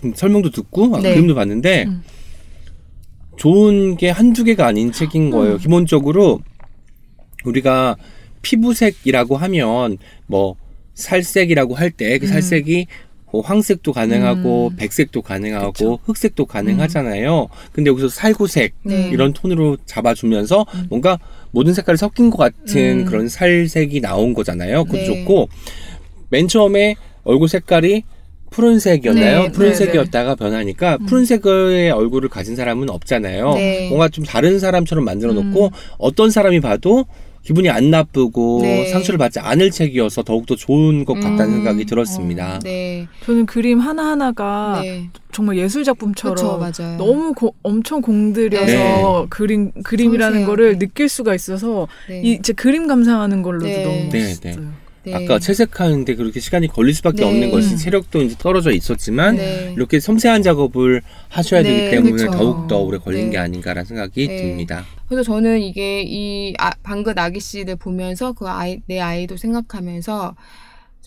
좀 0.00 0.14
설명도 0.14 0.50
듣고 0.50 0.96
아, 0.96 1.00
네. 1.00 1.14
그림도 1.14 1.34
봤는데 1.34 1.84
음. 1.84 2.02
좋은 3.36 3.96
게 3.96 4.10
한두 4.10 4.44
개가 4.44 4.66
아닌 4.66 4.92
책인 4.92 5.30
거예요. 5.30 5.54
음. 5.54 5.58
기본적으로 5.58 6.40
우리가 7.44 7.96
피부색이라고 8.42 9.36
하면 9.36 9.98
뭐 10.26 10.56
살색이라고 10.94 11.74
할 11.74 11.90
때그 11.90 12.26
음. 12.26 12.28
살색이 12.28 12.74
뭐 12.76 12.86
황색도 13.32 13.92
가능하고 13.92 14.68
음. 14.72 14.76
백색도 14.76 15.22
가능하고 15.22 15.72
그쵸. 15.72 15.98
흑색도 16.04 16.46
가능하잖아요. 16.46 17.48
근데 17.72 17.90
여기서 17.90 18.08
살구색 18.08 18.74
네. 18.84 19.10
이런 19.12 19.32
톤으로 19.32 19.76
잡아주면서 19.86 20.66
음. 20.74 20.86
뭔가 20.88 21.18
모든 21.50 21.74
색깔이 21.74 21.96
섞인 21.98 22.30
것 22.30 22.38
같은 22.38 23.00
음. 23.00 23.04
그런 23.04 23.28
살색이 23.28 24.00
나온 24.00 24.34
거잖아요. 24.34 24.84
그것도 24.84 24.98
네. 24.98 25.06
좋고 25.06 25.48
맨 26.30 26.48
처음에 26.48 26.96
얼굴 27.24 27.48
색깔이 27.48 28.04
푸른색이었나요? 28.50 29.42
네, 29.42 29.52
푸른색이었다가 29.52 30.34
변하니까 30.34 30.96
음. 31.00 31.06
푸른색의 31.06 31.90
얼굴을 31.90 32.28
가진 32.28 32.56
사람은 32.56 32.88
없잖아요. 32.88 33.54
네. 33.54 33.88
뭔가 33.88 34.08
좀 34.08 34.24
다른 34.24 34.58
사람처럼 34.58 35.04
만들어 35.04 35.32
놓고 35.34 35.66
음. 35.66 35.70
어떤 35.98 36.30
사람이 36.30 36.60
봐도 36.60 37.04
기분이 37.42 37.70
안 37.70 37.90
나쁘고 37.90 38.60
네. 38.62 38.86
상처를 38.86 39.16
받지 39.18 39.38
않을 39.40 39.70
책이어서 39.70 40.22
더욱더 40.22 40.54
좋은 40.54 41.04
것 41.04 41.14
같다는 41.14 41.44
음. 41.46 41.52
생각이 41.56 41.84
들었습니다. 41.86 42.58
네. 42.60 43.06
저는 43.24 43.46
그림 43.46 43.78
하나 43.78 44.10
하나가 44.10 44.80
네. 44.82 45.08
정말 45.32 45.56
예술 45.56 45.84
작품처럼 45.84 46.60
맞아요. 46.60 46.96
너무 46.98 47.32
고- 47.32 47.54
엄청 47.62 48.00
공들여서 48.02 48.66
네. 48.66 49.26
그림 49.30 49.72
그림이라는. 49.82 50.44
거를 50.44 50.78
느낄 50.78 51.08
수가 51.08 51.34
있어서 51.34 51.88
네. 52.08 52.20
이 52.22 52.32
이제 52.32 52.52
그림 52.52 52.86
감상하는 52.86 53.42
걸로도 53.42 53.66
네. 53.66 53.82
너무 53.82 54.08
네, 54.10 54.18
멋있어요. 54.20 54.87
네. 55.10 55.14
아까 55.14 55.38
채색하는데 55.38 56.14
그렇게 56.14 56.40
시간이 56.40 56.68
걸릴 56.68 56.94
수밖에 56.94 57.22
네. 57.22 57.24
없는 57.24 57.50
것이 57.50 57.72
음. 57.72 57.76
체력도 57.76 58.22
이제 58.22 58.36
떨어져 58.38 58.70
있었지만 58.72 59.36
네. 59.36 59.72
이렇게 59.76 60.00
섬세한 60.00 60.42
작업을 60.42 61.02
하셔야 61.28 61.62
되기 61.62 61.82
네, 61.82 61.90
때문에 61.90 62.12
그쵸. 62.12 62.30
더욱 62.30 62.68
더 62.68 62.78
오래 62.78 62.98
걸린 62.98 63.26
네. 63.26 63.30
게 63.32 63.38
아닌가라는 63.38 63.84
생각이 63.84 64.28
네. 64.28 64.36
듭니다. 64.36 64.84
그래서 65.08 65.22
저는 65.22 65.60
이게 65.60 66.02
이 66.02 66.54
아, 66.58 66.70
방긋 66.82 67.18
아기 67.18 67.40
씨를 67.40 67.76
보면서 67.76 68.32
그 68.32 68.46
아이 68.48 68.80
내 68.86 69.00
아이도 69.00 69.36
생각하면서 69.36 70.34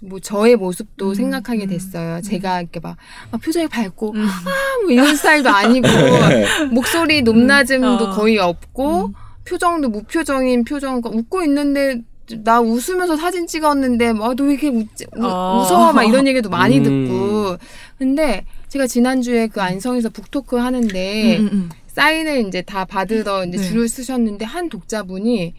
뭐 0.04 0.20
저의 0.20 0.56
모습도 0.56 1.10
음, 1.10 1.14
생각하게 1.14 1.66
음, 1.66 1.70
됐어요. 1.70 2.22
제가 2.22 2.62
이렇게 2.62 2.80
막, 2.80 2.98
막 3.30 3.40
표정이 3.40 3.68
밝고 3.68 4.14
음. 4.14 4.26
아, 4.26 4.82
뭐 4.82 4.92
이런 4.92 5.16
스타일도 5.16 5.50
아니고 5.50 5.88
목소리 6.74 7.22
높낮음도 7.22 8.06
어. 8.06 8.10
거의 8.12 8.40
없고 8.40 9.08
음. 9.08 9.14
표정도 9.46 9.90
무표정인 9.90 10.64
표정 10.64 11.02
웃고 11.04 11.44
있는데 11.44 12.02
나 12.44 12.60
웃으면서 12.60 13.18
사진 13.18 13.48
찍었는데 13.48 14.14
막너왜 14.14 14.54
이렇게 14.54 14.70
웃지, 14.70 15.06
우, 15.16 15.26
어. 15.26 15.60
웃어 15.62 15.94
막 15.94 16.04
이런 16.04 16.28
얘기도 16.28 16.50
많이 16.50 16.80
음. 16.80 16.84
듣고 16.84 17.58
근데 17.98 18.46
제가 18.70 18.88
지난주에 18.88 19.48
그 19.48 19.62
안성에서 19.62 20.10
북토크 20.10 20.58
하는데 20.58 21.38
음, 21.38 21.42
음, 21.42 21.50
음. 21.54 21.70
사인을 21.88 22.48
이제 22.48 22.62
다 22.62 22.86
받으러 22.86 23.46
이제 23.46 23.58
네. 23.58 23.64
줄을 23.64 23.90
쓰셨는데 23.90 24.46
한 24.46 24.70
독자분이 24.70 25.54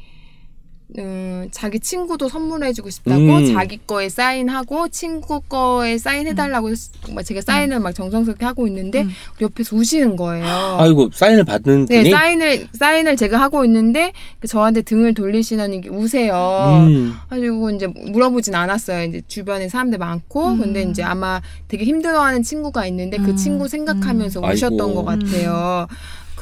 음, 0.99 1.49
자기 1.51 1.81
친구도 1.81 2.29
선물해주고 2.29 2.91
싶다고 2.91 3.21
음. 3.21 3.55
자기 3.55 3.79
거에 3.87 4.09
사인하고 4.09 4.89
친구 4.89 5.41
거에 5.41 5.97
사인해달라고 5.99 6.71
막 7.15 7.23
제가 7.23 7.41
사인을 7.41 7.81
막 7.81 7.93
정성스럽게 7.93 8.45
하고 8.45 8.67
있는데 8.67 9.03
음. 9.03 9.11
옆에서 9.41 9.77
우시는 9.77 10.17
거예요. 10.17 10.45
아이고 10.79 11.11
사인을 11.13 11.45
받는 11.45 11.87
네, 11.87 11.99
분이 11.99 12.11
사인을 12.11 12.69
사인을 12.75 13.17
제가 13.17 13.41
하고 13.41 13.65
있는데 13.65 14.13
저한테 14.47 14.83
등을 14.83 15.15
돌리시더니 15.15 15.79
이게 15.79 15.89
우세요. 15.89 16.85
음. 16.87 17.15
가지고 17.29 17.71
이제 17.71 17.87
물어보진 17.87 18.55
않았어요. 18.55 19.05
이제 19.05 19.23
주변에 19.27 19.69
사람들 19.69 19.99
많고 19.99 20.49
음. 20.49 20.59
근데 20.59 20.83
이제 20.83 21.03
아마 21.03 21.41
되게 21.69 21.85
힘들어하는 21.85 22.43
친구가 22.43 22.87
있는데 22.87 23.17
그 23.17 23.31
음. 23.31 23.37
친구 23.37 23.69
생각하면서 23.69 24.41
음. 24.41 24.51
우셨던 24.51 24.81
아이고. 24.81 24.95
것 24.95 25.05
같아요. 25.05 25.87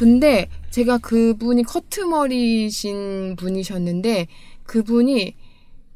근데 0.04 0.48
제가 0.70 0.96
그분이 0.96 1.62
커트머리신 1.64 3.36
분이셨는데 3.36 4.28
그분이 4.64 5.34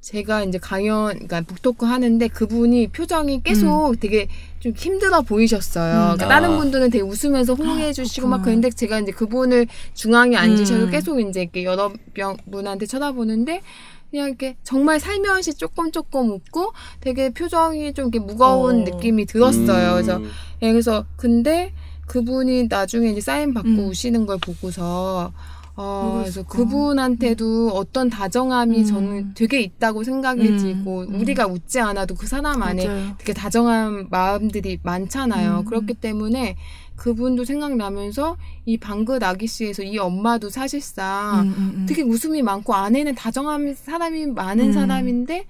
제가 0.03 0.45
이제 0.45 0.59
강연, 0.59 1.07
그러니까 1.15 1.41
북토크 1.41 1.87
하는데 1.87 2.29
그분이 2.29 2.89
표정이 2.89 3.43
계속 3.43 3.99
되게 3.99 4.29
좀 4.61 4.73
힘들어 4.77 5.23
보이셨어요. 5.23 5.95
음. 5.95 6.17
그러니까 6.17 6.27
아. 6.27 6.29
다른 6.29 6.59
분들은 6.59 6.91
되게 6.91 7.03
웃으면서 7.03 7.55
호응해 7.55 7.95
주시고 7.95 8.27
막 8.27 8.43
그렇구나. 8.43 8.45
그랬는데 8.45 8.71
제가 8.77 9.01
이제 9.01 9.11
그분을 9.11 9.69
중앙에 9.95 10.37
앉으셔서 10.37 10.85
음. 10.85 10.91
계속 10.91 11.19
이제 11.21 11.41
이렇게 11.41 11.65
여러 11.65 11.91
명- 12.13 12.37
분한테 12.51 12.85
쳐다보는데 12.85 13.63
그냥 14.11 14.29
이렇게 14.29 14.57
정말 14.65 15.01
살며시 15.01 15.55
조금 15.55 15.91
조금 15.91 16.31
웃고 16.31 16.75
되게 17.01 17.31
표정이 17.31 17.95
좀 17.95 18.11
이렇게 18.13 18.19
무거운 18.19 18.83
어. 18.83 18.85
느낌이 18.85 19.25
들었어요. 19.25 19.95
그래서 19.95 20.19
음. 20.19 20.31
예, 20.61 20.71
그래서 20.73 21.07
근데 21.17 21.73
그분이 22.07 22.69
나중에 22.69 23.11
이제 23.11 23.21
사인 23.21 23.55
받고 23.55 23.69
음. 23.69 23.89
우시는 23.89 24.27
걸 24.27 24.39
보고서 24.39 25.33
어, 25.77 26.21
그래서? 26.23 26.45
그분한테도 26.45 27.71
어떤 27.71 28.09
다정함이 28.09 28.79
음. 28.79 28.85
저는 28.85 29.35
되게 29.35 29.61
있다고 29.61 30.05
생각해지고 30.05 31.01
음, 31.01 31.15
음. 31.15 31.21
우리가 31.21 31.47
웃지 31.47 31.81
않아도 31.81 32.15
그 32.15 32.29
사람 32.29 32.63
안에 32.63 32.87
맞아요. 32.87 33.15
되게 33.19 33.33
다정한 33.33 34.07
마음들이 34.09 34.79
많잖아요. 34.83 35.61
음. 35.61 35.65
그렇기 35.65 35.95
때문에 35.95 36.57
그분도 36.95 37.45
생각나면서 37.45 38.37
이 38.67 38.77
방긋 38.77 39.25
아기 39.25 39.49
씨에서 39.49 39.83
이 39.83 39.99
엄마도 39.99 40.49
사실상 40.49 41.41
음, 41.41 41.55
음, 41.57 41.73
음. 41.79 41.87
되게 41.89 42.03
웃음이 42.03 42.43
많고 42.43 42.73
안에는 42.73 43.17
다정한 43.17 43.75
사람이 43.75 44.27
많은 44.27 44.67
음. 44.67 44.73
사람인데 44.73 45.41
그 45.41 45.45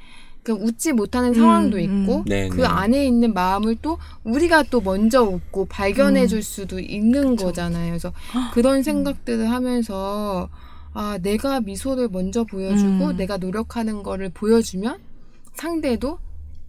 웃지 0.52 0.92
못하는 0.92 1.32
상황도 1.34 1.78
음, 1.78 1.82
있고 1.82 2.18
음. 2.18 2.24
네, 2.26 2.48
그 2.48 2.60
네. 2.60 2.66
안에 2.66 3.06
있는 3.06 3.32
마음을 3.32 3.76
또 3.82 3.98
우리가 4.24 4.64
또 4.64 4.80
먼저 4.80 5.22
웃고 5.22 5.66
발견해 5.66 6.22
음. 6.22 6.28
줄 6.28 6.42
수도 6.42 6.78
있는 6.80 7.36
거잖아요. 7.36 7.90
그래서 7.90 8.12
그런 8.52 8.82
생각들을 8.82 9.50
하면서 9.50 10.48
아 10.92 11.18
내가 11.22 11.60
미소를 11.60 12.08
먼저 12.08 12.44
보여주고 12.44 13.06
음. 13.06 13.16
내가 13.16 13.36
노력하는 13.36 14.02
거를 14.02 14.28
보여주면 14.28 14.98
상대도 15.54 16.18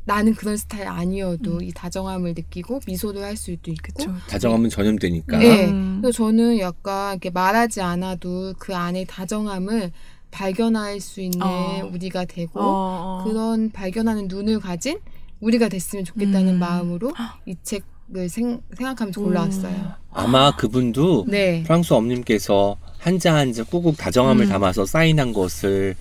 나는 0.05 0.35
그런 0.35 0.55
스타일 0.55 0.87
아니어도 0.87 1.61
이 1.61 1.71
다정함을 1.71 2.35
느끼고 2.35 2.81
미소를 2.85 3.23
할 3.23 3.35
수도 3.35 3.71
있고 3.71 3.93
그쵸. 3.93 4.13
다정하면 4.27 4.69
전염되니까. 4.69 5.37
네. 5.39 5.71
음. 5.71 5.97
그래서 6.01 6.17
저는 6.17 6.59
약간 6.59 7.13
이렇게 7.13 7.31
말하지 7.31 7.81
않아도 7.81 8.53
그 8.59 8.75
안에 8.75 9.05
다정함을 9.05 9.91
발견할 10.35 10.99
수 10.99 11.21
있는 11.21 11.41
어. 11.41 11.89
우리가 11.93 12.25
되고 12.25 12.59
어, 12.59 12.63
어. 12.65 13.23
그런 13.23 13.71
발견하는 13.71 14.27
눈을 14.27 14.59
가진 14.59 14.99
우리가 15.39 15.69
됐으면 15.69 16.03
좋겠다는 16.03 16.55
음. 16.55 16.59
마음으로 16.59 17.13
이 17.45 17.55
책을 17.63 18.27
생, 18.27 18.61
생각하면서 18.75 19.21
골라왔어요. 19.21 19.93
아마 20.11 20.53
그분도 20.55 21.25
네. 21.29 21.63
프랑스 21.63 21.93
엄님께서 21.93 22.77
한자 22.97 23.33
한자 23.33 23.63
꾹꾹 23.63 23.95
다정함을 23.95 24.45
음. 24.45 24.49
담아서 24.49 24.85
사인한 24.85 25.31
것을 25.31 25.95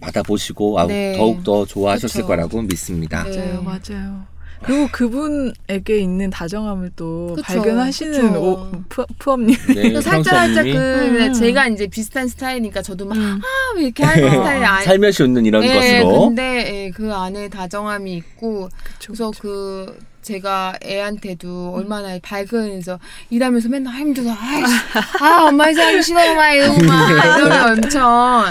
받아보시고 0.00 0.78
아, 0.78 0.86
네. 0.86 1.14
더욱 1.16 1.44
더 1.44 1.66
좋아하셨을 1.66 2.22
그쵸. 2.22 2.26
거라고 2.26 2.62
믿습니다. 2.62 3.24
네. 3.24 3.36
맞아요, 3.36 3.62
맞아요. 3.62 4.26
그리고 4.64 4.88
그분에게 4.90 5.98
있는 5.98 6.30
다정함을 6.30 6.92
또 6.96 7.34
그쵸, 7.36 7.42
발견하시는 7.42 8.32
그쵸. 8.32 8.42
오, 8.42 8.70
푸, 8.88 9.06
푸엄님. 9.18 9.56
네, 9.74 10.00
살짝 10.00 10.34
살짝 10.34 10.64
그 10.64 10.76
음. 10.76 11.32
제가 11.32 11.68
이제 11.68 11.86
비슷한 11.86 12.28
스타일이니까 12.28 12.82
저도 12.82 13.06
막 13.06 13.16
음. 13.16 13.40
아, 13.42 13.78
이렇게 13.78 14.04
하는 14.04 14.30
스타일 14.30 14.64
아니 14.64 14.84
살며시 14.84 15.22
웃는 15.22 15.46
이런 15.46 15.62
네, 15.62 16.02
것으로 16.02 16.26
근데 16.26 16.84
예, 16.86 16.90
그 16.90 17.12
안에 17.14 17.48
다정함이 17.48 18.12
있고 18.14 18.68
그쵸, 18.82 19.12
그래서 19.12 19.30
그쵸. 19.30 19.42
그 19.42 19.98
제가 20.22 20.74
애한테도 20.84 21.72
얼마나 21.74 22.18
밝은서 22.22 22.98
일하면서 23.30 23.68
맨날 23.70 23.94
힘들어. 23.94 24.30
아이씨, 24.30 24.74
아 25.22 25.46
엄마 25.48 25.64
하기 25.64 26.02
싫어 26.02 26.34
막 26.34 26.50
이러고 26.50 26.84
막 26.84 27.08
이러면 27.38 27.72
엄청. 27.78 28.44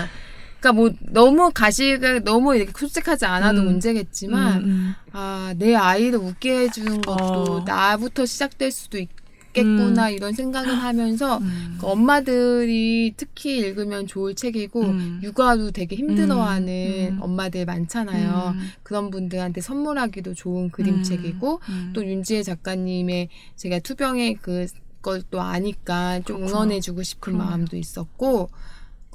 그러니까 0.59 0.73
뭐 0.73 0.91
너무 1.01 1.51
가시가 1.53 2.19
너무 2.19 2.55
이렇게 2.55 2.71
솔직하지 2.75 3.25
않아도 3.25 3.61
음. 3.61 3.65
문제겠지만 3.65 4.63
음, 4.63 4.93
아내 5.11 5.75
아이를 5.75 6.19
웃게 6.19 6.61
해주는 6.61 7.01
것도 7.01 7.23
어. 7.23 7.63
나부터 7.65 8.25
시작될 8.25 8.71
수도 8.71 8.97
있겠구나 8.97 10.09
이런 10.09 10.33
생각을 10.33 10.73
하면서 10.73 11.37
음. 11.37 11.77
그 11.79 11.87
엄마들이 11.87 13.13
특히 13.17 13.59
읽으면 13.59 14.07
좋을 14.07 14.35
책이고 14.35 14.81
음. 14.81 15.19
육아도 15.23 15.71
되게 15.71 15.95
힘들어하는 15.95 17.17
음. 17.17 17.21
엄마들 17.21 17.65
많잖아요. 17.65 18.53
음. 18.55 18.69
그런 18.83 19.09
분들한테 19.11 19.61
선물하기도 19.61 20.33
좋은 20.33 20.65
음. 20.65 20.69
그림책이고 20.69 21.61
음. 21.69 21.91
또 21.93 22.05
윤지혜 22.05 22.43
작가님의 22.43 23.29
제가 23.55 23.79
투병의 23.79 24.37
그것도 24.41 25.39
아니까 25.41 26.19
좀. 26.21 26.43
응원해주고 26.43 27.03
싶은 27.03 27.33
그러네. 27.33 27.43
마음도 27.43 27.77
있었고 27.77 28.49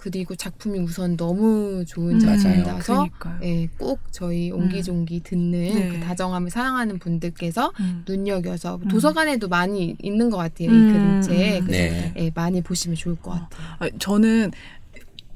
그리고 0.02 0.34
작품이 0.34 0.80
우선 0.80 1.16
너무 1.16 1.84
좋은 1.86 2.14
음. 2.14 2.18
작품이라서 2.18 2.82
그러니까요. 2.82 3.38
예, 3.44 3.68
꼭 3.78 4.00
저희 4.10 4.50
옹기종기 4.50 5.20
듣는 5.20 5.50
네. 5.52 5.88
그 5.90 6.00
다정함을 6.00 6.50
사랑하는 6.50 6.98
분들께서 6.98 7.70
음. 7.78 8.02
눈여겨서 8.04 8.80
음. 8.82 8.88
도서관에도 8.88 9.46
많이 9.46 9.94
있는 10.02 10.28
것 10.28 10.38
같아요 10.38 10.70
음. 10.70 10.74
이 10.74 10.92
그림책 10.92 11.60
음. 11.62 11.66
그래서 11.66 11.70
네. 11.70 12.12
예, 12.16 12.32
많이 12.34 12.60
보시면 12.62 12.96
좋을 12.96 13.14
것 13.14 13.30
같아요. 13.30 13.48
아, 13.78 13.88
저는 14.00 14.50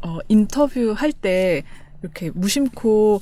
어, 0.03 0.19
인터뷰 0.27 0.95
할 0.97 1.13
때 1.13 1.63
이렇게 2.03 2.31
무심코 2.35 3.21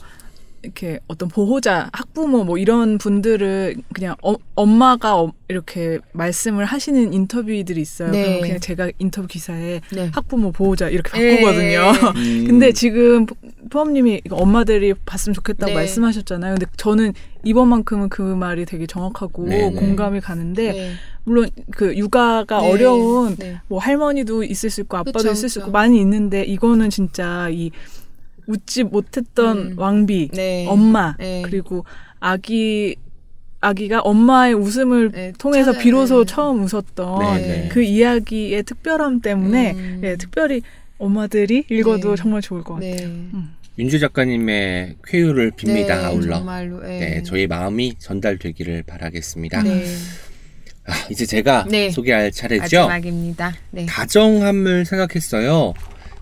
이렇게 0.64 0.98
어떤 1.06 1.28
보호자, 1.28 1.90
학부모 1.92 2.44
뭐 2.44 2.58
이런 2.58 2.98
분들을 2.98 3.76
그냥 3.92 4.16
어, 4.22 4.34
엄마가 4.54 5.20
어- 5.20 5.32
이렇게 5.48 5.98
말씀을 6.12 6.64
하시는 6.64 7.12
인터뷰들이 7.12 7.80
있어요. 7.80 8.10
네. 8.10 8.24
그럼 8.24 8.40
그냥 8.40 8.60
제가 8.60 8.90
인터뷰 8.98 9.28
기사에 9.28 9.80
네. 9.92 10.10
학부모 10.12 10.52
보호자 10.52 10.88
이렇게 10.88 11.20
예. 11.22 11.36
바꾸거든요. 11.40 11.92
음, 12.16 12.44
근데 12.48 12.72
지금 12.72 13.26
포함님이 13.70 14.22
이거 14.24 14.36
엄마들이 14.36 14.94
봤으면 15.04 15.34
좋겠다고 15.34 15.70
네. 15.70 15.74
말씀하셨잖아요. 15.74 16.54
근데 16.54 16.66
저는 16.76 17.12
이번만큼은 17.44 18.08
그 18.08 18.22
말이 18.22 18.64
되게 18.64 18.86
정확하고 18.86 19.46
네, 19.46 19.68
네. 19.68 19.74
공감이 19.74 20.20
가는데 20.20 20.72
네. 20.72 20.92
물론 21.24 21.48
그 21.72 21.94
육아가 21.96 22.60
네. 22.60 22.70
어려운 22.70 23.36
네. 23.36 23.60
뭐 23.68 23.78
할머니도 23.78 24.44
있을 24.44 24.70
수 24.70 24.80
있고 24.80 24.96
아빠도 24.96 25.18
그쵸, 25.18 25.30
있을 25.30 25.48
수 25.50 25.58
그쵸. 25.58 25.60
있고 25.66 25.72
많이 25.72 26.00
있는데 26.00 26.42
이거는 26.42 26.88
진짜 26.88 27.48
이 27.50 27.70
웃지 28.46 28.82
못했던 28.84 29.58
음. 29.72 29.74
왕비 29.78 30.28
네. 30.32 30.66
엄마 30.68 31.16
네. 31.18 31.42
그리고 31.44 31.84
아기 32.20 32.96
아기가 33.60 34.00
엄마의 34.00 34.54
웃음을 34.54 35.10
네, 35.12 35.32
통해서 35.38 35.72
찾아- 35.72 35.82
비로소 35.82 36.24
네. 36.24 36.32
처음 36.34 36.62
웃었던 36.64 37.36
네, 37.36 37.46
네. 37.46 37.68
그 37.72 37.82
이야기의 37.82 38.62
특별함 38.64 39.20
때문에 39.20 39.72
음. 39.72 40.00
예, 40.04 40.16
특별히 40.16 40.60
엄마들이 40.98 41.64
읽어도 41.70 42.10
네. 42.10 42.16
정말 42.16 42.42
좋을 42.42 42.62
것 42.62 42.74
같아요. 42.74 42.94
네. 42.96 43.04
음. 43.04 43.54
윤주 43.78 43.98
작가님의 43.98 44.96
쾌유를 45.06 45.52
빕니다. 45.52 45.86
네, 45.86 45.92
아울러. 45.92 46.36
정말로. 46.36 46.80
네. 46.82 46.98
네, 47.00 47.22
저희 47.24 47.46
마음이 47.46 47.94
전달되기를 47.98 48.82
바라겠습니다. 48.84 49.62
네. 49.62 49.84
아, 50.86 50.92
이제 51.10 51.24
제가 51.24 51.64
네. 51.68 51.90
소개할 51.90 52.30
차례죠. 52.30 52.86
마지막입니다. 52.86 53.54
네. 53.70 53.86
다정함을 53.86 54.84
생각했어요. 54.84 55.72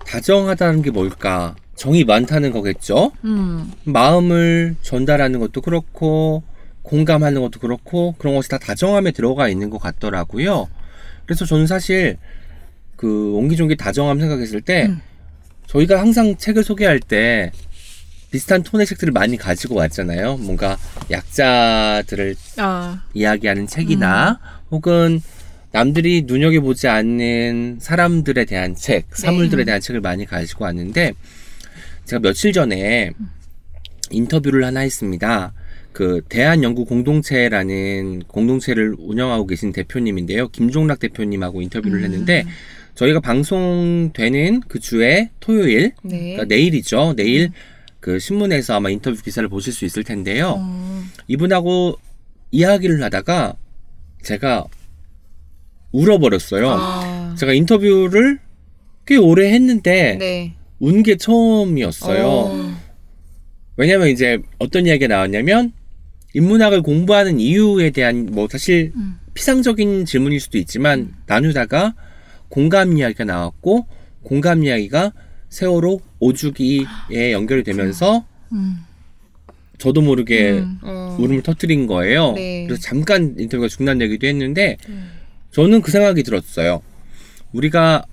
다정하다는 0.07 0.83
게 0.83 0.91
뭘까? 0.93 1.57
정이 1.83 2.05
많다는 2.05 2.53
거겠죠? 2.53 3.11
음. 3.25 3.73
마음을 3.83 4.77
전달하는 4.83 5.41
것도 5.41 5.63
그렇고, 5.63 6.45
공감하는 6.83 7.41
것도 7.41 7.59
그렇고, 7.59 8.15
그런 8.19 8.37
것이 8.37 8.49
다 8.49 8.57
다정함에 8.57 9.11
들어가 9.11 9.49
있는 9.49 9.69
것 9.69 9.79
같더라고요. 9.79 10.69
그래서 11.27 11.45
저는 11.45 11.67
사실, 11.67 12.19
그, 12.95 13.33
옹기종기 13.35 13.77
다정함 13.77 14.21
생각했을 14.21 14.61
때, 14.61 14.87
음. 14.91 15.01
저희가 15.67 15.99
항상 15.99 16.37
책을 16.37 16.63
소개할 16.63 17.01
때, 17.01 17.51
비슷한 18.31 18.63
톤의 18.63 18.87
책들을 18.87 19.13
많이 19.13 19.37
가지고 19.37 19.75
왔잖아요. 19.75 20.37
뭔가 20.37 20.79
약자들을 21.11 22.37
아, 22.59 23.03
이야기하는 23.13 23.67
책이나 23.67 24.39
혹은 24.71 25.21
남들이 25.73 26.23
눈여겨보지 26.27 26.87
않는 26.87 27.79
사람들에 27.81 28.45
대한 28.45 28.77
책, 28.77 29.07
사물들에 29.15 29.65
대한 29.65 29.81
책을 29.81 30.01
많이 30.01 30.25
가지고 30.25 30.65
왔는데 30.65 31.13
제가 32.05 32.21
며칠 32.21 32.53
전에 32.53 33.13
인터뷰를 34.11 34.65
하나 34.65 34.81
했습니다. 34.81 35.53
그 35.93 36.23
대한연구 36.29 36.85
공동체라는 36.87 38.23
공동체를 38.27 38.95
운영하고 38.99 39.47
계신 39.47 39.73
대표님인데요. 39.73 40.49
김종락 40.49 41.01
대표님하고 41.01 41.61
인터뷰를 41.63 41.99
음. 41.99 42.05
했는데 42.05 42.45
저희가 42.95 43.21
방송되는 43.21 44.63
그 44.69 44.79
주에 44.79 45.31
토요일, 45.41 45.93
네. 46.03 46.19
그러니까 46.19 46.45
내일이죠. 46.45 47.15
내일 47.17 47.51
그 48.01 48.19
신문에서 48.19 48.75
아마 48.75 48.91
인터뷰 48.91 49.23
기사를 49.23 49.49
보실 49.49 49.73
수 49.73 49.85
있을 49.85 50.03
텐데요. 50.03 50.57
어, 50.59 51.03
이분하고 51.29 51.99
이야기를 52.51 53.03
하다가 53.03 53.55
제가 54.23 54.67
울어버렸어요. 55.93 56.71
아. 56.71 57.35
제가 57.39 57.53
인터뷰를 57.53 58.39
꽤 59.07 59.17
오래 59.17 59.53
했는데 59.53 60.17
네. 60.19 60.55
운 60.83 61.03
게 61.05 61.17
처음이었어요. 61.17 62.27
어. 62.27 62.77
왜냐면 63.77 64.09
이제 64.09 64.39
어떤 64.59 64.85
이야기가 64.87 65.07
나왔냐면 65.15 65.73
인문학을 66.35 66.83
공부하는 66.83 67.39
이유에 67.39 67.91
대한 67.91 68.27
뭐 68.33 68.49
사실 68.51 68.93
음. 68.97 69.19
피상적인 69.33 70.05
질문일 70.05 70.41
수도 70.41 70.59
있지만 70.59 71.15
나누다가 71.27 71.95
공감 72.49 72.99
이야기가 72.99 73.25
나왔고 73.25 73.87
공감 74.23 74.65
이야기가 74.65 75.13
세월호 75.51 76.01
오주기에 76.19 77.33
연결이 77.33 77.63
되면서 77.63 78.25
음. 78.53 78.79
저도 79.79 80.01
모르게 80.03 80.51
음. 80.59 80.79
어. 80.83 81.17
울음을 81.21 81.43
터뜨린 81.43 81.87
거예요. 81.87 82.33
네. 82.33 82.67
그래서 82.67 82.83
잠깐 82.83 83.37
인터뷰가 83.39 83.69
중단되기도 83.69 84.27
했는데 84.27 84.79
음. 84.89 85.11
저는 85.53 85.81
그 85.81 85.93
생각이 85.93 86.25
들었어요. 86.25 86.83
우리가 87.53 88.05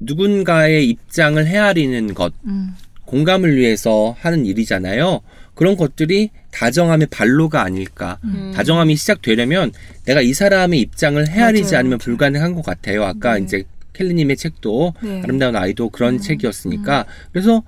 누군가의 0.00 0.88
입장을 0.88 1.44
헤아리는 1.46 2.14
것, 2.14 2.32
음. 2.46 2.74
공감을 3.04 3.56
위해서 3.56 4.14
하는 4.20 4.46
일이잖아요. 4.46 5.20
그런 5.54 5.76
것들이 5.76 6.30
다정함의 6.52 7.08
발로가 7.10 7.62
아닐까. 7.62 8.18
음. 8.24 8.52
다정함이 8.54 8.96
시작되려면 8.96 9.72
내가 10.04 10.20
이 10.20 10.32
사람의 10.32 10.78
입장을 10.80 11.26
헤아리지 11.28 11.72
맞아요, 11.72 11.78
않으면. 11.80 11.98
불가능한 11.98 12.54
것 12.54 12.64
같아요. 12.64 13.04
아까 13.04 13.34
네. 13.36 13.44
이제 13.44 13.64
켈리님의 13.94 14.36
책도 14.36 14.94
네. 15.02 15.22
아름다운 15.24 15.56
아이도 15.56 15.88
그런 15.90 16.20
책이었으니까 16.20 17.06
그래서 17.32 17.64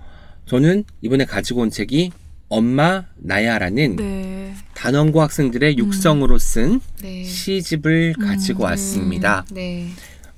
저는 0.46 0.84
이번에 1.02 1.24
가지고 1.24 1.62
온 1.62 1.70
책이 1.70 2.12
엄마 2.48 3.04
나야라는 3.16 3.96
네. 3.96 4.54
단원고 4.74 5.20
학생들의 5.22 5.78
육성으로 5.78 6.38
쓴 6.38 6.80
네. 7.02 7.24
시집을 7.24 8.14
가지고 8.20 8.64
왔습니다. 8.64 9.44
음, 9.50 9.54
네. 9.54 9.88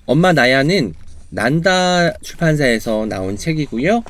엄마 0.06 0.32
나야는 0.32 0.94
난다 1.32 2.12
출판사에서 2.18 3.06
나온 3.06 3.36
책이고요. 3.36 4.04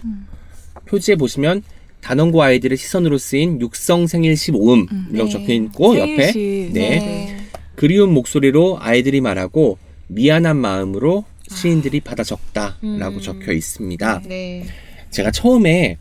표지에 0.87 1.15
보시면 1.15 1.63
단원고 2.01 2.43
아이들의 2.43 2.77
시선으로 2.77 3.17
쓰인 3.17 3.61
육성 3.61 4.09
생일시 4.09 4.51
모음이라고 4.51 5.25
네. 5.25 5.29
적혀 5.31 5.53
있고 5.53 5.99
옆에. 5.99 6.33
네. 6.33 6.71
네. 6.73 7.37
그리운 7.77 8.13
목소리로 8.13 8.79
아이들이 8.81 9.21
말하고 9.21 9.79
미안한 10.09 10.57
마음으로 10.57 11.25
시인들이 11.49 12.01
받아 12.01 12.25
적다라고 12.25 12.81
음. 12.83 13.21
적혀 13.21 13.53
있습니다. 13.53 14.23
네. 14.27 14.67
제가 15.11 15.31
처음에 15.31 15.99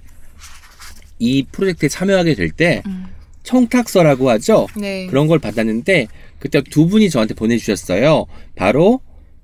이 1.20 1.44
프로젝트에 1.52 1.88
참여하게 1.88 2.34
될때 2.34 2.82
음. 2.88 3.06
청탁서라고 3.44 4.30
하죠. 4.32 4.68
네. 4.76 5.06
그런 5.06 5.28
걸 5.28 5.38
받았는데 5.38 6.08
그때 6.40 6.64
두 6.64 6.88
분이 6.88 7.12
저한테 7.12 7.36
보내주셨어요. 7.36 8.26
바로 8.56 9.02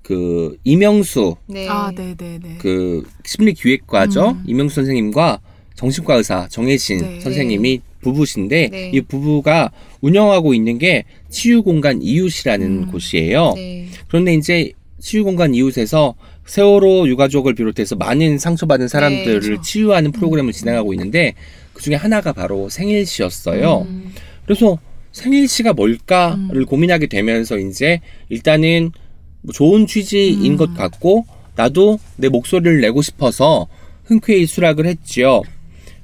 그 0.07 0.57
이명수 0.63 1.35
네. 1.47 1.67
아, 1.67 1.91
네, 1.93 2.15
네, 2.17 2.39
네. 2.41 2.55
그 2.59 3.03
심리기획과죠. 3.25 4.29
음. 4.29 4.43
이명수 4.47 4.75
선생님과 4.75 5.41
정신과 5.75 6.15
의사 6.15 6.47
정혜신 6.47 6.97
네. 6.99 7.19
선생님이 7.19 7.81
부부신데 7.99 8.69
네. 8.71 8.91
이 8.93 9.01
부부가 9.01 9.69
운영하고 9.99 10.53
있는 10.53 10.77
게 10.77 11.03
치유공간 11.29 12.01
이웃이라는 12.01 12.65
음. 12.65 12.87
곳이에요. 12.89 13.51
네. 13.57 13.87
그런데 14.07 14.33
이제 14.33 14.71
치유공간 15.01 15.53
이웃에서 15.53 16.15
세월호 16.45 17.09
유가족을 17.09 17.55
비롯해서 17.55 17.97
많은 17.97 18.37
상처받은 18.37 18.87
사람들을 18.87 19.41
그렇죠. 19.41 19.61
치유하는 19.61 20.13
프로그램을 20.13 20.53
진행하고 20.53 20.93
있는데 20.93 21.33
그 21.73 21.83
중에 21.83 21.95
하나가 21.95 22.31
바로 22.31 22.69
생일시였어요. 22.69 23.81
음. 23.89 24.13
그래서 24.45 24.79
생일시가 25.11 25.73
뭘까를 25.73 26.65
고민하게 26.65 27.07
되면서 27.07 27.57
이제 27.57 27.99
일단은 28.29 28.91
뭐 28.93 29.06
좋은 29.53 29.87
취지인 29.87 30.53
음. 30.53 30.57
것 30.57 30.73
같고 30.73 31.25
나도 31.55 31.99
내 32.15 32.29
목소리를 32.29 32.81
내고 32.81 33.01
싶어서 33.01 33.67
흔쾌히 34.03 34.45
수락을 34.45 34.85
했지요. 34.85 35.41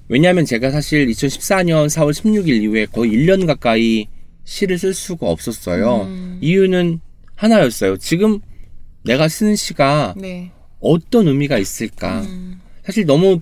왜냐하면 0.09 0.45
제가 0.45 0.71
사실 0.71 1.07
2014년 1.07 1.87
4월 1.87 2.11
16일 2.11 2.61
이후에 2.63 2.85
거의 2.85 3.11
1년 3.11 3.47
가까이 3.47 4.07
시를 4.43 4.77
쓸 4.77 4.93
수가 4.93 5.27
없었어요. 5.27 6.03
음. 6.03 6.39
이유는 6.41 6.99
하나였어요. 7.35 7.97
지금 7.97 8.39
내가 9.03 9.27
쓰는 9.27 9.55
시가 9.55 10.15
네. 10.17 10.51
어떤 10.79 11.27
의미가 11.27 11.57
있을까? 11.57 12.21
음. 12.21 12.59
사실 12.83 13.05
너무 13.05 13.39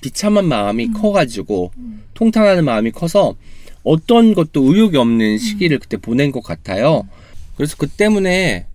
비참한 0.00 0.46
마음이 0.46 0.92
커가지고 0.92 1.72
통탄하는 2.14 2.64
마음이 2.64 2.90
커서 2.90 3.36
어떤 3.82 4.34
것도 4.34 4.74
의욕이 4.74 4.96
없는 4.96 5.38
시기를 5.38 5.78
그때 5.78 5.96
보낸 5.96 6.32
것 6.32 6.42
같아요. 6.42 7.06
그래서 7.56 7.76
그 7.78 7.86
때문에 7.86 8.66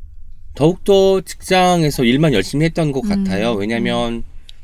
더욱더 0.56 1.22
직장에서 1.22 2.04
일만 2.04 2.34
열심히 2.34 2.66
했던 2.66 2.92
것 2.92 3.02
같아요. 3.02 3.54
왜냐면 3.54 4.24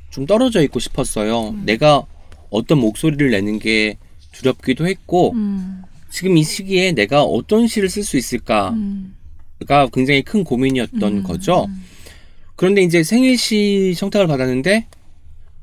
좀 0.09 0.25
떨어져 0.25 0.61
있고 0.63 0.79
싶었어요. 0.79 1.53
내가 1.63 2.05
어떤 2.49 2.79
목소리를 2.79 3.29
내는 3.31 3.59
게 3.59 3.97
두렵기도 4.31 4.87
했고 4.87 5.33
음. 5.33 5.83
지금 6.09 6.37
이 6.37 6.43
시기에 6.43 6.93
내가 6.93 7.23
어떤 7.23 7.67
시를 7.67 7.89
쓸 7.89 8.03
수 8.03 8.17
있을까가 8.17 8.71
음. 8.71 9.15
굉장히 9.93 10.21
큰 10.21 10.43
고민이었던 10.43 11.03
음. 11.03 11.23
거죠. 11.23 11.67
그런데 12.55 12.81
이제 12.81 13.03
생일시 13.03 13.93
청탁을 13.97 14.27
받았는데 14.27 14.87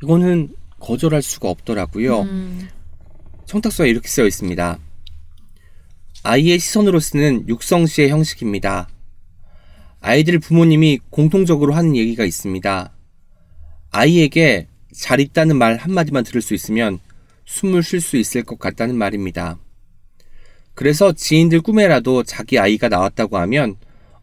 이거는 0.02 0.50
거절할 0.80 1.22
수가 1.22 1.48
없더라고요. 1.50 2.22
음. 2.22 2.68
청탁서에 3.46 3.88
이렇게 3.88 4.08
쓰여 4.08 4.26
있습니다. 4.26 4.78
아이의 6.22 6.58
시선으로 6.58 7.00
쓰는 7.00 7.48
육성시의 7.48 8.10
형식입니다. 8.10 8.88
아이들 10.00 10.38
부모님이 10.38 11.00
공통적으로 11.10 11.74
하는 11.74 11.96
얘기가 11.96 12.24
있습니다. 12.24 12.92
아이에게 13.90 14.68
잘 14.94 15.20
있다는 15.20 15.56
말 15.56 15.76
한마디만 15.76 16.24
들을 16.24 16.40
수 16.40 16.54
있으면 16.54 16.98
숨을 17.44 17.82
쉴 17.82 18.00
수 18.00 18.16
있을 18.16 18.42
것 18.42 18.58
같다는 18.58 18.96
말입니다. 18.96 19.58
그래서 20.74 21.12
지인들 21.12 21.60
꿈에라도 21.62 22.22
자기 22.22 22.58
아이가 22.58 22.88
나왔다고 22.88 23.38
하면 23.38 23.76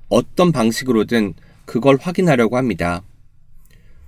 어떤 0.07 0.51
방식으로든 0.51 1.33
그걸 1.65 1.97
확인하려고 1.99 2.57
합니다. 2.57 3.03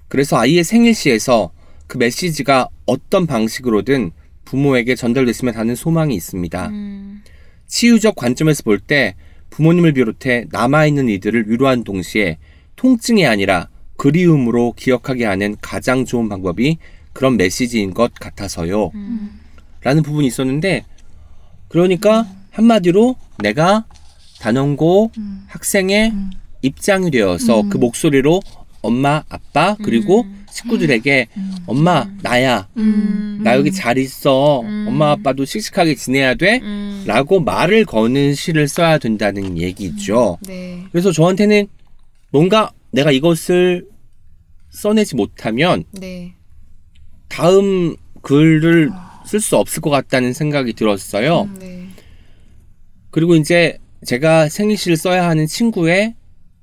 그래서 0.07 0.38
아이의 0.38 0.63
생일 0.63 0.95
시에서 0.95 1.51
그 1.88 1.97
메시지가 1.97 2.70
어떤 2.86 3.28
방식으로든 3.28 4.11
부모에게 4.45 4.95
전달됐으면 4.95 5.55
하는 5.55 5.76
소망이 5.76 6.15
있습니다. 6.15 6.68
음. 6.70 7.24
치유적 7.68 8.15
관점에서 8.15 8.63
볼 8.63 8.80
때 8.80 9.15
부모님을 9.50 9.93
비롯해 9.93 10.45
남아있는 10.52 11.10
이들을 11.10 11.50
위로한 11.50 11.84
동시에 11.84 12.38
통증이 12.76 13.26
아니라 13.26 13.70
그리움으로 13.98 14.74
기억하게 14.74 15.26
하는 15.26 15.56
가장 15.62 16.06
좋은 16.06 16.30
방법이 16.30 16.78
그런 17.14 17.36
메시지인 17.36 17.93
것 17.93 18.14
같아서요. 18.14 18.91
음. 18.93 19.39
라는 19.82 20.04
부분이 20.04 20.28
있었는데, 20.28 20.86
그러니까 21.68 22.28
한마디로 22.52 23.16
내가 23.39 23.86
단원고 24.39 25.12
음. 25.18 25.43
학생의 25.48 26.12
음. 26.12 26.32
입장이 26.62 27.10
되어서 27.10 27.62
음. 27.62 27.70
그 27.70 27.78
목소리로 27.78 28.41
엄마, 28.82 29.23
아빠, 29.30 29.75
그리고 29.84 30.21
음. 30.21 30.45
식구들에게 30.51 31.28
음. 31.36 31.55
엄마, 31.65 32.07
나야. 32.21 32.67
음. 32.78 33.41
나 33.43 33.55
여기 33.55 33.71
잘 33.71 33.97
있어. 33.97 34.61
음. 34.61 34.86
엄마, 34.88 35.11
아빠도 35.11 35.45
씩씩하게 35.45 35.95
지내야 35.95 36.36
돼. 36.36 36.59
음. 36.63 37.03
라고 37.05 37.39
말을 37.39 37.86
거는 37.86 38.34
시를 38.36 38.67
써야 38.67 38.97
된다는 38.97 39.57
얘기죠. 39.57 40.38
네. 40.47 40.84
그래서 40.91 41.11
저한테는 41.11 41.67
뭔가 42.32 42.71
내가 42.91 43.11
이것을 43.11 43.88
써내지 44.71 45.15
못하면 45.15 45.84
네. 45.91 46.34
다음 47.28 47.95
글을 48.21 48.91
쓸 49.25 49.39
수 49.39 49.57
없을 49.57 49.82
것 49.82 49.89
같다는 49.89 50.34
생각이 50.34 50.73
들었어요. 50.73 51.49
네. 51.59 51.88
그리고 53.11 53.36
이제 53.36 53.78
제가 54.05 54.49
생일시를 54.49 54.97
써야 54.97 55.28
하는 55.28 55.47
친구의 55.47 56.15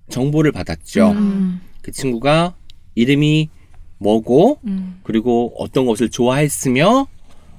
정보를 0.08 0.52
받았죠. 0.52 1.12
음. 1.12 1.60
그 1.84 1.92
친구가 1.92 2.54
이름이 2.94 3.50
뭐고 3.98 4.58
음. 4.64 5.00
그리고 5.02 5.52
어떤 5.58 5.84
것을 5.84 6.08
좋아했으며 6.08 7.06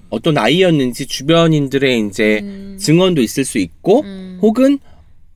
어떤 0.09 0.37
아이였는지 0.37 1.05
주변인들의 1.05 2.07
이제 2.07 2.39
음. 2.41 2.77
증언도 2.79 3.21
있을 3.21 3.45
수 3.45 3.59
있고 3.59 4.01
음. 4.01 4.39
혹은 4.41 4.79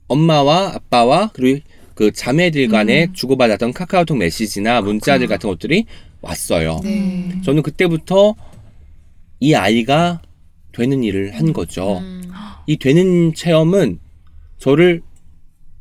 엄마와 0.08 0.74
아빠와 0.74 1.30
그리고 1.34 1.64
그 1.94 2.12
자매들 2.12 2.68
간에 2.70 3.06
음. 3.06 3.14
주고받았던 3.14 3.74
카카오톡 3.74 4.18
메시지나 4.18 4.82
문자들 4.82 5.28
같은 5.28 5.50
것들이 5.50 5.86
왔어요. 6.22 6.80
네. 6.84 7.40
저는 7.44 7.62
그때부터 7.62 8.36
이 9.40 9.54
아이가 9.54 10.22
되는 10.72 11.04
일을 11.04 11.36
한 11.36 11.54
거죠. 11.54 12.00
음. 12.00 12.24
이 12.66 12.78
되는 12.78 13.34
체험은 13.36 14.00
저를 14.58 15.04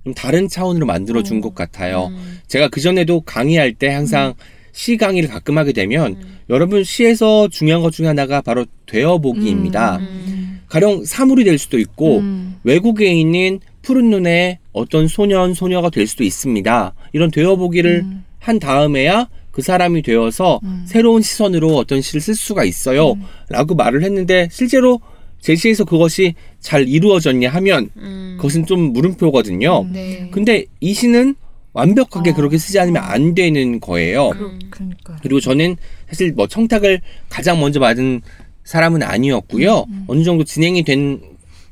좀 0.05 0.15
다른 0.15 0.49
차원으로 0.49 0.87
만들어 0.87 1.23
준것 1.23 1.55
같아요. 1.55 2.07
음. 2.07 2.39
제가 2.47 2.69
그 2.69 2.81
전에도 2.81 3.21
강의할 3.21 3.75
때 3.75 3.89
항상 3.89 4.35
시 4.73 4.97
강의를 4.97 5.29
가끔 5.29 5.59
하게 5.59 5.73
되면 5.73 6.13
음. 6.13 6.39
여러분 6.51 6.85
시에서 6.85 7.49
중요한 7.49 7.83
것 7.83 7.93
중에 7.93 8.07
하나가 8.07 8.41
바로 8.41 8.65
되어보기입니다. 8.87 9.97
음. 9.97 10.61
가령 10.69 11.05
사물이 11.05 11.45
될 11.45 11.59
수도 11.59 11.79
있고 11.79 12.19
음. 12.19 12.57
외국에 12.63 13.13
있는 13.13 13.61
푸른 13.83 14.11
눈의 14.11 14.59
어떤 14.73 15.09
소년 15.09 15.55
소녀가 15.55 15.91
될 15.91 16.07
수도 16.07 16.25
있습니다. 16.25 16.95
이런 17.13 17.31
되어보기를 17.31 18.03
음. 18.05 18.25
한 18.39 18.59
다음에야 18.59 19.29
그 19.51 19.63
사람이 19.63 20.03
되어서 20.03 20.61
음. 20.63 20.85
새로운 20.87 21.23
시선으로 21.23 21.75
어떤 21.77 22.01
시를 22.01 22.21
쓸 22.21 22.35
수가 22.35 22.65
있어요. 22.65 23.13
음. 23.13 23.23
라고 23.49 23.75
말을 23.75 24.05
했는데 24.05 24.49
실제로 24.53 25.01
제시에서 25.41 25.84
그것이 25.84 26.34
잘 26.61 26.89
이루어졌냐 26.89 27.49
하면 27.51 27.91
음. 27.97 28.36
그것은 28.39 28.66
좀 28.66 28.93
물음표거든요. 28.93 29.82
음. 29.82 29.93
네. 29.93 30.28
근데 30.32 30.64
이 30.80 30.93
시는 30.95 31.34
완벽하게 31.72 32.30
어. 32.30 32.34
그렇게 32.34 32.59
쓰지 32.59 32.78
않으면 32.80 33.03
안 33.03 33.34
되는 33.34 33.78
거예요. 33.80 34.30
음. 34.30 34.59
그러니까. 34.70 35.16
그리고 35.22 35.41
저는 35.41 35.76
사실 36.09 36.32
뭐 36.32 36.47
청탁을 36.47 37.01
가장 37.28 37.61
먼저 37.61 37.78
받은 37.78 38.20
사람은 38.64 39.03
아니었고요. 39.03 39.86
음, 39.89 40.05
어느 40.09 40.24
정도 40.24 40.45
진행이 40.45 40.82
된 40.82 41.20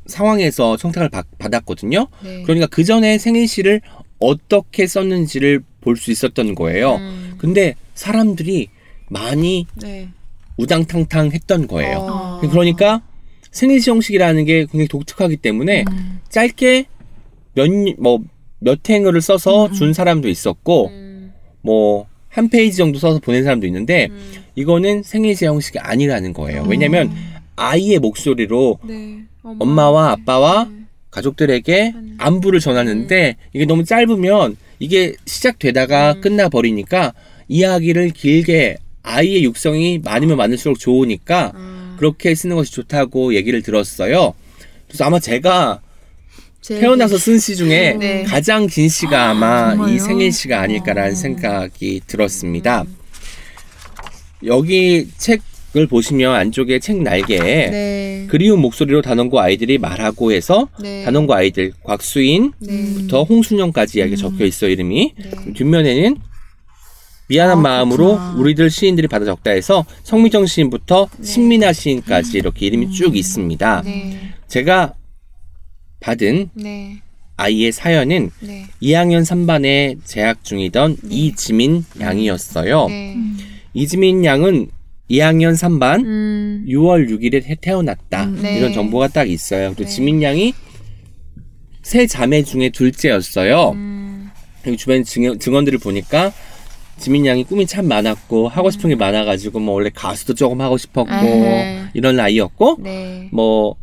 상황에서 0.07 0.77
청탁을 0.77 1.09
받, 1.09 1.27
받았거든요. 1.39 2.07
네. 2.23 2.43
그러니까 2.43 2.67
그 2.69 2.85
전에 2.85 3.19
생일시를 3.19 3.81
어떻게 4.19 4.87
썼는지를 4.87 5.63
볼 5.81 5.97
수 5.97 6.11
있었던 6.11 6.55
거예요. 6.55 6.97
음. 6.97 7.35
근데 7.39 7.75
사람들이 7.95 8.69
많이 9.09 9.67
네. 9.81 10.09
우당탕탕 10.57 11.33
했던 11.33 11.67
거예요. 11.67 11.99
어. 11.99 12.41
그러니까 12.49 13.03
생일시 13.57 13.89
형식이라는 13.91 14.45
게 14.45 14.67
굉장히 14.67 14.87
독특하기 14.87 15.39
때문에 15.39 15.85
음. 15.91 16.21
짧게 16.29 16.85
몇, 17.55 17.71
뭐, 17.99 18.21
몇 18.59 18.79
행을 18.89 19.19
써서 19.23 19.67
음, 19.67 19.71
음. 19.71 19.73
준 19.73 19.93
사람도 19.95 20.29
있었고, 20.29 20.89
음. 20.89 21.33
뭐한 21.63 22.51
페이지 22.51 22.77
정도 22.77 22.99
써서 22.99 23.19
보낸 23.19 23.45
사람도 23.45 23.67
있는데 23.67 24.09
음. 24.11 24.33
이거는 24.55 25.03
생애제 25.03 25.47
형식이 25.47 25.79
아니라는 25.79 26.35
거예요. 26.35 26.65
왜냐면 26.69 27.11
아이의 27.57 27.99
목소리로 27.99 28.79
네. 28.85 29.23
엄마와 29.43 30.13
아빠와 30.13 30.69
가족들에게 31.11 31.95
안부를 32.19 32.61
전하는데 32.61 33.37
이게 33.55 33.65
너무 33.65 33.85
짧으면 33.85 34.57
이게 34.79 35.15
시작되다가 35.25 36.21
끝나 36.21 36.49
버리니까 36.51 37.15
이야기를 37.49 38.11
길게 38.11 38.77
아이의 39.03 39.45
육성이 39.45 39.99
많으면 40.05 40.37
많을수록 40.37 40.79
좋으니까 40.79 41.53
그렇게 41.97 42.35
쓰는 42.35 42.57
것이 42.57 42.73
좋다고 42.73 43.35
얘기를 43.35 43.63
들었어요. 43.63 44.35
그래서 44.89 45.05
아마 45.05 45.19
제가 45.19 45.81
태어나서 46.67 47.17
쓴 47.19 47.39
시 47.39 47.55
중에 47.57 47.97
네. 47.99 48.25
가장 48.25 48.67
긴 48.67 48.89
시가 48.89 49.31
아마 49.31 49.73
이 49.75 49.77
정말요? 49.77 49.99
생일 50.01 50.33
시가 50.33 50.61
아닐까라는 50.63 51.15
생각이 51.15 52.01
들었습니다. 52.07 52.85
여기 54.45 55.09
책을 55.17 55.87
보시면 55.89 56.35
안쪽에 56.35 56.79
책 56.81 57.03
날개에 57.03 57.71
네. 57.71 58.27
그리운 58.29 58.61
목소리로 58.61 59.01
단원고 59.03 59.41
아이들이 59.41 59.79
말하고 59.79 60.33
해서 60.33 60.69
네. 60.81 61.05
단원고 61.05 61.35
아이들 61.35 61.73
곽수인부터 61.85 63.17
네. 63.19 63.25
홍순영까지 63.29 63.99
이야기 63.99 64.17
적혀 64.17 64.45
있어 64.45 64.69
이름이 64.69 65.15
네. 65.17 65.53
뒷면에는 65.55 66.17
미안한 67.29 67.59
아, 67.59 67.61
마음으로 67.61 68.17
그렇구나. 68.17 68.35
우리들 68.39 68.71
시인들이 68.71 69.09
받아 69.09 69.25
적다 69.25 69.51
해서 69.51 69.85
성미정 70.05 70.47
시인부터 70.47 71.09
네. 71.19 71.25
신민아 71.25 71.73
시인까지 71.73 72.39
이렇게 72.39 72.67
이름이 72.67 72.93
쭉 72.93 73.17
있습니다. 73.17 73.83
네. 73.83 74.33
제가 74.49 74.95
받은 76.01 76.51
네. 76.55 77.03
아이의 77.37 77.73
사연은 77.73 78.31
네. 78.41 78.67
2학년 78.81 79.23
3반에 79.23 79.99
재학 80.05 80.45
중이던 80.45 80.99
이지민 81.11 81.85
양이었어요. 82.01 82.89
네. 82.89 83.17
이지민 83.75 84.25
양은 84.25 84.71
2학년 85.11 85.53
3반 85.55 86.05
음. 86.05 86.65
6월 86.69 87.09
6일에 87.11 87.61
태어났다. 87.61 88.27
네. 88.27 88.59
이런 88.59 88.73
정보가 88.73 89.09
딱 89.09 89.29
있어요. 89.29 89.75
네. 89.75 89.85
지민 89.85 90.23
양이 90.23 90.55
세 91.83 92.07
자매 92.07 92.43
중에 92.43 92.71
둘째였어요. 92.71 93.71
음. 93.71 94.31
여기 94.67 94.77
주변 94.77 95.05
증, 95.05 95.39
증언 95.39 95.65
들을 95.65 95.79
보니까 95.79 96.33
지민 96.99 97.27
양이 97.27 97.45
꿈이 97.45 97.67
참 97.67 97.87
많았고 97.89 98.49
하고 98.49 98.71
싶은 98.71 98.91
게 98.91 98.97
많아가지고 98.97 99.61
뭐 99.61 99.75
원래 99.75 99.91
가수도 99.95 100.35
조금 100.35 100.61
하고 100.61 100.77
싶었고. 100.79 101.11
이런 101.97 102.21
아이였고 102.21 102.77
네. 102.81 103.29
뭐 103.33 103.75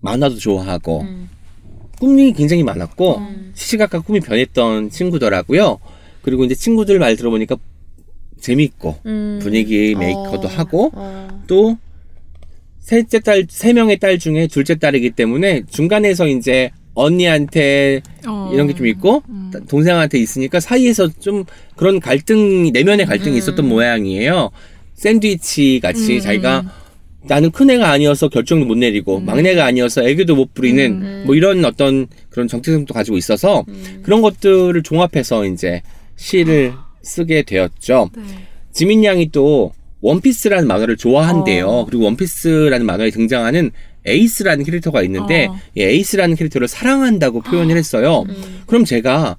만화도 0.00 0.36
좋아하고 0.36 1.00
음. 1.00 1.30
꿈이 1.98 2.32
굉장히 2.34 2.62
많았고 2.62 3.16
음. 3.16 3.52
시시각각 3.54 4.04
꿈이 4.04 4.20
변했던 4.20 4.90
친구더라고요. 4.90 5.78
그리고 6.20 6.44
이제 6.44 6.54
친구들 6.54 6.98
말 6.98 7.16
들어보니까 7.16 7.56
재밌고 8.38 8.96
음. 9.06 9.38
분위기 9.42 9.94
메이커도 9.94 10.46
어. 10.46 10.50
하고 10.50 10.90
어. 10.94 11.42
또 11.46 11.78
셋째 12.80 13.18
딸, 13.20 13.46
세 13.48 13.72
명의 13.72 13.98
딸 13.98 14.18
중에 14.18 14.46
둘째 14.46 14.74
딸이기 14.74 15.10
때문에 15.10 15.62
중간에서 15.70 16.26
이제 16.28 16.70
언니한테 16.94 18.00
어. 18.26 18.50
이런 18.52 18.66
게 18.66 18.74
좀 18.74 18.86
있고 18.86 19.22
음. 19.28 19.50
동생한테 19.68 20.18
있으니까 20.18 20.60
사이에서 20.60 21.08
좀 21.20 21.44
그런 21.76 22.00
갈등이 22.00 22.70
내면의 22.70 23.06
갈등이 23.06 23.36
음. 23.36 23.38
있었던 23.38 23.68
모양이에요. 23.68 24.50
샌드위치 24.94 25.80
같이 25.82 26.16
음. 26.16 26.20
자기가 26.20 26.64
나는 27.24 27.50
큰애가 27.50 27.90
아니어서 27.90 28.28
결정도 28.28 28.66
못 28.66 28.76
내리고 28.76 29.20
막내가 29.20 29.64
아니어서 29.64 30.02
애교도 30.02 30.34
못 30.36 30.54
부리는 30.54 30.84
음. 30.90 31.22
뭐 31.26 31.34
이런 31.34 31.64
어떤 31.64 32.06
그런 32.30 32.48
정체성도 32.48 32.94
가지고 32.94 33.16
있어서 33.16 33.64
음. 33.68 34.00
그런 34.02 34.22
것들을 34.22 34.82
종합해서 34.82 35.44
이제 35.46 35.82
시를 36.16 36.72
쓰게 37.02 37.42
되었죠. 37.42 38.10
네. 38.16 38.22
지민 38.72 39.04
양이 39.04 39.30
또 39.30 39.72
원피스라는 40.00 40.66
만화를 40.68 40.96
좋아한대요. 40.96 41.66
어. 41.66 41.84
그리고 41.84 42.04
원피스라는 42.04 42.86
만화에 42.86 43.10
등장하는 43.10 43.72
에이스라는 44.08 44.64
캐릭터가 44.64 45.02
있는데 45.02 45.46
어. 45.46 45.56
이 45.74 45.82
에이스라는 45.82 46.36
캐릭터를 46.36 46.68
사랑한다고 46.68 47.42
표현을 47.42 47.76
했어요. 47.76 48.24
음. 48.28 48.62
그럼 48.66 48.84
제가 48.84 49.36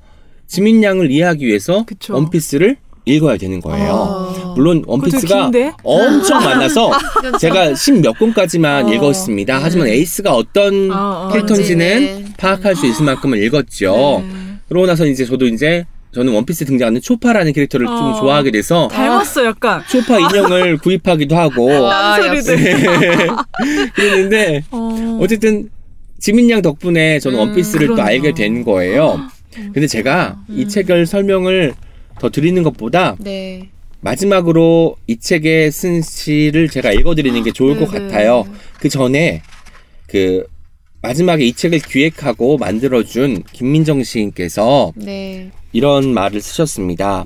지민 0.48 0.82
양을 0.84 1.12
이해하기 1.12 1.46
위해서 1.46 1.84
그쵸. 1.86 2.14
원피스를 2.16 2.78
읽어야 3.06 3.38
되는 3.38 3.60
거예요. 3.62 3.92
어. 3.92 4.54
물론 4.56 4.84
원피스가? 4.86 5.52
엄청 5.84 6.44
많아서 6.44 6.92
제가 7.40 7.74
십 7.76 7.94
몇 8.02 8.14
권까지만 8.20 8.86
어. 8.86 8.94
읽었습니다. 8.94 9.60
하지만 9.62 9.88
에이스가 9.88 10.34
어떤 10.34 10.92
어, 10.92 11.28
어. 11.28 11.30
캐릭터인지는. 11.32 12.30
파악할 12.38 12.76
수 12.76 12.86
있을 12.88 13.04
만큼은 13.06 13.42
읽었죠. 13.44 14.24
네. 14.26 14.40
그러고 14.70 14.86
나서 14.88 15.06
이제 15.06 15.26
저도 15.26 15.46
이제 15.48 15.86
저는 16.12 16.34
원피스에 16.34 16.66
등장하는 16.66 17.02
초파라는 17.02 17.54
캐릭터를 17.54 17.86
좀 17.86 17.96
어. 17.96 18.20
좋아하게 18.20 18.52
돼서 18.52 18.88
닮았어 18.88 19.46
약간. 19.46 19.84
초파 19.90 20.20
인형을 20.20 20.78
구입하기도 20.82 21.36
하고 21.38 21.88
아. 21.92 22.20
소리들. 22.22 22.58
그랬는데 23.94 24.64
어. 24.72 25.20
어쨌든 25.22 25.70
지민 26.20 26.50
양 26.50 26.62
덕분에 26.62 27.20
저는 27.20 27.38
음, 27.38 27.40
원피스를 27.42 27.88
또 27.88 27.94
그러네요. 27.94 28.16
알게 28.16 28.34
된 28.34 28.64
거예요. 28.64 29.20
근데 29.74 29.88
제가 29.88 30.38
이 30.50 30.68
책을 30.68 31.06
설명을 31.06 31.74
더 32.20 32.30
드리는 32.30 32.62
것보다 32.64 33.16
네. 33.20 33.70
마지막으로 34.02 34.96
이 35.08 35.18
책에 35.18 35.70
쓴 35.72 36.02
시를 36.02 36.70
제가 36.70 36.92
읽어드리는 36.92 37.42
게 37.44 37.52
좋을 37.52 37.80
것 37.80 37.92
네네. 37.92 38.08
같아요. 38.08 38.46
그 38.80 38.90
전에 38.90 39.42
그 40.08 40.46
마지막에 41.02 41.46
이 41.46 41.54
책을 41.54 41.80
기획하고 41.80 42.58
만들어준 42.58 43.44
김민정 43.54 44.04
시인께서 44.04 44.92
네. 44.96 45.52
이런 45.72 46.14
말을 46.14 46.42
쓰셨습니다. 46.42 47.26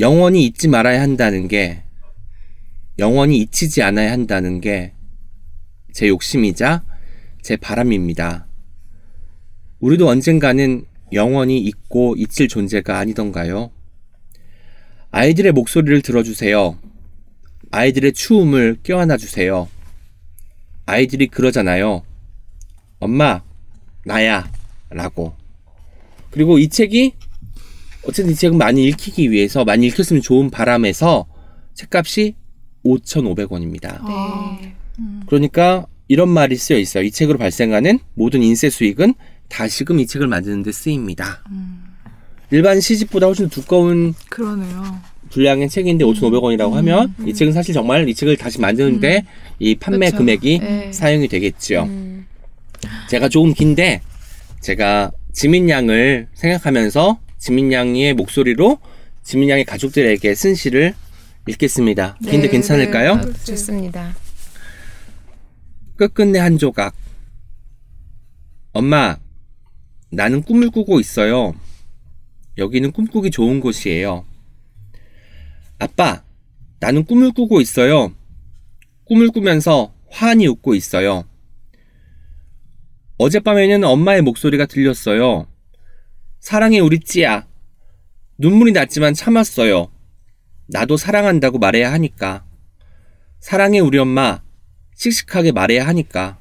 영원히 0.00 0.44
잊지 0.44 0.68
말아야 0.68 1.00
한다는 1.00 1.46
게, 1.48 1.82
영원히 2.98 3.38
잊히지 3.38 3.82
않아야 3.82 4.10
한다는 4.12 4.60
게 4.60 4.94
제 5.94 6.08
욕심이자 6.08 6.82
제 7.40 7.56
바람입니다. 7.56 8.48
우리도 9.78 10.08
언젠가는 10.08 10.84
영원히 11.12 11.60
잊고 11.60 12.16
잊힐 12.18 12.48
존재가 12.48 12.98
아니던가요? 12.98 13.70
아이들의 15.12 15.52
목소리를 15.52 16.02
들어주세요. 16.02 16.76
아이들의 17.70 18.12
추움을 18.12 18.76
껴안아 18.82 19.16
주세요. 19.16 19.68
아이들이 20.84 21.28
그러잖아요. 21.28 22.02
엄마, 23.04 23.42
나야. 24.06 24.50
라고. 24.88 25.34
그리고 26.30 26.58
이 26.58 26.68
책이 26.68 27.12
어쨌든 28.08 28.32
이 28.32 28.34
책은 28.34 28.56
많이 28.56 28.84
읽히기 28.86 29.30
위해서 29.30 29.64
많이 29.64 29.86
읽혔으면 29.88 30.22
좋은 30.22 30.48
바람에서 30.50 31.26
책값이 31.74 32.34
5,500원입니다. 32.84 33.98
아. 34.00 34.58
네. 34.60 34.74
그러니까 35.26 35.86
이런 36.08 36.30
말이 36.30 36.56
쓰여 36.56 36.78
있어요. 36.78 37.04
이 37.04 37.10
책으로 37.10 37.36
발생하는 37.36 37.98
모든 38.14 38.42
인쇄 38.42 38.70
수익은 38.70 39.14
다시금 39.48 40.00
이 40.00 40.06
책을 40.06 40.26
만드는 40.26 40.62
데 40.62 40.72
쓰입니다. 40.72 41.44
일반 42.50 42.80
시집보다 42.80 43.26
훨씬 43.26 43.50
두꺼운 43.50 44.14
그러네요. 44.30 44.98
분량의 45.30 45.68
책인데 45.68 46.04
5,500원이라고 46.04 46.72
하면 46.72 47.14
이 47.26 47.34
책은 47.34 47.52
사실 47.52 47.74
정말 47.74 48.08
이 48.08 48.14
책을 48.14 48.36
다시 48.36 48.60
만드는데 48.60 49.24
이 49.58 49.74
판매 49.74 50.06
그쵸. 50.06 50.18
금액이 50.18 50.58
네. 50.58 50.92
사용이 50.92 51.28
되겠죠. 51.28 51.82
음. 51.84 52.26
제가 53.08 53.28
조금 53.28 53.52
긴데 53.54 54.00
제가 54.60 55.10
지민 55.32 55.68
양을 55.68 56.28
생각하면서 56.34 57.18
지민 57.38 57.72
양의 57.72 58.14
목소리로 58.14 58.78
지민 59.22 59.50
양의 59.50 59.64
가족들에게 59.64 60.34
쓴 60.34 60.54
시를 60.54 60.94
읽겠습니다. 61.48 62.16
긴데 62.22 62.42
네, 62.42 62.48
괜찮을까요? 62.48 63.16
네. 63.16 63.32
좋습니다. 63.44 64.14
끝끝내 65.96 66.38
한 66.38 66.58
조각. 66.58 66.94
엄마, 68.72 69.18
나는 70.10 70.42
꿈을 70.42 70.70
꾸고 70.70 71.00
있어요. 71.00 71.54
여기는 72.58 72.92
꿈꾸기 72.92 73.30
좋은 73.30 73.60
곳이에요. 73.60 74.24
아빠, 75.78 76.22
나는 76.80 77.04
꿈을 77.04 77.32
꾸고 77.32 77.60
있어요. 77.60 78.12
꿈을 79.04 79.30
꾸면서 79.30 79.92
환히 80.10 80.46
웃고 80.46 80.74
있어요. 80.74 81.24
어젯밤에는 83.16 83.84
엄마의 83.84 84.22
목소리가 84.22 84.66
들렸어요. 84.66 85.46
사랑해 86.40 86.80
우리 86.80 86.98
찌야. 86.98 87.46
눈물이 88.38 88.72
났지만 88.72 89.14
참았어요. 89.14 89.88
나도 90.66 90.96
사랑한다고 90.96 91.58
말해야 91.58 91.92
하니까. 91.92 92.44
사랑해 93.38 93.78
우리 93.78 93.98
엄마. 93.98 94.42
씩씩하게 94.96 95.52
말해야 95.52 95.86
하니까. 95.86 96.38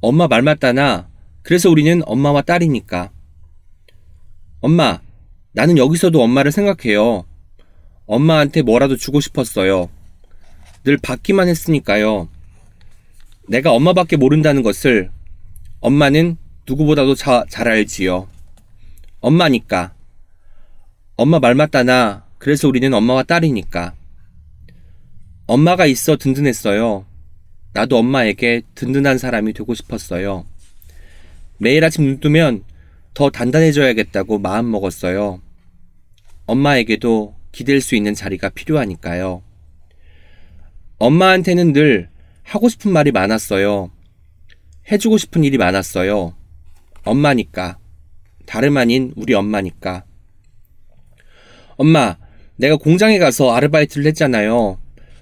엄마 0.00 0.28
말 0.28 0.42
맞다나. 0.42 1.10
그래서 1.42 1.68
우리는 1.68 2.02
엄마와 2.06 2.42
딸이니까. 2.42 3.10
엄마, 4.60 5.00
나는 5.52 5.78
여기서도 5.78 6.22
엄마를 6.22 6.52
생각해요. 6.52 7.24
엄마한테 8.06 8.62
뭐라도 8.62 8.96
주고 8.96 9.20
싶었어요. 9.20 9.90
늘 10.84 10.96
받기만 10.96 11.48
했으니까요. 11.48 12.28
내가 13.48 13.72
엄마밖에 13.72 14.16
모른다는 14.16 14.62
것을 14.62 15.10
엄마는 15.80 16.36
누구보다도 16.66 17.14
자, 17.14 17.44
잘 17.48 17.68
알지요. 17.68 18.28
엄마니까. 19.20 19.94
엄마 21.16 21.38
말 21.38 21.54
맞다나. 21.54 22.24
그래서 22.38 22.68
우리는 22.68 22.92
엄마와 22.92 23.22
딸이니까. 23.22 23.94
엄마가 25.46 25.86
있어 25.86 26.16
든든했어요. 26.16 27.04
나도 27.72 27.98
엄마에게 27.98 28.62
든든한 28.74 29.18
사람이 29.18 29.52
되고 29.52 29.74
싶었어요. 29.74 30.44
매일 31.58 31.84
아침 31.84 32.04
눈 32.04 32.20
뜨면 32.20 32.64
더 33.14 33.30
단단해져야겠다고 33.30 34.38
마음 34.38 34.70
먹었어요. 34.70 35.40
엄마에게도 36.46 37.34
기댈 37.52 37.80
수 37.80 37.96
있는 37.96 38.14
자리가 38.14 38.50
필요하니까요. 38.50 39.42
엄마한테는 40.98 41.72
늘 41.72 42.08
하고 42.42 42.68
싶은 42.68 42.92
말이 42.92 43.12
많았어요. 43.12 43.90
해주고 44.90 45.18
싶은 45.18 45.44
일이 45.44 45.56
많았어요. 45.58 46.34
엄마니까. 47.04 47.78
다름 48.46 48.76
아닌 48.76 49.12
우리 49.16 49.34
엄마니까. 49.34 50.04
엄마, 51.76 52.16
내가 52.56 52.76
공장에 52.76 53.18
가서 53.18 53.52
아르바이트를 53.52 54.06
했잖아요. 54.06 54.78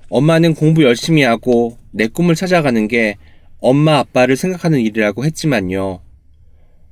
엄마는 0.09 0.55
공부 0.55 0.83
열심히 0.83 1.23
하고 1.23 1.77
내 1.91 2.07
꿈을 2.07 2.35
찾아가는 2.35 2.89
게 2.89 3.17
엄마 3.61 3.99
아빠를 3.99 4.37
생각하는 4.37 4.81
일이라고 4.81 5.25
했지만요. 5.25 6.01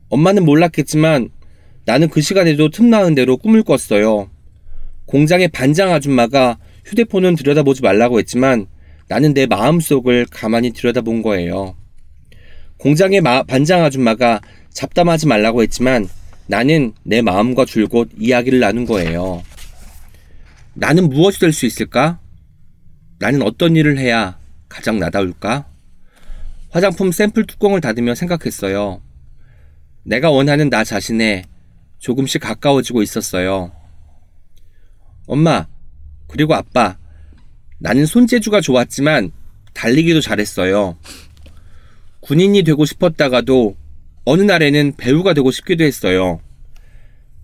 엄마는 0.09 0.45
몰랐겠지만 0.45 1.31
나는 1.87 2.09
그 2.09 2.21
시간에도 2.21 2.69
틈나는 2.69 3.15
대로 3.15 3.37
꿈을 3.37 3.63
꿨어요. 3.63 4.31
공장의 5.07 5.49
반장 5.49 5.93
아줌마가 5.93 6.59
휴대폰은 6.85 7.37
들여다보지 7.37 7.83
말라고 7.83 8.19
했지만 8.19 8.67
나는 9.09 9.35
내 9.35 9.47
마음속을 9.47 10.27
가만히 10.31 10.73
들여다본 10.73 11.23
거예요. 11.23 11.77
공장의 12.79 13.21
마- 13.21 13.43
반장 13.43 13.83
아줌마가 13.85 14.41
잡담하지 14.71 15.27
말라고 15.27 15.63
했지만 15.63 16.09
나는 16.47 16.93
내 17.03 17.23
마음과 17.23 17.65
줄곧 17.65 18.11
이야기를 18.19 18.61
나눈 18.61 18.85
거예요. 18.85 19.43
나는 20.75 21.09
무엇이 21.09 21.41
될 21.41 21.53
수 21.53 21.67
있을까? 21.67 22.21
나는 23.19 23.43
어떤 23.43 23.77
일을 23.77 23.99
해야 23.99 24.39
가장 24.69 24.99
나다울까? 24.99 25.67
화장품 26.71 27.11
샘플 27.11 27.47
뚜껑을 27.47 27.81
닫으며 27.81 28.15
생각했어요. 28.15 29.01
내가 30.03 30.31
원하는 30.31 30.69
나 30.69 30.85
자신에 30.85 31.45
조금씩 31.99 32.43
가까워지고 32.43 33.03
있었어요. 33.03 33.73
엄마, 35.27 35.67
그리고 36.29 36.55
아빠, 36.55 36.99
나는 37.79 38.05
손재주가 38.07 38.61
좋았지만 38.61 39.33
달리기도 39.73 40.21
잘했어요. 40.21 40.97
군인이 42.27 42.65
되고 42.65 42.85
싶었다가도 42.85 43.77
어느 44.25 44.43
날에는 44.43 44.95
배우가 44.97 45.33
되고 45.33 45.53
싶기도 45.53 45.85
했어요. 45.85 46.41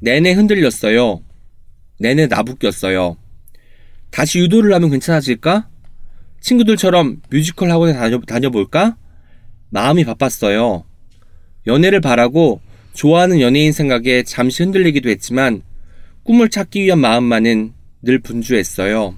내내 0.00 0.32
흔들렸어요. 0.32 1.22
내내 2.00 2.26
나부꼈어요. 2.26 3.16
다시 4.10 4.40
유도를 4.40 4.74
하면 4.74 4.90
괜찮아질까? 4.90 5.68
친구들처럼 6.40 7.22
뮤지컬 7.30 7.70
학원에 7.70 7.92
다녀, 7.92 8.18
다녀볼까? 8.18 8.96
마음이 9.70 10.04
바빴어요. 10.04 10.84
연애를 11.68 12.00
바라고 12.00 12.60
좋아하는 12.92 13.40
연예인 13.40 13.70
생각에 13.70 14.24
잠시 14.24 14.64
흔들리기도 14.64 15.08
했지만 15.10 15.62
꿈을 16.24 16.50
찾기 16.50 16.82
위한 16.82 16.98
마음만은 16.98 17.72
늘 18.02 18.18
분주했어요. 18.18 19.14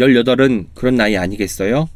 18은 0.00 0.68
그런 0.74 0.96
나이 0.96 1.18
아니겠어요? 1.18 1.90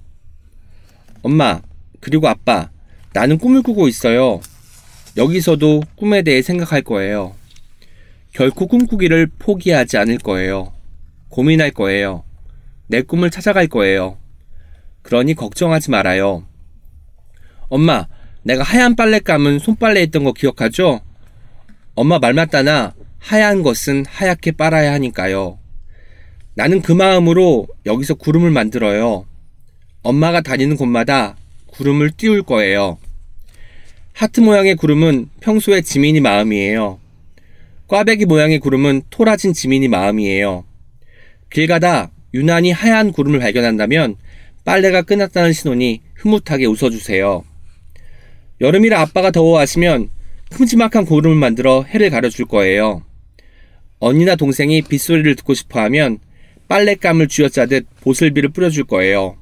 엄마, 1.22 1.62
그리고 2.06 2.28
아빠, 2.28 2.70
나는 3.14 3.36
꿈을 3.36 3.62
꾸고 3.62 3.88
있어요. 3.88 4.40
여기서도 5.16 5.82
꿈에 5.96 6.22
대해 6.22 6.40
생각할 6.40 6.82
거예요. 6.82 7.34
결코 8.32 8.68
꿈꾸기를 8.68 9.26
포기하지 9.40 9.96
않을 9.96 10.18
거예요. 10.18 10.72
고민할 11.30 11.72
거예요. 11.72 12.22
내 12.86 13.02
꿈을 13.02 13.32
찾아갈 13.32 13.66
거예요. 13.66 14.18
그러니 15.02 15.34
걱정하지 15.34 15.90
말아요. 15.90 16.46
엄마, 17.70 18.06
내가 18.44 18.62
하얀 18.62 18.94
빨래 18.94 19.18
감은 19.18 19.58
손빨래 19.58 20.00
했던 20.02 20.22
거 20.22 20.32
기억하죠? 20.32 21.00
엄마 21.96 22.20
말 22.20 22.34
맞다나 22.34 22.94
하얀 23.18 23.64
것은 23.64 24.06
하얗게 24.06 24.52
빨아야 24.52 24.92
하니까요. 24.92 25.58
나는 26.54 26.82
그 26.82 26.92
마음으로 26.92 27.66
여기서 27.84 28.14
구름을 28.14 28.52
만들어요. 28.52 29.26
엄마가 30.04 30.42
다니는 30.42 30.76
곳마다 30.76 31.36
구름을 31.76 32.12
띄울 32.12 32.42
거예요. 32.42 32.98
하트 34.12 34.40
모양의 34.40 34.76
구름은 34.76 35.28
평소의 35.40 35.82
지민이 35.82 36.20
마음이에요. 36.20 36.98
꽈배기 37.86 38.24
모양의 38.24 38.60
구름은 38.60 39.02
토라진 39.10 39.52
지민이 39.52 39.88
마음이에요. 39.88 40.64
길 41.50 41.66
가다 41.66 42.10
유난히 42.34 42.70
하얀 42.70 43.12
구름을 43.12 43.40
발견한다면 43.40 44.16
빨래가 44.64 45.02
끝났다는 45.02 45.52
신호니 45.52 46.00
흐뭇하게 46.14 46.66
웃어주세요. 46.66 47.44
여름이라 48.60 49.00
아빠가 49.00 49.30
더워하시면 49.30 50.08
큼지막한 50.50 51.04
구름을 51.04 51.36
만들어 51.36 51.82
해를 51.82 52.10
가려줄 52.10 52.46
거예요. 52.46 53.02
언니나 53.98 54.34
동생이 54.34 54.82
빗소리를 54.82 55.36
듣고 55.36 55.54
싶어 55.54 55.80
하면 55.80 56.18
빨랫감을 56.68 57.28
쥐어짜듯 57.28 57.86
보슬비를 58.00 58.48
뿌려줄 58.48 58.84
거예요. 58.84 59.36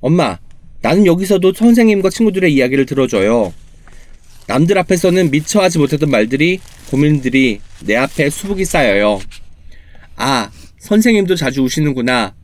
엄마, 0.00 0.38
나는 0.80 1.06
여기서도 1.06 1.52
선생님과 1.52 2.10
친구들의 2.10 2.52
이야기를 2.54 2.86
들어줘요. 2.86 3.52
남들 4.46 4.78
앞에서는 4.78 5.30
미처 5.30 5.60
하지 5.60 5.78
못했던 5.78 6.10
말들이, 6.10 6.60
고민들이 6.90 7.60
내 7.84 7.96
앞에 7.96 8.30
수북이 8.30 8.64
쌓여요. 8.64 9.20
아, 10.16 10.50
선생님도 10.78 11.36
자주 11.36 11.62
우시는구나. 11.62 12.34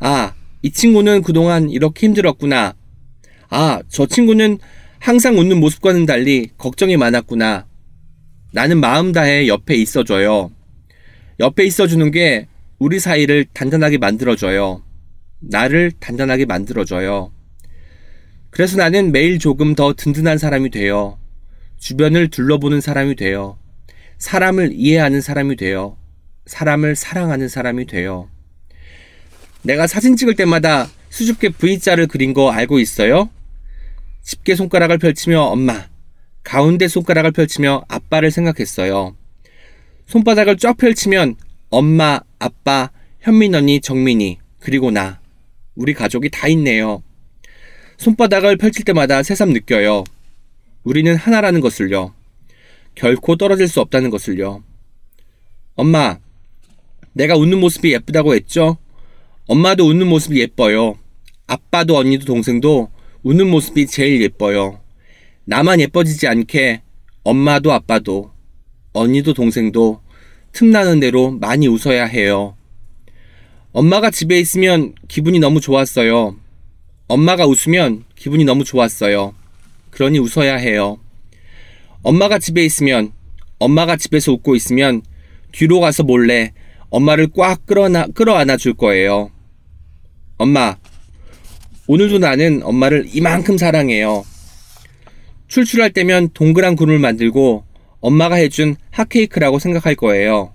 아, 0.00 0.34
이 0.62 0.70
친구는 0.70 1.22
그동안 1.22 1.70
이렇게 1.70 2.06
힘들었구나. 2.06 2.74
아, 3.48 3.82
저 3.88 4.06
친구는 4.06 4.58
항상 4.98 5.38
웃는 5.38 5.60
모습과는 5.60 6.06
달리 6.06 6.50
걱정이 6.58 6.96
많았구나. 6.96 7.66
나는 8.52 8.80
마음 8.80 9.12
다해 9.12 9.46
옆에 9.46 9.76
있어줘요. 9.76 10.50
옆에 11.38 11.64
있어주는 11.64 12.10
게 12.10 12.48
우리 12.78 12.98
사이를 12.98 13.46
단단하게 13.52 13.98
만들어줘요. 13.98 14.82
나를 15.38 15.92
단단하게 16.00 16.46
만들어줘요. 16.46 17.32
그래서 18.50 18.76
나는 18.76 19.12
매일 19.12 19.38
조금 19.38 19.74
더 19.74 19.94
든든한 19.94 20.38
사람이 20.38 20.70
돼요. 20.70 21.18
주변을 21.78 22.28
둘러보는 22.28 22.80
사람이 22.80 23.16
돼요. 23.16 23.58
사람을 24.18 24.72
이해하는 24.74 25.20
사람이 25.20 25.56
돼요. 25.56 25.96
사람을 26.46 26.96
사랑하는 26.96 27.48
사람이 27.48 27.86
돼요. 27.86 28.28
내가 29.62 29.86
사진 29.86 30.16
찍을 30.16 30.34
때마다 30.36 30.88
수줍게 31.10 31.50
V자를 31.50 32.06
그린 32.06 32.34
거 32.34 32.50
알고 32.50 32.78
있어요? 32.78 33.30
집게 34.22 34.54
손가락을 34.54 34.98
펼치며 34.98 35.42
엄마, 35.42 35.88
가운데 36.42 36.88
손가락을 36.88 37.32
펼치며 37.32 37.84
아빠를 37.88 38.30
생각했어요. 38.30 39.16
손바닥을 40.06 40.56
쫙 40.56 40.76
펼치면 40.76 41.36
엄마, 41.68 42.20
아빠, 42.38 42.90
현민 43.20 43.54
언니, 43.54 43.80
정민이, 43.80 44.38
그리고 44.58 44.90
나. 44.90 45.20
우리 45.76 45.94
가족이 45.94 46.30
다 46.30 46.48
있네요. 46.48 47.02
손바닥을 48.00 48.56
펼칠 48.56 48.82
때마다 48.86 49.22
새삼 49.22 49.50
느껴요. 49.50 50.04
우리는 50.84 51.14
하나라는 51.14 51.60
것을요. 51.60 52.14
결코 52.94 53.36
떨어질 53.36 53.68
수 53.68 53.82
없다는 53.82 54.08
것을요. 54.08 54.62
엄마, 55.74 56.18
내가 57.12 57.36
웃는 57.36 57.60
모습이 57.60 57.92
예쁘다고 57.92 58.34
했죠? 58.34 58.78
엄마도 59.46 59.86
웃는 59.86 60.06
모습이 60.06 60.40
예뻐요. 60.40 60.96
아빠도 61.46 61.98
언니도 61.98 62.24
동생도 62.24 62.90
웃는 63.22 63.50
모습이 63.50 63.86
제일 63.86 64.22
예뻐요. 64.22 64.80
나만 65.44 65.80
예뻐지지 65.80 66.26
않게 66.26 66.80
엄마도 67.22 67.70
아빠도 67.70 68.32
언니도 68.94 69.34
동생도 69.34 70.00
틈나는 70.52 71.00
대로 71.00 71.32
많이 71.32 71.68
웃어야 71.68 72.06
해요. 72.06 72.56
엄마가 73.72 74.10
집에 74.10 74.40
있으면 74.40 74.94
기분이 75.06 75.38
너무 75.38 75.60
좋았어요. 75.60 76.36
엄마가 77.10 77.44
웃으면 77.44 78.04
기분이 78.14 78.44
너무 78.44 78.62
좋았어요. 78.62 79.34
그러니 79.90 80.20
웃어야 80.20 80.54
해요. 80.54 81.00
엄마가 82.04 82.38
집에 82.38 82.64
있으면, 82.64 83.10
엄마가 83.58 83.96
집에서 83.96 84.30
웃고 84.30 84.54
있으면 84.54 85.02
뒤로 85.50 85.80
가서 85.80 86.04
몰래 86.04 86.52
엄마를 86.88 87.26
꽉 87.36 87.66
끌어나, 87.66 88.06
끌어안아 88.06 88.58
줄 88.58 88.74
거예요. 88.74 89.32
엄마, 90.38 90.76
오늘도 91.88 92.20
나는 92.20 92.62
엄마를 92.62 93.06
이만큼 93.12 93.58
사랑해요. 93.58 94.24
출출할 95.48 95.90
때면 95.90 96.28
동그란 96.32 96.76
구름을 96.76 97.00
만들고 97.00 97.64
엄마가 97.98 98.36
해준 98.36 98.76
핫케이크라고 98.92 99.58
생각할 99.58 99.96
거예요. 99.96 100.54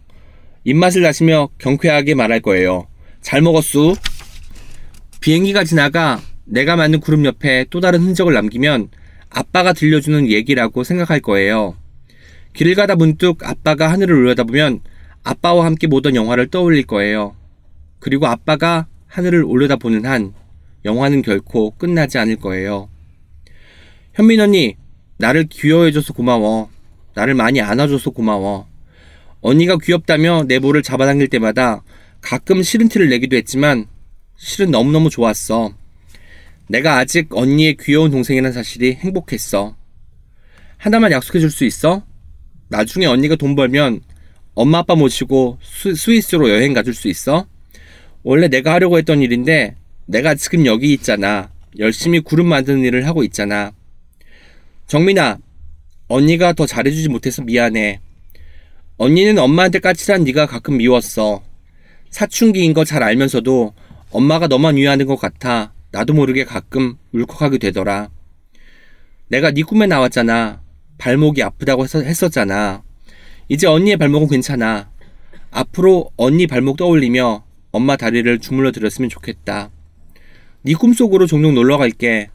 입맛을 0.64 1.02
다시며 1.02 1.50
경쾌하게 1.58 2.16
말할 2.16 2.40
거예요. 2.40 2.88
잘 3.20 3.42
먹었수? 3.42 3.96
비행기가 5.20 5.66
지나가 5.66 6.22
내가 6.46 6.76
만든 6.76 7.00
구름 7.00 7.26
옆에 7.26 7.66
또 7.70 7.80
다른 7.80 8.02
흔적을 8.02 8.34
남기면 8.34 8.90
아빠가 9.30 9.74
들려주는 9.74 10.30
얘기라고 10.30 10.84
생각할 10.84 11.20
거예요. 11.20 11.76
길을 12.54 12.76
가다 12.76 12.96
문득 12.96 13.44
아빠가 13.44 13.92
하늘을 13.92 14.16
올려다보면 14.16 14.82
아빠와 15.24 15.66
함께 15.66 15.88
보던 15.88 16.16
영화를 16.16 16.48
떠올릴 16.48 16.86
거예요. 16.86 17.36
그리고 18.00 18.28
아빠가 18.28 18.88
하늘을 19.08 19.44
올려다보는 19.44 20.06
한 20.06 20.34
영화는 20.86 21.24
결코 21.24 21.72
끝나지 21.72 22.18
않을 22.20 22.38
거예요. 22.38 22.90
현민 24.14 24.40
언니, 24.40 24.78
나를 25.18 25.48
귀여워해줘서 25.50 26.14
고마워. 26.14 26.70
나를 27.16 27.34
많이 27.34 27.60
안아줘서 27.60 28.12
고마워. 28.12 28.68
언니가 29.42 29.78
귀엽다며 29.82 30.46
내 30.48 30.60
볼을 30.60 30.84
잡아당길 30.84 31.28
때마다 31.28 31.84
가끔 32.22 32.62
싫은 32.62 32.90
티를 32.90 33.10
내기도 33.10 33.36
했지만 33.36 33.88
실은 34.38 34.72
너무너무 34.72 35.10
좋았어. 35.10 35.74
내가 36.68 36.98
아직 36.98 37.28
언니의 37.36 37.78
귀여운 37.80 38.12
동생이라는 38.12 38.52
사실이 38.54 38.96
행복했어. 38.96 39.76
하나만 40.78 41.12
약속해 41.12 41.40
줄 41.40 41.50
수 41.52 41.66
있어? 41.66 42.04
나중에 42.70 43.06
언니가 43.06 43.36
돈 43.36 43.56
벌면 43.56 44.02
엄마 44.56 44.80
아빠 44.80 44.96
모시고 44.96 45.60
스, 45.62 45.94
스위스로 45.96 46.50
여행 46.50 46.74
가줄 46.74 46.94
수 46.94 47.08
있어? 47.08 47.48
원래 48.24 48.48
내가 48.48 48.74
하려고 48.74 48.98
했던 48.98 49.22
일인데 49.22 49.76
내가 50.08 50.34
지금 50.36 50.66
여기 50.66 50.94
있잖아. 50.94 51.52
열심히 51.78 52.20
구름 52.20 52.48
만드는 52.48 52.84
일을 52.84 53.06
하고 53.06 53.24
있잖아. 53.24 53.72
정민아, 54.88 55.38
언니가 56.08 56.54
더 56.54 56.66
잘해주지 56.66 57.10
못해서 57.10 57.42
미안해. 57.44 58.00
언니는 58.98 59.38
엄마한테 59.38 59.80
까칠한 59.80 60.24
네가 60.24 60.46
가끔 60.48 60.78
미웠어. 60.78 61.44
사춘기인 62.10 62.74
거 62.74 62.86
잘 62.86 63.04
알면서도 63.04 63.74
엄마가 64.12 64.48
너만 64.48 64.78
위하는 64.78 65.06
것 65.06 65.18
같아 65.18 65.74
나도 65.96 66.14
모르게 66.14 66.44
가끔 66.44 66.98
울컥하게 67.14 67.58
되더라. 67.58 68.10
내가 69.30 69.52
네 69.52 69.64
꿈에 69.64 69.88
나왔잖아. 69.88 70.62
발목이 70.98 71.42
아프다고 71.42 71.86
했었잖아. 71.86 72.84
이제 73.48 73.66
언니의 73.66 73.96
발목은 73.96 74.28
괜찮아. 74.28 74.92
앞으로 75.52 76.12
언니 76.18 76.48
발목 76.48 76.76
떠올리며 76.76 77.46
엄마 77.72 77.96
다리를 77.96 78.40
주물러 78.40 78.74
드렸으면 78.74 79.10
좋겠다. 79.10 79.72
네 80.64 80.74
꿈속으로 80.74 81.28
종종 81.28 81.56
놀러 81.56 81.78
갈게. 81.78 82.30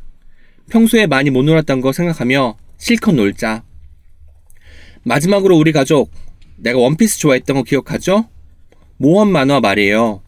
평소에 0.70 1.06
많이 1.06 1.28
못 1.28 1.42
놀았던 1.42 1.82
거 1.82 1.92
생각하며 1.92 2.56
실컷 2.78 3.12
놀자. 3.12 3.62
마지막으로 5.02 5.58
우리 5.58 5.72
가족, 5.72 6.10
내가 6.56 6.78
원피스 6.78 7.18
좋아했던 7.18 7.56
거 7.56 7.62
기억하죠? 7.64 8.26
모험 8.96 9.30
만화 9.30 9.60
말이에요. 9.60 10.22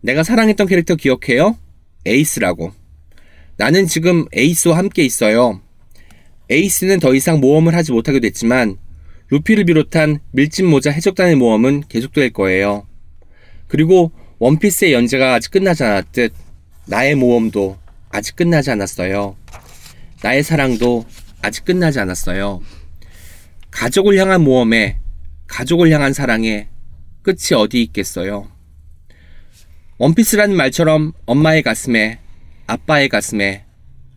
내가 0.00 0.22
사랑했던 0.22 0.68
캐릭터 0.68 0.94
기억해요? 0.94 1.56
에이스라고. 2.06 2.72
나는 3.56 3.86
지금 3.86 4.26
에이스와 4.32 4.76
함께 4.76 5.04
있어요. 5.04 5.60
에이스는 6.50 7.00
더 7.00 7.14
이상 7.14 7.40
모험을 7.40 7.74
하지 7.74 7.92
못하게 7.92 8.20
됐지만 8.20 8.76
루피를 9.30 9.64
비롯한 9.64 10.20
밀짚 10.32 10.66
모자 10.66 10.90
해적단의 10.90 11.36
모험은 11.36 11.84
계속될 11.88 12.32
거예요. 12.34 12.86
그리고 13.66 14.12
원피스의 14.38 14.92
연재가 14.92 15.34
아직 15.34 15.50
끝나지 15.50 15.84
않았듯 15.84 16.34
나의 16.86 17.14
모험도 17.14 17.78
아직 18.10 18.36
끝나지 18.36 18.70
않았어요. 18.70 19.36
나의 20.22 20.42
사랑도 20.42 21.06
아직 21.40 21.64
끝나지 21.64 21.98
않았어요. 21.98 22.60
가족을 23.70 24.18
향한 24.18 24.42
모험에 24.42 24.98
가족을 25.46 25.90
향한 25.90 26.12
사랑에 26.12 26.68
끝이 27.22 27.54
어디 27.56 27.82
있겠어요. 27.82 28.51
원피스라는 30.02 30.56
말처럼 30.56 31.12
엄마의 31.26 31.62
가슴에, 31.62 32.18
아빠의 32.66 33.08
가슴에, 33.08 33.64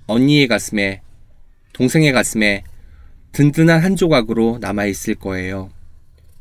언니의 0.08 0.48
가슴에, 0.48 1.02
동생의 1.74 2.12
가슴에 2.12 2.64
든든한 3.34 3.82
한 3.82 3.96
조각으로 3.96 4.58
남아있을 4.62 5.14
거예요. 5.14 5.70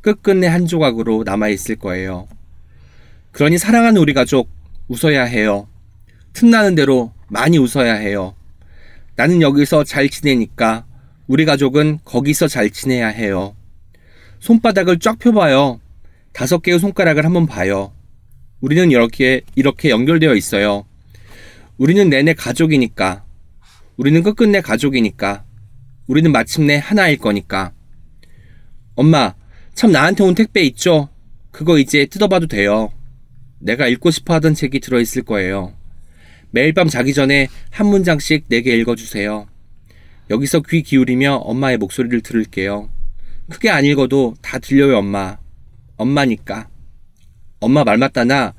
끝끝내 0.01 0.47
한 0.47 0.65
조각으로 0.65 1.21
남아있을 1.27 1.75
거예요. 1.75 2.27
그러니 3.33 3.59
사랑하는 3.59 4.01
우리 4.01 4.15
가족, 4.15 4.49
웃어야 4.87 5.25
해요. 5.25 5.67
틈나는 6.33 6.73
대로 6.73 7.13
많이 7.27 7.59
웃어야 7.59 7.93
해요. 7.93 8.33
나는 9.15 9.43
여기서 9.43 9.83
잘 9.83 10.09
지내니까 10.09 10.87
우리 11.27 11.45
가족은 11.45 11.99
거기서 12.03 12.47
잘 12.47 12.71
지내야 12.71 13.09
해요. 13.09 13.55
손바닥을 14.39 14.97
쫙 14.97 15.19
펴봐요. 15.19 15.79
다섯 16.33 16.63
개의 16.63 16.79
손가락을 16.79 17.25
한번 17.25 17.45
봐요. 17.45 17.93
우리는 18.61 18.91
이렇게, 18.91 19.41
이렇게 19.55 19.89
연결되어 19.89 20.35
있어요. 20.35 20.85
우리는 21.77 22.09
내내 22.09 22.33
가족이니까. 22.33 23.25
우리는 23.97 24.23
끝끝내 24.23 24.61
가족이니까. 24.61 25.43
우리는 26.07 26.31
마침내 26.31 26.77
하나일 26.77 27.17
거니까. 27.17 27.73
엄마, 28.95 29.33
참 29.73 29.91
나한테 29.91 30.23
온 30.23 30.35
택배 30.35 30.61
있죠? 30.61 31.09
그거 31.51 31.77
이제 31.79 32.05
뜯어봐도 32.05 32.47
돼요. 32.47 32.91
내가 33.59 33.87
읽고 33.87 34.11
싶어 34.11 34.35
하던 34.35 34.53
책이 34.53 34.79
들어있을 34.79 35.23
거예요. 35.23 35.73
매일 36.51 36.73
밤 36.73 36.87
자기 36.87 37.13
전에 37.13 37.47
한 37.69 37.87
문장씩 37.87 38.45
내게 38.47 38.77
읽어주세요. 38.77 39.47
여기서 40.29 40.61
귀 40.61 40.81
기울이며 40.81 41.35
엄마의 41.35 41.77
목소리를 41.77 42.21
들을게요. 42.21 42.89
크게 43.49 43.69
안 43.69 43.85
읽어도 43.85 44.35
다 44.41 44.59
들려요, 44.59 44.97
엄마. 44.97 45.37
엄마니까. 45.97 46.69
엄마 47.65 47.83
말 47.83 47.97
맞다나. 47.97 48.53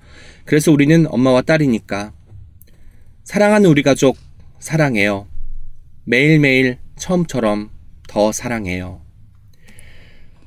그래서 0.44 0.72
우리는 0.72 1.06
엄마와 1.08 1.42
딸이니까. 1.42 2.12
사랑하는 3.22 3.70
우리 3.70 3.84
가족, 3.84 4.16
사랑해요. 4.58 5.28
매일매일 6.02 6.78
처음처럼 6.98 7.70
더 8.08 8.32
사랑해요. 8.32 9.00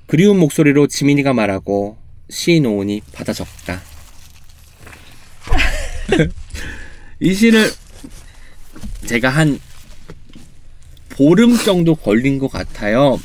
그리운 0.08 0.40
목소리로 0.40 0.88
지민이가 0.88 1.32
말하고 1.32 1.98
시인 2.30 2.66
오은이 2.66 3.02
받아 3.14 3.32
적다. 3.32 3.82
이 7.22 7.34
시를 7.34 7.72
제가 9.06 9.30
한 9.30 9.58
보름 11.08 11.56
정도 11.56 11.96
걸린 11.96 12.40
것 12.40 12.50
같아요. 12.50 13.22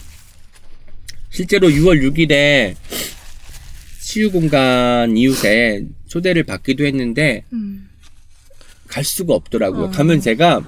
실제로 1.31 1.69
6월 1.69 2.03
6일에 2.03 2.77
치유 4.05 4.31
공간 4.31 5.17
이웃에 5.17 5.87
초대를 6.09 6.43
받기도 6.43 6.85
했는데 6.85 7.43
음. 7.55 7.89
갈 8.87 9.03
수가 9.03 9.35
없더라고요. 9.35 9.85
어. 9.85 9.91
가면 9.91 10.21
제가 10.21 10.61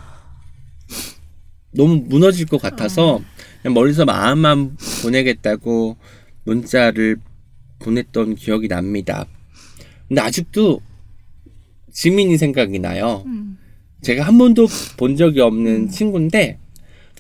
너무 1.73 1.97
무너질 2.07 2.47
것 2.47 2.61
같아서 2.61 3.21
그냥 3.61 3.75
멀리서 3.75 4.07
마음만 4.07 4.79
보내겠다고 5.03 5.99
문자를 6.45 7.19
보냈던 7.81 8.37
기억이 8.37 8.69
납니다. 8.69 9.27
근데 10.09 10.23
아직도 10.23 10.81
지민이 11.93 12.39
생각이 12.39 12.79
나요. 12.79 13.23
음. 13.27 13.59
제가 14.01 14.25
한 14.25 14.39
번도 14.39 14.67
본 14.97 15.15
적이 15.15 15.43
없는 15.43 15.91
친구인데 15.91 16.59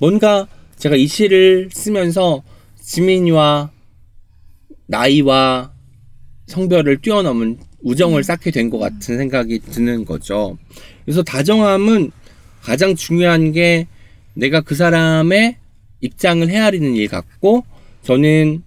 뭔가 0.01 0.49
제가 0.79 0.97
이 0.97 1.07
시를 1.07 1.69
쓰면서 1.71 2.43
지민이와 2.81 3.71
나이와 4.87 5.76
성별을 6.47 6.99
뛰어넘은 6.99 7.59
우정을 7.83 8.25
쌓게 8.25 8.51
된 8.51 8.71
것 8.71 8.79
같은 8.79 9.17
생각이 9.17 9.61
드는 9.61 10.05
거죠. 10.05 10.59
그래서 11.05 11.23
다정함은 11.23 12.11
가장 12.63 12.95
중요한 12.95 13.53
게 13.53 13.87
내가 14.35 14.61
그 14.61 14.75
사람의 14.75 15.57
입장을 16.01 16.49
헤아리는 16.49 16.95
일 16.95 17.09
같고 17.09 17.65
저는 18.03 18.63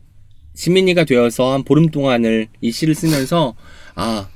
지민이가 0.53 1.05
되어서 1.05 1.53
한 1.53 1.63
보름 1.63 1.89
동안을 1.89 2.47
이 2.61 2.71
시를 2.71 2.95
쓰면서 2.95 3.55
아 3.95 4.30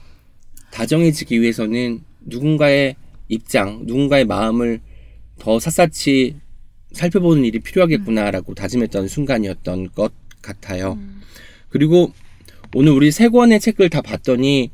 다정해지기 0.71 1.41
위해서는 1.41 2.01
누군가의 2.21 2.95
입장, 3.29 3.81
누군가의 3.85 4.25
마음을 4.25 4.79
더 5.39 5.59
샅샅이 5.59 6.35
살펴보는 6.91 7.43
일이 7.43 7.59
필요하겠구나라고 7.59 8.53
다짐했던 8.53 9.07
순간이었던 9.07 9.91
것 9.93 10.13
같아요. 10.41 10.97
그리고 11.69 12.13
오늘 12.73 12.91
우리 12.91 13.11
세 13.11 13.29
권의 13.29 13.59
책을 13.59 13.89
다 13.89 14.01
봤더니 14.01 14.71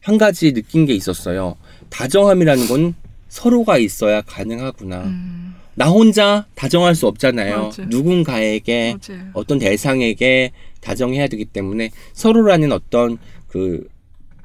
한 0.00 0.18
가지 0.18 0.52
느낀 0.52 0.86
게 0.86 0.94
있었어요. 0.94 1.56
다정함이라는 1.90 2.66
건 2.66 2.94
서로가 3.28 3.78
있어야 3.78 4.20
가능하구나. 4.22 5.04
음. 5.04 5.54
나 5.74 5.88
혼자 5.88 6.46
다정할 6.54 6.94
수 6.94 7.06
없잖아요. 7.06 7.62
맞아. 7.64 7.84
누군가에게 7.84 8.96
맞아요. 9.08 9.30
어떤 9.32 9.58
대상에게 9.58 10.52
다정해야 10.80 11.28
되기 11.28 11.44
때문에 11.44 11.90
서로라는 12.12 12.72
어떤 12.72 13.16
그 13.48 13.88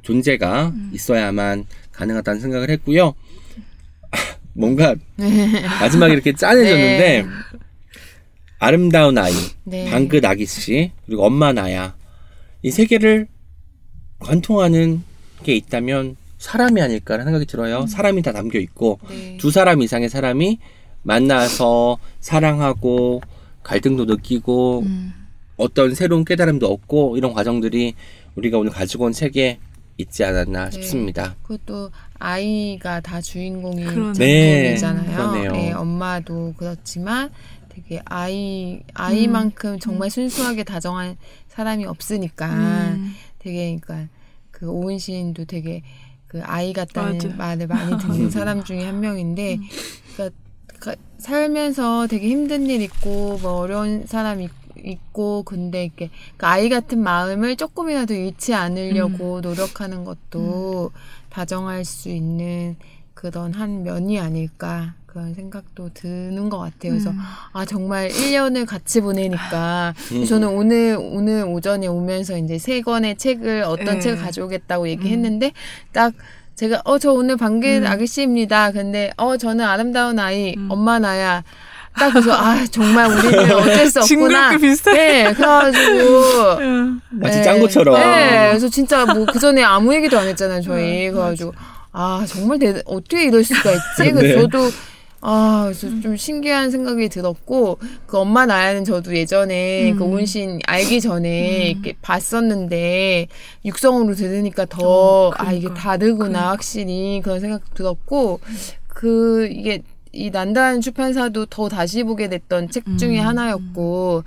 존재가 0.03 0.74
있어야만 0.93 1.66
가능하다는 1.91 2.39
생각을 2.39 2.70
했고요. 2.70 3.14
뭔가 4.53 4.95
마지막에 5.82 6.14
이렇게 6.14 6.34
짠해졌는데 6.34 7.24
네. 7.24 7.26
아름다운 8.60 9.18
아이, 9.18 9.34
네. 9.66 9.89
방긋 9.89 10.24
아기 10.26 10.45
씨, 10.45 10.91
그리고 11.05 11.26
엄마 11.26 11.51
나야 11.51 11.97
이세 12.68 12.86
개를 12.86 13.28
관통하는 14.20 15.03
게 15.43 15.55
있다면 15.55 16.15
사람이 16.38 16.82
아닐까라는 16.82 17.26
생각이 17.26 17.45
들어요. 17.45 17.88
사람이 17.88 18.22
다 18.22 18.32
담겨 18.32 18.59
있고 18.59 18.99
네. 19.09 19.38
두 19.38 19.51
사람 19.51 19.82
이상의 19.82 20.09
사람이 20.09 20.59
만나서 21.03 21.97
사랑하고 22.20 23.22
갈등도 23.63 24.05
느끼고 24.05 24.82
음. 24.82 25.13
어떤 25.55 25.95
새로운 25.95 26.26
깨달음도 26.26 26.72
얻고 26.72 27.18
이런 27.18 27.34
과정들이 27.34 27.95
우리가 28.36 28.57
오늘 28.57 28.72
가지고 28.72 29.05
온 29.05 29.13
책에 29.13 29.59
있지 29.97 30.24
않았나 30.24 30.65
네. 30.65 30.72
싶습니다. 30.72 31.36
그것도 31.41 31.91
아이가 32.20 32.99
다 32.99 33.20
주인공인. 33.20 34.13
네, 34.13 34.76
작품이잖아요. 34.78 35.18
그러네요. 35.18 35.51
네, 35.53 35.72
엄마도 35.72 36.53
그렇지만 36.57 37.32
되게 37.70 38.01
아이 38.05 38.82
아이만큼 38.93 39.74
음. 39.74 39.80
정말 39.80 40.09
순수하게 40.09 40.63
다정한 40.63 41.18
사람이 41.58 41.86
없으니까. 41.86 42.45
음. 42.53 43.14
되게 43.39 43.76
그러니까 43.80 44.08
그 44.51 44.70
오은 44.70 44.99
시인도 44.99 45.45
되게 45.45 45.82
그 46.28 46.41
아이 46.43 46.72
같다는 46.74 47.14
맞아. 47.18 47.30
말을 47.36 47.68
많이 47.68 47.97
듣는 47.97 48.30
사람 48.30 48.64
중에 48.64 48.86
한 48.86 48.99
명인데 48.99 49.58
그러니까 50.16 50.38
가- 50.80 50.95
살면서 51.18 52.05
되게 52.08 52.30
힘든 52.30 52.68
일 52.70 52.82
있고 52.84 53.39
뭐 53.41 53.53
어려운 53.53 54.05
사람 54.05 54.41
있, 54.41 54.51
있고 54.84 55.41
근데 55.43 55.86
이렇게 55.86 56.12
그 56.38 56.45
아이 56.45 56.70
같은 56.70 56.99
마음을 57.01 57.55
조금이라도 57.55 58.14
잃지 58.14 58.53
않으려고 58.53 59.41
노력하는 59.41 60.03
것도 60.03 60.91
다정할 61.30 61.86
수 61.86 62.10
있는 62.10 62.76
그런 63.16 63.53
한 63.53 63.82
면이 63.84 64.20
아닐까 64.20 64.93
그런 65.18 65.34
생각도 65.34 65.89
드는 65.95 66.47
것 66.49 66.59
같아요. 66.59 66.91
그래서 66.91 67.09
음. 67.09 67.18
아 67.51 67.65
정말 67.65 68.09
1년을 68.09 68.68
같이 68.68 69.01
보내니까 69.01 69.95
음. 70.11 70.26
저는 70.26 70.47
오늘 70.49 70.95
오늘 70.99 71.43
오전에 71.43 71.88
오면서 71.88 72.38
이제 72.38 72.59
세 72.59 72.82
권의 72.82 73.18
책을 73.18 73.63
어떤 73.63 73.95
네. 73.95 73.99
책을 73.99 74.20
가져오겠다고 74.20 74.88
얘기했는데 74.89 75.53
딱 75.91 76.13
제가 76.55 76.84
어 76.86 76.99
저 76.99 77.11
오늘 77.13 77.36
방귀 77.36 77.78
음. 77.78 77.88
아저씨입니다. 77.88 78.72
근데 78.72 79.09
어 79.18 79.38
저는 79.38 79.65
아름다운 79.65 80.20
아이 80.20 80.53
음. 80.55 80.68
엄마 80.70 80.99
나야. 80.99 81.43
딱 81.97 82.11
그래서 82.11 82.34
아 82.34 82.63
정말 82.70 83.09
우리는 83.09 83.53
어쩔 83.57 83.89
수 83.89 84.01
없구나. 84.01 84.51
네, 84.51 85.34
그래가지고 85.34 86.57
음. 86.61 87.01
마치 87.09 87.43
짠 87.43 87.59
것처럼. 87.59 87.95
네, 87.95 88.49
그래서 88.49 88.70
진짜 88.70 89.03
뭐 89.03 89.26
그 89.26 89.39
전에 89.39 89.63
아무 89.63 89.95
얘기도 89.95 90.20
안 90.20 90.28
했잖아요, 90.28 90.61
저희. 90.61 91.09
그래가지고 91.09 91.55
아 91.91 92.24
정말 92.28 92.59
대, 92.59 92.84
어떻게 92.86 93.26
이럴 93.26 93.43
수가 93.43 93.72
있지? 93.72 93.82
그래서 94.13 94.22
네. 94.22 94.36
저도 94.36 94.70
아 95.22 95.63
그래서 95.65 95.89
좀 96.01 96.15
신기한 96.15 96.70
생각이 96.72 97.09
들었고 97.09 97.80
그 98.05 98.18
엄마 98.18 98.45
나야는 98.45 98.86
저도 98.86 99.15
예전에 99.15 99.91
음. 99.91 99.97
그 99.97 100.03
온신 100.03 100.59
알기 100.68 101.01
전에 101.01 101.74
음. 101.74 101.80
이렇게 101.82 101.95
봤었는데 102.01 103.28
육성으로 103.65 104.13
들으니까 104.15 104.65
더 104.65 105.30
어, 105.30 105.34
아 105.38 105.51
이게 105.51 105.61
그러니까. 105.68 105.82
다르구나 105.82 106.28
그러니까. 106.28 106.49
확실히 106.49 107.22
그런 107.24 107.39
생각 107.39 107.74
들었고 107.74 108.39
그 108.88 109.47
이게 109.51 109.82
이 110.13 110.30
난다는 110.30 110.82
출판사도 110.82 111.47
더 111.47 111.68
다시 111.68 112.03
보게 112.03 112.30
됐던 112.30 112.70
책 112.70 112.86
중에 112.97 113.20
음. 113.20 113.26
하나였고 113.28 114.24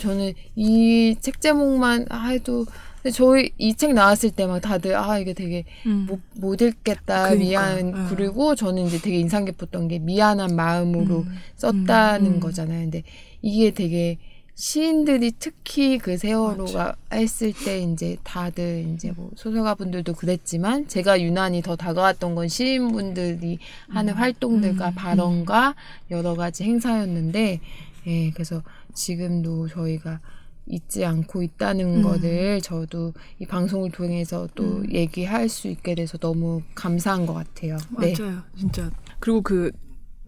저는 0.00 0.32
이 0.56 1.16
책 1.20 1.40
제목만 1.40 2.06
아, 2.08 2.28
해도 2.28 2.64
근데 3.02 3.10
저희 3.12 3.52
이 3.58 3.74
책 3.74 3.94
나왔을 3.94 4.30
때 4.30 4.46
막 4.46 4.60
다들 4.60 4.94
아 4.94 5.18
이게 5.18 5.32
되게 5.32 5.64
음. 5.86 6.06
못, 6.08 6.20
못 6.36 6.60
읽겠다 6.60 7.30
그러니까, 7.30 7.34
미안 7.34 7.78
응. 7.94 8.06
그리고 8.10 8.54
저는 8.54 8.86
이제 8.86 8.98
되게 9.00 9.18
인상 9.18 9.44
깊었던 9.46 9.88
게 9.88 9.98
미안한 9.98 10.54
마음으로 10.54 11.20
음. 11.20 11.36
썼다는 11.56 12.26
음, 12.26 12.34
음. 12.34 12.40
거잖아요. 12.40 12.80
근데 12.82 13.02
이게 13.42 13.70
되게 13.70 14.18
시인들이 14.54 15.32
특히 15.38 15.96
그 15.96 16.18
세월호가 16.18 16.94
했을 17.14 17.54
때 17.54 17.80
이제 17.80 18.18
다들 18.22 18.84
이제 18.94 19.10
뭐 19.16 19.30
소설가 19.34 19.74
분들도 19.74 20.12
그랬지만 20.12 20.86
제가 20.86 21.22
유난히 21.22 21.62
더 21.62 21.76
다가왔던 21.76 22.34
건 22.34 22.48
시인분들이 22.48 23.58
하는 23.88 24.12
활동들과 24.12 24.88
음, 24.90 24.94
발언과 24.94 25.74
여러 26.10 26.34
가지 26.34 26.64
행사였는데 26.64 27.60
예 28.06 28.30
그래서 28.32 28.62
지금도 28.92 29.68
저희가 29.68 30.20
잊지 30.66 31.04
않고 31.04 31.42
있다는 31.42 31.96
음. 31.96 32.02
거를 32.02 32.60
저도 32.60 33.12
이 33.38 33.46
방송을 33.46 33.90
통해서 33.90 34.48
또 34.54 34.62
음. 34.78 34.92
얘기할 34.92 35.48
수 35.48 35.68
있게 35.68 35.94
돼서 35.94 36.16
너무 36.18 36.62
감사한 36.74 37.26
것 37.26 37.34
같아요. 37.34 37.76
네. 38.00 38.14
맞아요, 38.16 38.42
진짜. 38.56 38.90
그리고 39.18 39.42
그 39.42 39.70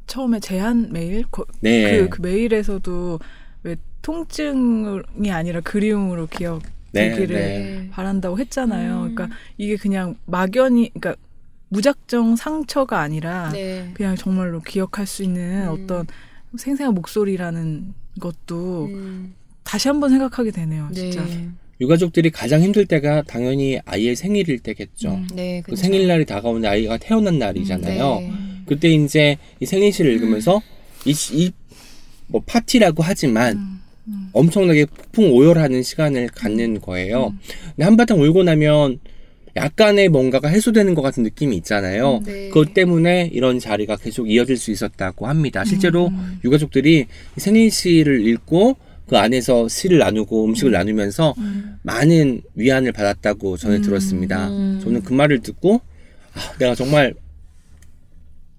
처음에 0.06 0.40
제한 0.40 0.90
메일 0.92 1.24
거- 1.30 1.46
네. 1.60 2.00
그, 2.00 2.08
그 2.08 2.22
메일에서도 2.22 3.18
왜 3.62 3.76
통증이 4.02 5.30
아니라 5.30 5.60
그리움으로 5.60 6.26
네, 6.26 6.36
기억 6.38 6.62
되기를 6.92 7.36
네. 7.36 7.88
바란다고 7.90 8.38
했잖아요. 8.38 9.04
음. 9.04 9.14
그러니까 9.14 9.36
이게 9.56 9.76
그냥 9.76 10.16
막연히, 10.26 10.90
그러니까 10.92 11.14
무작정 11.68 12.36
상처가 12.36 13.00
아니라 13.00 13.50
네. 13.50 13.90
그냥 13.94 14.16
정말로 14.16 14.60
기억할 14.60 15.06
수 15.06 15.22
있는 15.22 15.68
음. 15.68 15.84
어떤 15.84 16.06
생생한 16.58 16.92
목소리라는 16.94 17.94
것도 18.20 18.86
음, 18.86 19.34
다시 19.64 19.88
한번 19.88 20.10
생각하게 20.10 20.50
되네요, 20.50 20.88
네. 20.92 21.10
진짜. 21.10 21.26
유가족들이 21.80 22.30
가장 22.30 22.62
힘들 22.62 22.86
때가 22.86 23.22
당연히 23.22 23.80
아이의 23.84 24.14
생일일 24.14 24.60
때겠죠. 24.60 25.14
음. 25.14 25.26
네. 25.34 25.62
그 25.64 25.72
그쵸. 25.72 25.82
생일날이 25.82 26.24
다가오는데 26.24 26.68
아이가 26.68 26.96
태어난 26.96 27.38
날이잖아요. 27.38 28.20
네. 28.20 28.32
그때 28.66 28.88
이제 28.90 29.36
이 29.58 29.66
생일시를 29.66 30.12
읽으면서 30.12 30.62
이, 31.04 31.14
이, 31.32 31.50
뭐 32.28 32.40
파티라고 32.46 33.02
하지만 33.02 33.56
음, 33.56 33.80
음. 34.06 34.28
엄청나게 34.32 34.86
폭풍 34.86 35.32
오열하는 35.32 35.82
시간을 35.82 36.28
갖는 36.28 36.80
거예요. 36.80 37.28
음. 37.28 37.38
근데 37.70 37.84
한바탕 37.84 38.20
울고 38.20 38.44
나면 38.44 39.00
약간의 39.56 40.08
뭔가가 40.08 40.48
해소되는 40.48 40.94
것 40.94 41.02
같은 41.02 41.24
느낌이 41.24 41.56
있잖아요. 41.56 42.22
네. 42.24 42.48
그것 42.48 42.72
때문에 42.72 43.28
이런 43.32 43.58
자리가 43.58 43.96
계속 43.96 44.30
이어질 44.30 44.56
수 44.56 44.70
있었다고 44.70 45.26
합니다. 45.26 45.64
실제로 45.64 46.08
음. 46.08 46.38
유가족들이 46.44 47.06
이 47.36 47.40
생일시를 47.40 48.26
읽고 48.26 48.76
그 49.12 49.18
안에서 49.18 49.68
시를 49.68 49.98
나누고 49.98 50.46
음식을 50.46 50.72
나누면서 50.72 51.34
음. 51.36 51.76
많은 51.82 52.40
위안을 52.54 52.92
받았다고 52.92 53.58
전에 53.58 53.76
음. 53.76 53.82
들었습니다. 53.82 54.48
음. 54.48 54.80
저는 54.82 55.02
그 55.02 55.12
말을 55.12 55.40
듣고 55.40 55.82
아, 56.32 56.56
내가 56.58 56.74
정말 56.74 57.12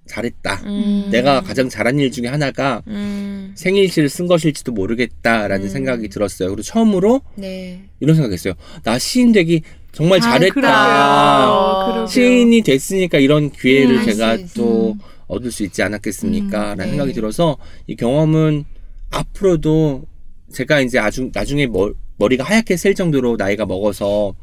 잘했다. 0.06 0.62
음. 0.66 1.08
내가 1.10 1.42
가장 1.42 1.70
잘한 1.70 1.98
일 1.98 2.12
중에 2.12 2.28
하나가 2.28 2.84
음. 2.86 3.54
생일시를 3.56 4.10
쓴 4.10 4.28
것일지도 4.28 4.74
모르겠다라는 4.74 5.66
음. 5.66 5.70
생각이 5.70 6.08
들었어요. 6.10 6.50
그리고 6.50 6.62
처음으로 6.62 7.22
네. 7.34 7.82
이런 8.00 8.16
생각했어요. 8.16 8.54
나 8.84 9.00
시인 9.00 9.32
되기 9.32 9.64
정말 9.92 10.20
아, 10.20 10.22
잘했다. 10.22 10.54
그러게요. 10.54 12.06
시인이 12.08 12.62
됐으니까 12.62 13.18
이런 13.18 13.50
기회를 13.50 14.02
음, 14.02 14.06
제가. 14.06 14.38
또 14.56 14.98
얻을 15.26 15.52
수 15.52 15.64
있지 15.64 15.82
않았겠습니까? 15.82 16.74
음, 16.74 16.78
라는 16.78 16.86
네. 16.86 16.90
생각이 16.92 17.14
들어서 17.14 17.58
이 17.88 17.96
경험은 17.96 18.66
앞으로도 19.10 20.13
제가 20.54 20.82
이제 20.82 21.00
아주 21.00 21.30
나중에 21.34 21.68
머, 21.68 21.92
머리가 22.18 22.44
하얗게 22.44 22.78
셀 22.78 22.96
정도로 22.96 23.36
나이가 23.38 23.66
먹어서 23.66 24.36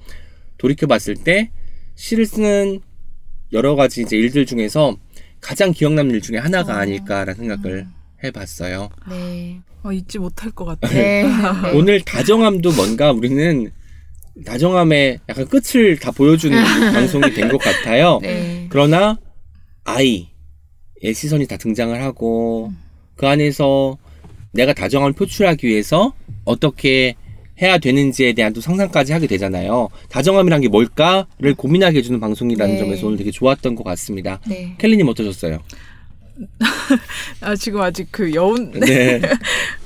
돌이켜 0.58 0.86
봤을 0.86 1.14
때 1.14 1.50
시를 1.94 2.26
쓰는 2.26 2.80
여러 3.52 3.74
가지 3.76 4.02
이제 4.02 4.16
일들 4.16 4.46
중에서 4.46 4.96
가장 5.40 5.72
기억 5.72 5.94
남는 5.94 6.14
일 6.16 6.20
중에 6.20 6.38
하나가 6.38 6.74
어. 6.74 6.76
아닐까라는 6.78 7.34
생각을 7.34 7.86
해봤어요. 8.22 8.90
네. 9.08 9.60
어, 9.82 9.92
잊지 9.92 10.18
못할 10.18 10.50
것 10.50 10.66
같아. 10.66 10.88
네. 10.88 11.22
네. 11.62 11.70
오늘 11.74 12.00
다정함도 12.02 12.72
뭔가 12.72 13.12
우리는 13.12 13.70
다정함의 14.44 15.20
약간 15.28 15.46
끝을 15.48 15.98
다 15.98 16.10
보여주는 16.10 16.56
방송이 16.92 17.32
된 17.32 17.48
것 17.48 17.58
같아요. 17.58 18.18
네. 18.22 18.66
그러나 18.68 19.18
아이의 19.84 20.26
시선이 21.14 21.46
다 21.46 21.56
등장을 21.56 22.00
하고 22.02 22.72
그 23.16 23.26
안에서 23.26 23.96
내가 24.52 24.72
다정함을 24.72 25.12
표출하기 25.12 25.66
위해서 25.66 26.12
어떻게 26.44 27.14
해야 27.60 27.78
되는지에 27.78 28.32
대한 28.32 28.52
또 28.52 28.60
상상까지 28.60 29.12
하게 29.12 29.26
되잖아요. 29.26 29.88
다정함이란 30.08 30.62
게 30.62 30.68
뭘까를 30.68 31.54
고민하게 31.56 31.98
해주는 31.98 32.18
방송이라는 32.18 32.74
네. 32.74 32.80
점에서 32.80 33.06
오늘 33.06 33.18
되게 33.18 33.30
좋았던 33.30 33.74
것 33.74 33.84
같습니다. 33.84 34.40
네. 34.48 34.74
켈리님 34.78 35.06
어떠셨어요? 35.08 35.58
아, 37.42 37.54
지금 37.54 37.82
아직 37.82 38.08
그 38.10 38.32
여운, 38.32 38.70
네. 38.70 39.20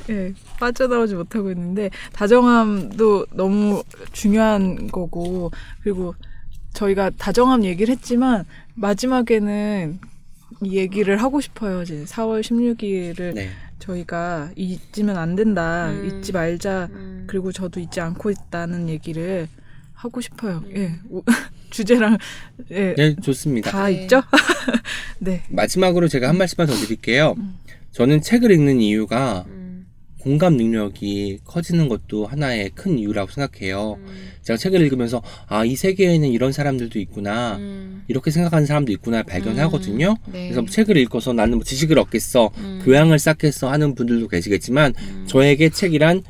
예, 0.09 0.33
빠져나오지 0.61 1.17
못하고 1.17 1.51
있는데 1.51 1.91
다정함도 2.13 3.27
너무 3.33 3.83
중요한 4.13 4.87
거고 4.87 5.51
그리고 5.83 6.15
저희가 6.75 7.11
다정함 7.19 7.65
얘기를 7.65 7.93
했지만 7.93 8.45
마지막에는 8.75 9.99
이 10.63 10.77
얘기를 10.77 11.21
하고 11.21 11.41
싶어요. 11.41 11.83
이제 11.83 12.05
4월 12.05 12.41
16일을 12.41 13.35
네. 13.35 13.51
저희가 13.85 14.51
잊으면 14.57 15.17
안 15.17 15.37
된다. 15.37 15.91
음. 15.91 16.07
잊지 16.21 16.33
말자. 16.33 16.89
음. 16.93 17.25
그리고 17.27 17.53
저도 17.53 17.81
잊지 17.81 18.01
않고 18.01 18.31
있다는 18.31 18.89
얘기를 18.89 19.47
하고 19.93 20.21
싶어요. 20.21 20.63
음. 20.67 20.73
예. 20.77 20.93
우- 21.11 21.23
주제랑 21.71 22.19
예. 22.71 22.95
네, 22.95 23.17
좋습니다. 23.17 23.71
다 23.71 23.87
네. 23.87 24.03
있죠? 24.03 24.23
네. 25.21 25.43
마지막으로 25.51 26.09
제가 26.09 26.29
한 26.29 26.39
말씀만 26.39 26.67
더 26.67 26.75
드릴게요. 26.75 27.35
음. 27.37 27.59
저는 27.93 28.23
책을 28.23 28.51
읽는 28.51 28.81
이유가 28.81 29.45
음. 29.49 29.64
공감 30.25 30.57
능력이 30.57 31.41
커지는 31.45 31.87
것도 31.87 32.25
하나의 32.25 32.71
큰 32.75 32.99
이유라고 32.99 33.31
생각해요. 33.31 33.99
음. 33.99 34.31
제가 34.41 34.57
책을 34.57 34.81
읽으면서 34.81 35.23
아, 35.47 35.67
이 35.67 35.77
세계에는 35.77 36.31
이런 36.31 36.51
사람들도 36.51 36.99
있구나. 36.99 37.57
음. 37.59 38.05
이렇게 38.09 38.31
생각하는 38.31 38.65
사람도 38.65 38.91
있구나 38.91 39.23
발견하거든요. 39.23 40.17
음. 40.29 40.33
네. 40.33 40.49
그래서 40.49 40.65
책을 40.65 40.97
읽어서 40.97 41.35
나는 41.35 41.59
뭐 41.59 41.65
지식을 41.65 41.99
얻겠어, 41.99 42.51
음. 42.57 42.81
교양을 42.83 43.19
쌓겠어 43.19 43.71
하는 43.71 43.95
분들도 43.95 44.29
계시겠지만 44.29 44.95
음. 44.97 45.25
저에게 45.29 45.69
책이란 45.69 46.23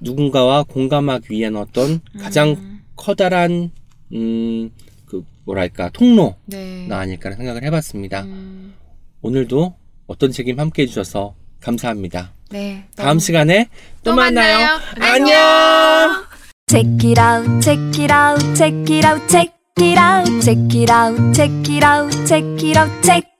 누군가와 0.00 0.64
공감하기 0.64 1.28
위한 1.30 1.54
어떤 1.54 2.00
가장 2.18 2.80
커다란 2.96 3.70
음, 4.12 4.70
그 5.06 5.24
뭐랄까 5.44 5.90
통로가 5.90 6.36
네. 6.46 6.88
아닐까 6.90 7.30
생각을 7.30 7.62
해봤습니다. 7.62 8.24
음, 8.24 8.74
오늘도 9.20 9.76
어떤 10.08 10.32
책임 10.32 10.58
함께 10.58 10.82
해주셔서 10.82 11.36
감사합니다. 11.60 12.32
네. 12.52 12.84
다음 12.96 13.18
시간에 13.18 13.68
또, 14.04 14.10
또 14.10 14.16
만나요. 14.16 14.58
만나요. 14.98 15.14
안녕. 15.14 16.24
Check 16.68 17.10
it 17.10 17.20
out, 17.20 17.60
check 17.60 18.02
it 18.02 18.12
out, 18.12 18.54
check 18.54 18.74
it 18.88 19.06
out, 19.06 19.28
check 19.28 19.52
it 19.80 19.98
out, 19.98 20.40
check 20.42 20.74
it 20.74 20.90
out, 20.90 21.34
check 21.34 21.50
it 21.68 21.84
out, 21.84 22.26
check 22.26 22.44
it 22.62 22.78
out, 22.78 23.02
check. 23.02 23.32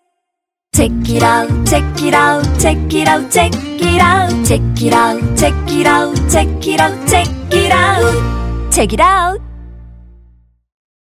Check 0.75 0.91
it 1.07 1.23
out, 1.23 1.49
check 1.67 1.85
it 2.03 2.15
out, 2.15 2.43
check 2.59 2.93
it 2.95 3.07
out, 3.07 3.31
check 3.31 3.53
it 3.53 4.01
out, 4.01 4.31
check 4.47 4.63
it 4.81 4.93
out, 4.95 5.37
check 5.37 5.53
it 5.71 5.87
out, 5.87 6.17
check 6.31 6.67
it 6.67 6.81
out, 6.81 7.09
check 7.11 7.29
it 7.53 7.71
out, 7.71 8.73
check 8.73 8.93
it 8.95 9.01
out. 9.01 9.52